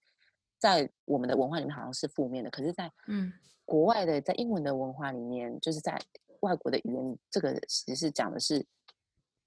[0.59, 3.33] 在我们的文化里面好像是负面的，可是，在嗯。
[3.65, 5.99] 国外的，在英文的文化里面，就是在
[6.41, 8.65] 外国的语言，这个其实是讲的是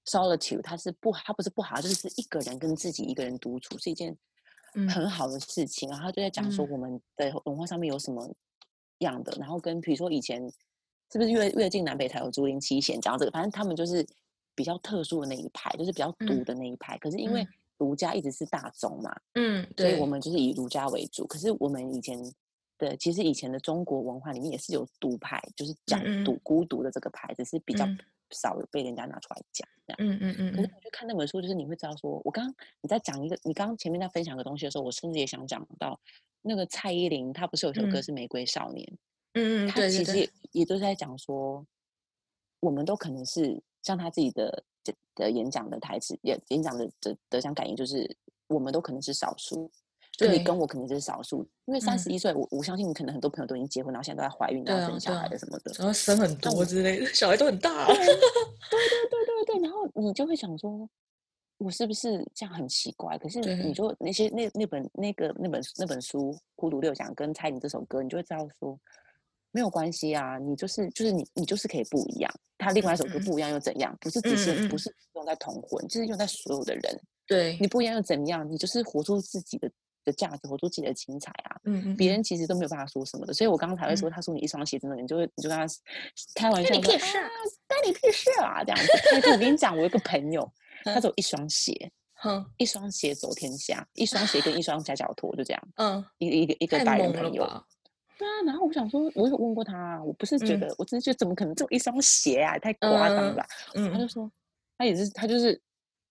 [0.07, 4.19] solitude，它是不，它不是不好，就是一个人跟自己一个人独处是一件嗯
[4.89, 5.89] 很好的事情。
[5.89, 8.29] 然后他就在讲说嗯我们的文化上面有什么
[8.99, 10.43] 样的，然后跟比如说以前
[11.13, 14.07] 是不是越越近南北才有竹林七贤讲到这个，反正他们就是
[14.55, 16.97] 比较特殊的那一派，就是比较独嗯的那一派。
[16.99, 17.49] 可是因为嗯
[17.79, 21.27] 儒家一直是大宗嘛，嗯，所以，我们就是以儒家为主。
[21.27, 22.17] 可是我们以前
[22.79, 27.99] 的，其实以前的中国文化里面也是有独派，就是讲独孤独的这个派，只是比较嗯
[28.35, 29.97] 少有被人家拿出来讲这样。
[29.99, 35.99] 嗯嗯嗯嗯可是你去看那本书，就是你会知道说，我刚刚你在讲一个，你刚刚前面在分享个东西的时候，我甚至也想讲到
[36.43, 38.87] 那个蔡依林，她不是有首歌嗯是《玫瑰少年》，
[39.35, 41.65] 嗯嗯，她其实也，也就是在讲说，
[42.61, 48.17] 我们都可能是像她自己的的的演讲的台词，演演讲的的得奖感言，就是
[48.49, 49.71] 我们都可能是少数。
[50.17, 55.73] 就你跟我可能就是少数，因为三嗯十一岁，我我相信你可能很多朋友都已经结婚，然后现在都在怀孕，然后生小孩的什么的。
[55.79, 57.87] 然后生很多之类的，小孩都很大。
[57.89, 60.89] 对对对对对，然后你就会想说，
[61.59, 63.19] 我是不是这样很奇怪？
[63.19, 68.79] 可是对你就那些那那本那个那本那本书《孤独六讲》跟蔡依林这首歌，你就会知道说，
[69.51, 72.33] 没有关系啊，你就是就是你你就是可以不一样。
[72.57, 73.97] 他另外一首歌不一样又怎样？
[74.01, 77.01] 不是只限嗯嗯不是用在同婚，就是用在所有的人。
[77.27, 78.49] 对你，不一样又怎样？
[78.51, 79.71] 你就是活出自己的
[80.05, 81.57] 的价值，活出自己的精彩啊！
[81.65, 85.67] 嗯嗯，别嗯人其实都没有办法说什么的，所以我刚刚才会说，嗯他说你一双鞋真的，你就会你就跟他
[86.35, 87.31] 开玩笑你屁事啊啊，
[87.69, 88.89] 关你屁事啊，这样子。
[89.13, 90.51] 但是我跟你讲，我有个朋友，
[90.85, 97.45] 他嗯只有一双鞋，哼一双鞋走天下，一双鞋跟一双夹脚拖，就这样， 嗯，一个一个一个太白人朋友。
[98.17, 103.47] 对啊，然后我想说，我有问过他啊，我不是觉嗯得，我只是觉得怎么可能只有一双鞋啊，太夸张了嗯吧？
[103.73, 104.31] 他就嗯说，
[104.79, 105.61] 他也是他就是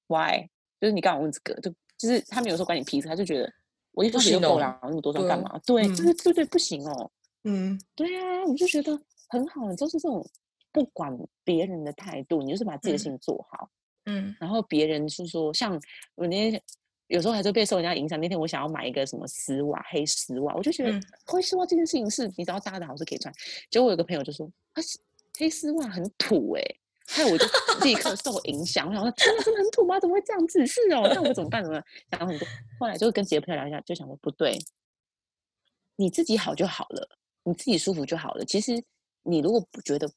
[0.07, 0.41] why，
[0.81, 1.53] 就是你干嘛问这个？
[1.61, 3.49] 就就是他没有说关你屁事，他就觉得
[3.93, 5.59] 我一开始就行哦够了，那么多双对啊干嘛？
[5.65, 7.11] 对，这个对对，不行哦。
[7.45, 8.99] 嗯对啊，我就觉得
[9.29, 10.25] 很好，就是这种
[10.71, 13.69] 不管别人的态度，你就是把自己的事嗯情做好。
[14.05, 15.79] 嗯然后别人是说，像
[16.15, 16.61] 我那天
[17.07, 18.19] 有时候还是被受人家影响。
[18.19, 23.33] 那天我想要买一个什么丝袜，黑丝袜，我就觉得嗯黑丝袜这件事情是你只要搭的好是可以穿。
[23.69, 24.81] 结果我有个朋友就说，啊，
[25.37, 26.61] 黑丝袜很土哎、
[27.13, 27.45] 害我就
[27.83, 28.87] 立刻受影响。
[28.87, 29.99] 我想说，天哪，真的很土吗？
[29.99, 30.65] 怎么会这样子？
[30.65, 31.63] 是哦，那我怎么办？
[31.63, 31.79] 怎么
[32.09, 32.47] 办想很多？
[32.79, 34.57] 后来就跟几个朋友聊一下，就想说不对，
[35.95, 37.07] 你自己好就好了，
[37.43, 38.43] 你自己舒服就好了。
[38.45, 38.83] 其实
[39.21, 40.09] 你如果不觉得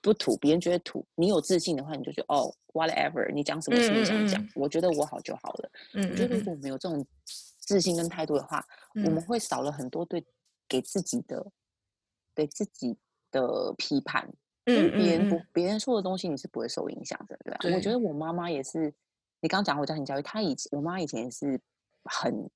[0.00, 5.70] 不土，别人觉得土，你有自信的话，你就觉得哦，whatever，你讲什么是你想讲嗯嗯，我觉得我好就好了。
[5.94, 7.06] 嗯我觉得如嗯果我们有这种
[7.58, 8.64] 自信跟态度的话，
[8.94, 10.24] 我们嗯会少了很多对
[10.66, 11.46] 给自己的
[12.34, 12.96] 对自己
[13.30, 14.28] 的批判。
[14.90, 17.58] 别人不嗯别人说的东西，你是不会受影响的，对吧？
[17.76, 18.92] 我觉得我妈妈也是，
[19.40, 21.60] 你刚刚讲我家庭教育，她以前我妈以前也是
[22.04, 22.50] 很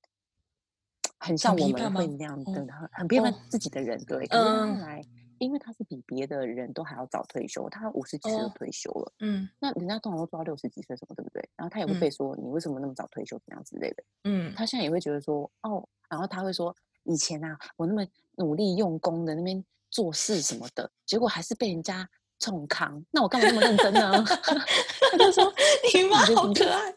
[1.19, 4.25] 很像我们批判吗会那样的，哦很很批判哦自己的人，对。
[4.27, 5.01] 可是她后嗯来，
[5.39, 9.13] 因为她是比别的人都还要早退休，她五十几岁就哦退休了。
[9.19, 11.47] 嗯那人家通常都做到六十几岁什么，对不对？
[11.55, 14.03] 然后她也会嗯被说、你为什么那么早退休，怎样之类的。
[14.25, 18.05] 嗯她现在也会觉得说，哦，然后她会说，以前啊，我那么
[18.37, 19.63] 努力用功的那边
[19.95, 22.07] 做事什么的，结果还是被人家
[22.37, 24.11] 冲康，那我干嘛那么认真呢？
[25.09, 25.53] 他就说，
[25.93, 26.95] 你妈你就你就好可爱。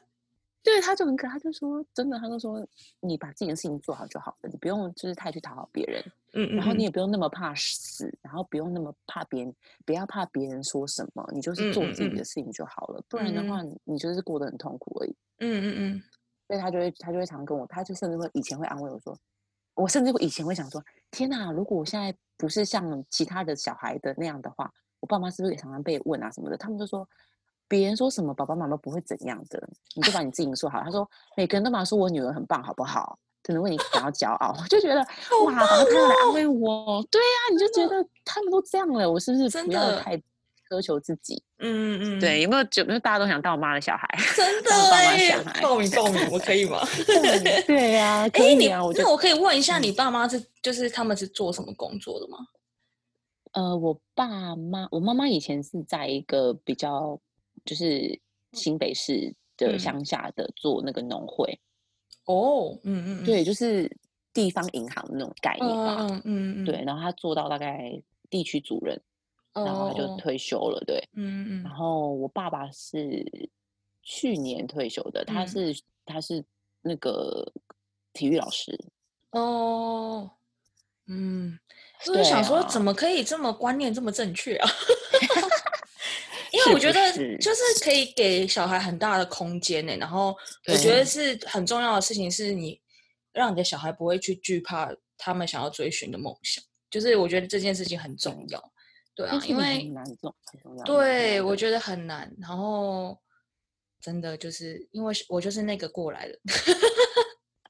[0.65, 2.67] 对，他就很可爱，他就说，真的，他就说，
[3.01, 6.05] 你把自己的事情做好就好了，你不用就是太去讨好别人，
[6.35, 9.55] 嗯然后你嗯也不用那么怕死，然后不用那么怕别人，
[9.87, 15.17] 不要怕别人说什么，你就是做嗯嗯嗯自己的事情就好了，不然的嗯话，你你就是过得很痛苦而已。
[15.39, 16.03] 嗯嗯嗯
[16.49, 19.17] 所以他就会他就会常跟我，他就甚至会以前会安慰我说，
[19.75, 26.57] 我甚至会以前会想说，天哪，如果我现在不是像其他的小孩的那样的话，我爸妈是不是也常常被问啊什么的？
[26.57, 27.07] 他们就说。
[27.71, 30.81] 别人说什么，爸爸妈妈不会怎样的，你就把你自己说好。
[30.81, 31.07] 他说，
[31.37, 33.19] 每个人都嘛说我女儿很棒，好不好？
[33.43, 35.01] 可能为你感到骄傲， 我就觉得
[35.45, 40.17] 哇，他们来安慰我，对呀、你就觉得他们都这样了，我是不是真不要的太
[40.69, 41.43] 苛求自己？
[41.59, 44.07] 嗯嗯嗯，对，，有没有有没有大家都想当我妈的小孩？
[44.37, 46.81] 真的哎小孩，报名报名，我可以吗？
[47.07, 52.39] 对对呀、 可以啊，那我可以问一下，嗯你爸妈是就是他们是做什么工作的吗？
[53.53, 57.19] 呃，我爸妈，我妈妈以前是在一个比较
[57.65, 58.21] 就是
[58.53, 61.59] 新北市的嗯乡下的做那个农会，
[62.27, 63.91] 哦，嗯嗯，嗯，对，就是
[64.35, 65.97] 地方银行那种概念吧。
[66.25, 69.01] 嗯嗯对，然后他做到大概地区主任，哦，
[69.55, 70.83] 然后他就哦，退休了。
[70.87, 73.25] 对，嗯嗯然后我爸爸是
[74.03, 76.45] 去年退休的，他嗯是他是
[76.83, 77.51] 那个
[78.13, 78.79] 体育老师。
[79.31, 80.31] 嗯，哦，
[81.07, 81.59] 嗯，
[82.01, 84.69] 我就是想说，啊怎么可以这么观念这么正确啊？
[86.51, 90.35] 因为我觉得就是可以给小孩很大的空间呢，然后
[90.67, 92.81] 我觉得是很重要的事情，是你
[93.33, 98.73] 让你的小孩不会去惧怕他们想要追寻的梦想，就是我觉得这件事情很重对要，
[99.19, 99.91] 对啊，因为
[100.85, 103.19] 对我得觉得很难，然后
[104.01, 106.39] 真的就是因为是我就是那个过来人，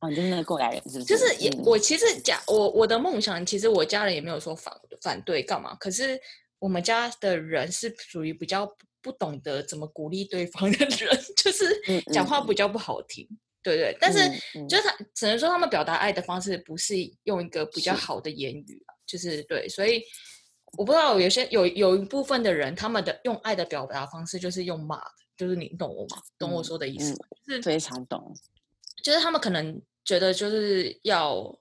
[0.03, 1.05] 哦，你就是那个过来人，是不是？
[1.05, 1.35] 就是？
[1.37, 1.79] 也嗯我。
[1.79, 6.21] 其实家我我的梦想，其实我家人也没有说反反对干嘛，可是
[6.59, 12.47] 我们家的人是属于比较不不懂得怎么鼓励对方的人， 就是嗯讲话嗯。
[12.47, 13.27] 比较不好听，
[13.63, 16.95] 对对，但是嗯嗯就是他只能说他们表达爱的方式不是
[17.25, 20.03] 用一个比较好的言语啊，就是对，所以
[20.77, 26.17] 我不知道有些有有一部分的人，他们的用爱的表达方式就是用骂的，就是你懂我吗？
[26.39, 27.19] 懂我嗯说的意思嗯吗？
[27.47, 28.35] 就是非常懂。
[29.03, 31.57] 就是他们可能觉得就是要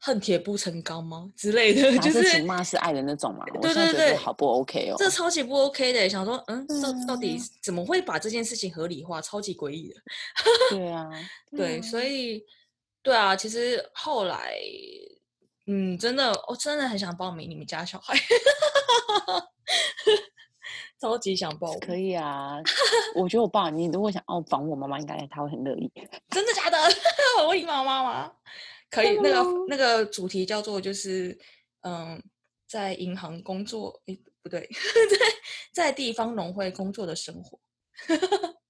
[0.00, 3.44] 恨铁不成钢吗之类的，就是骂是爱的那种嘛？
[3.54, 4.96] 我对对对觉得好不 OK 哦。
[4.98, 6.08] 这超级不 OK 的。
[6.08, 9.20] 想说，嗯，到到底嗯怎么会把这件事情合理化？
[9.22, 10.00] 超级诡异的。
[10.70, 11.08] 对啊，
[11.56, 12.44] 对， 所以以
[13.02, 14.60] 对啊，其实后来，
[15.70, 18.14] 嗯，真的，我真的很想报名你们家小孩，
[20.98, 22.56] 超级想报，可以啊。
[23.14, 25.90] 我觉得我爸，你如果想要访我妈妈，应该他会很乐意。
[26.30, 26.78] 真的假的？
[27.40, 28.32] 我问你妈妈吗？
[28.90, 31.38] 可以，那个那个主题叫做就是，
[31.82, 32.22] 嗯，
[32.66, 34.66] 在银行工作，诶，不对，
[35.10, 35.18] 在
[35.84, 37.60] 在地方农会工作的生活，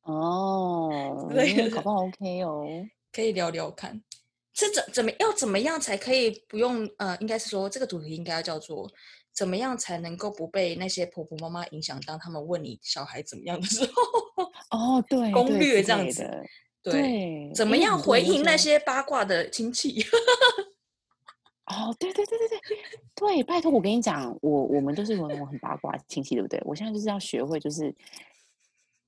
[0.02, 2.66] 哦，类的嗯搞不好 OK 哦。
[3.12, 4.02] 可以聊聊看，
[4.66, 8.90] 是怎怎么要怎么样才可以不用呃，应该是说这个主题应该要叫做
[9.32, 16.28] 怎么样才能够不被那些婆婆妈妈影响，当他们问你小孩怎么样的时候，哦，对，攻略这样子
[16.82, 20.04] 对，对，怎么样回应那些八卦的亲戚？
[21.66, 22.60] 哦，对对对对对
[23.14, 26.60] 对，拜托我跟你讲，我我们都是有那种很八卦的亲戚，对不对？
[26.64, 27.94] 我现在就是要学会，就是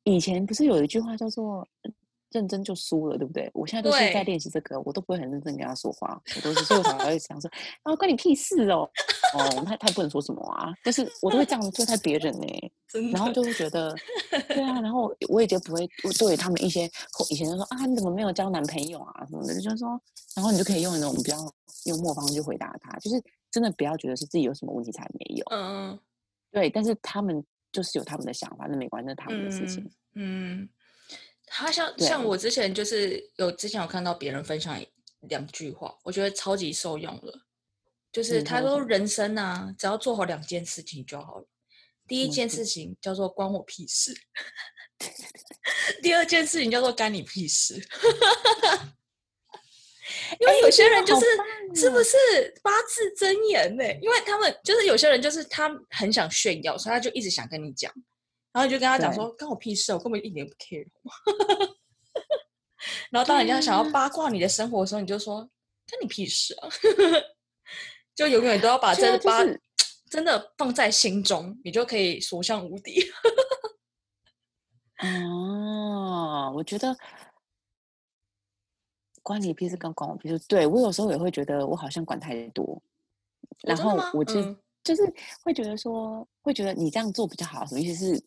[0.04, 1.66] 以前不是有一句话叫做
[2.30, 3.50] “认真就输了”，对不对？
[3.54, 4.24] 我现在都是在对。
[4.24, 7.50] 练习这个，我都不会很认真跟他说话，我都是所以我才会想说，
[7.82, 8.88] 啊，关你屁事哦，
[9.34, 12.46] 哦，他他也不能说什么啊，就是我都会这样对待别人呢、
[13.12, 13.94] 然后就会觉得，
[14.48, 16.90] 对啊，然后我也就不会我对他们一些
[17.30, 20.00] 以前就说啊，你怎么没有交男朋友啊什么的，就是说，
[20.36, 21.36] 然后你就可以用那种比较
[21.84, 25.98] 幽默方式去回答他，就是真的不要觉得是自己有什么问题才没有，嗯
[26.52, 30.68] 对，但是他们就是有他们的想法，那没关系，那是他们的事情，嗯，
[31.52, 34.80] 他像像我之前就是有之前有看到别人分享
[35.22, 37.40] 两句话，我觉得超级受用了。
[38.12, 41.46] 就是嗯他说人生啊，只要做好两件事情就好了。
[42.06, 44.14] 第一件事事情叫做关我屁事，
[46.02, 47.74] 第二件事情叫做干你屁事。
[50.40, 51.26] 因为有些人就是、
[51.74, 52.10] 是不是？
[52.10, 53.84] 是八字真言呢？
[54.00, 57.92] 因为他们就是有些人就是他很想炫耀，所以他就一直想跟你讲，
[58.52, 60.86] 然后你就跟他讲对说关我屁事，我根本一点不 care。
[63.10, 66.68] 然后当人家想要 八卦你的生活的时候，你就说关你屁事啊！
[68.14, 69.62] 就永远都要把这八、就是
[70.10, 73.00] 真的放在心中，你就可以所向无敌。
[74.98, 76.96] 哦，我觉得
[79.22, 80.38] 关你屁事跟关我屁事。
[80.48, 82.82] 对我有时候也会觉得我好像管太多，
[83.62, 85.02] 然后我就、嗯就是
[85.42, 88.24] 会觉得说，会觉得你这样做比较好，什么意思是？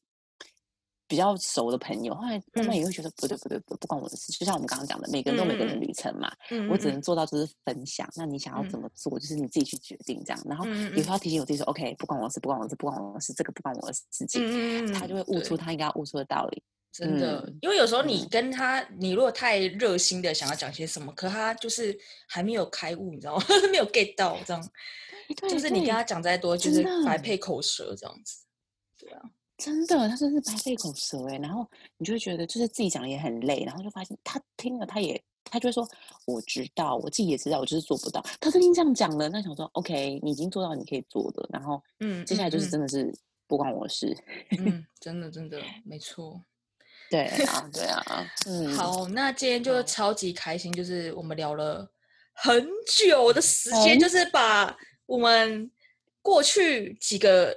[1.13, 10.43] 比较熟的朋友，后来慢慢嗯也会觉得不对不对不不关我的事，就像我们刚刚讲的，每个人都有每个人旅程嘛，嗯我只嗯能做到就是分享，那你想要嗯怎么做，就是你自己去决定这样。
[10.49, 16.63] 然后有时候要提醒我自己说，OK，不关我的事，不关我的事，不关我的事，这个不关我的事情，他就会悟出他应该要悟出的道理。
[16.91, 21.95] 真的，嗯因为有时候你嗯跟他，你如果太热心的想要讲些什么，可他就是
[22.27, 23.43] 还没有开悟，你知道吗？
[23.71, 24.69] 没有 get 到这样，
[25.47, 28.42] 就是你跟他讲再多，就是白配口舌这样子。
[29.63, 31.65] 真的，他真是白费口舌哎，然后
[31.97, 35.87] 你就会觉得就是自己讲的也很累，然后就发现他听了他也他就会说
[36.25, 38.21] 我知道，我自己也知道，我就是做不到。
[38.41, 43.13] 他都已经这样讲了，那想说 OK，你已经做到你可以做的，然后嗯，接下来就是嗯真的是
[43.47, 44.13] 不关我的事。
[44.59, 46.41] 嗯，真的真的没错。
[47.09, 48.03] 对啊，对啊，
[48.47, 51.89] 嗯，好，那今天就超级开心，就是我们聊了
[52.33, 54.75] 很久的时间，就是把
[55.05, 55.69] 我们
[56.21, 57.55] 过去几个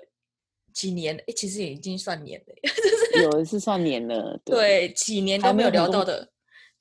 [0.77, 6.29] 几年，诶，其实也已经算年了，有的是算年了， 对，几年都没有聊到的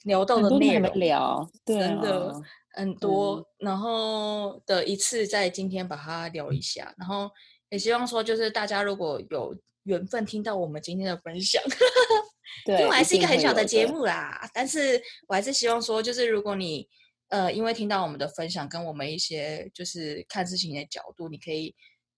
[0.04, 2.42] 聊到的内容，聊，对真的啊
[2.74, 7.32] 很多，然后的一次在今天把它聊一下，然后
[7.70, 11.64] 也希望说，就是大家如果有缘分听到我们今天的分享，
[12.68, 16.86] 因对，为我还是一个很小的的节，目啦，但是我还是希望说，就是如果你
[17.30, 21.74] 呃，因为听到我们的分享，跟我们一些就是看事情的角度，你可以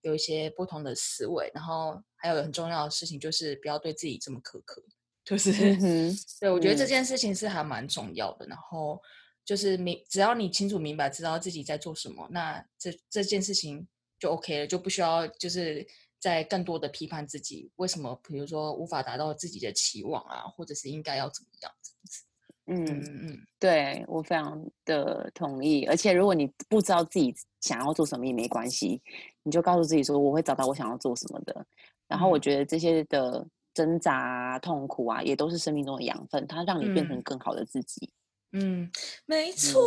[0.08, 4.82] 有一些不同的思维，然后还有很重要的事情就是不要对自己这么苛刻，
[5.24, 9.00] 就是、嗯，对我觉得这嗯件事情是还蛮重要的，然后
[9.44, 13.86] 就是明只要你清楚明白知道自己在做什么，那这这件事情
[14.18, 15.86] 就 OK 了，就不需要就是
[16.18, 22.24] 在更多的批判自己为什么，比如说无法达到自己的期望啊，或者是应该要怎么样这样子。
[22.70, 25.86] 嗯嗯，嗯嗯，对我非常的同意。
[25.86, 29.00] 而且如果你不知道自己想要做什么也没关系，
[29.48, 31.64] 你就告诉自己说我会找到我想要做什么的。
[32.06, 38.10] 然后我嗯觉得这些的挣扎啊、痛苦啊，也都是生命中的养分，它让你变成嗯更好的自己。
[38.52, 38.90] 嗯，
[39.26, 39.82] 没错。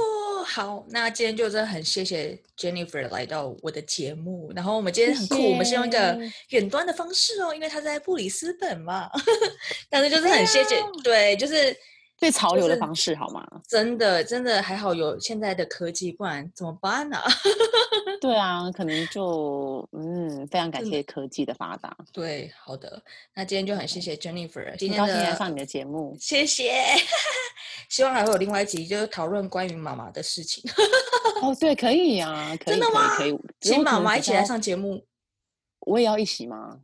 [0.45, 4.51] 好，那今天就真的很谢谢 Jennifer 来到我的节目。
[4.55, 6.19] 然后我们今天很酷，我们是用一个
[6.49, 9.09] 远端的方式哦，因为他在布里斯本嘛。
[9.89, 11.75] 但是就是很谢谢，对，就是
[12.17, 13.43] 最潮流的方式好吗？
[13.67, 17.17] 真的真的还好有现在的科技，不然怎么办呢、
[18.22, 21.98] 对啊，可能就嗯，非常感谢科技的发达。
[22.14, 23.02] 对，好的，
[23.34, 26.15] 那今天就很谢谢 Jennifer 今天很高兴来上你的节目。
[26.19, 26.72] 谢谢。
[27.89, 30.64] 希望还会有另外一集，就是讨论关于妈妈的事情，
[31.41, 33.38] 哦，对，可以啊，可以，真的吗可以。
[33.60, 35.03] 请妈妈一起来，上节目。
[35.81, 36.80] 我也要一起吗？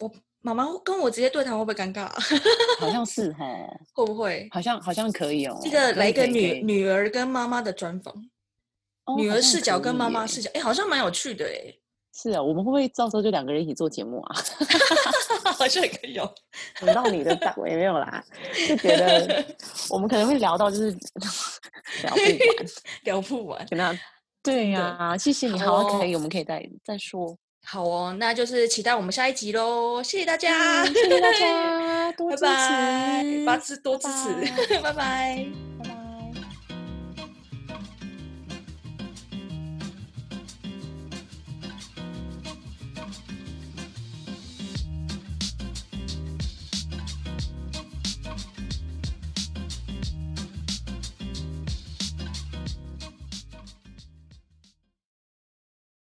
[0.00, 0.12] 我
[0.42, 2.08] 妈妈跟我直接对谈会不会尴尬？
[2.78, 3.44] 好像是哈，
[3.94, 4.46] 会不会？
[4.52, 5.58] 好像好像可以哦。
[5.62, 8.18] 这个可以来一个女女儿跟妈妈的专访，哦
[9.16, 11.74] 女儿视角跟妈妈视角，哎，好像蛮有趣的哎，
[12.14, 14.36] 是啊，我们会不会到时候就两个人一起做节目啊？
[15.56, 16.34] 好像也可以有。
[16.82, 18.22] 轮到你的档也没有啦，
[18.68, 19.44] 就觉得
[19.90, 20.90] 我们可能会聊到就是
[22.02, 22.66] 聊不完，
[23.04, 23.66] 聊不完。
[23.70, 23.98] 跟他
[24.42, 27.36] 对呀、谢谢你，好好，可哦以，我们可以再再说。
[27.66, 35.97] 好哦，那就是期待我们下一集喽，谢谢大家，嗯谢谢大家，多拜支拜，持，八支多支拜持，拜拜。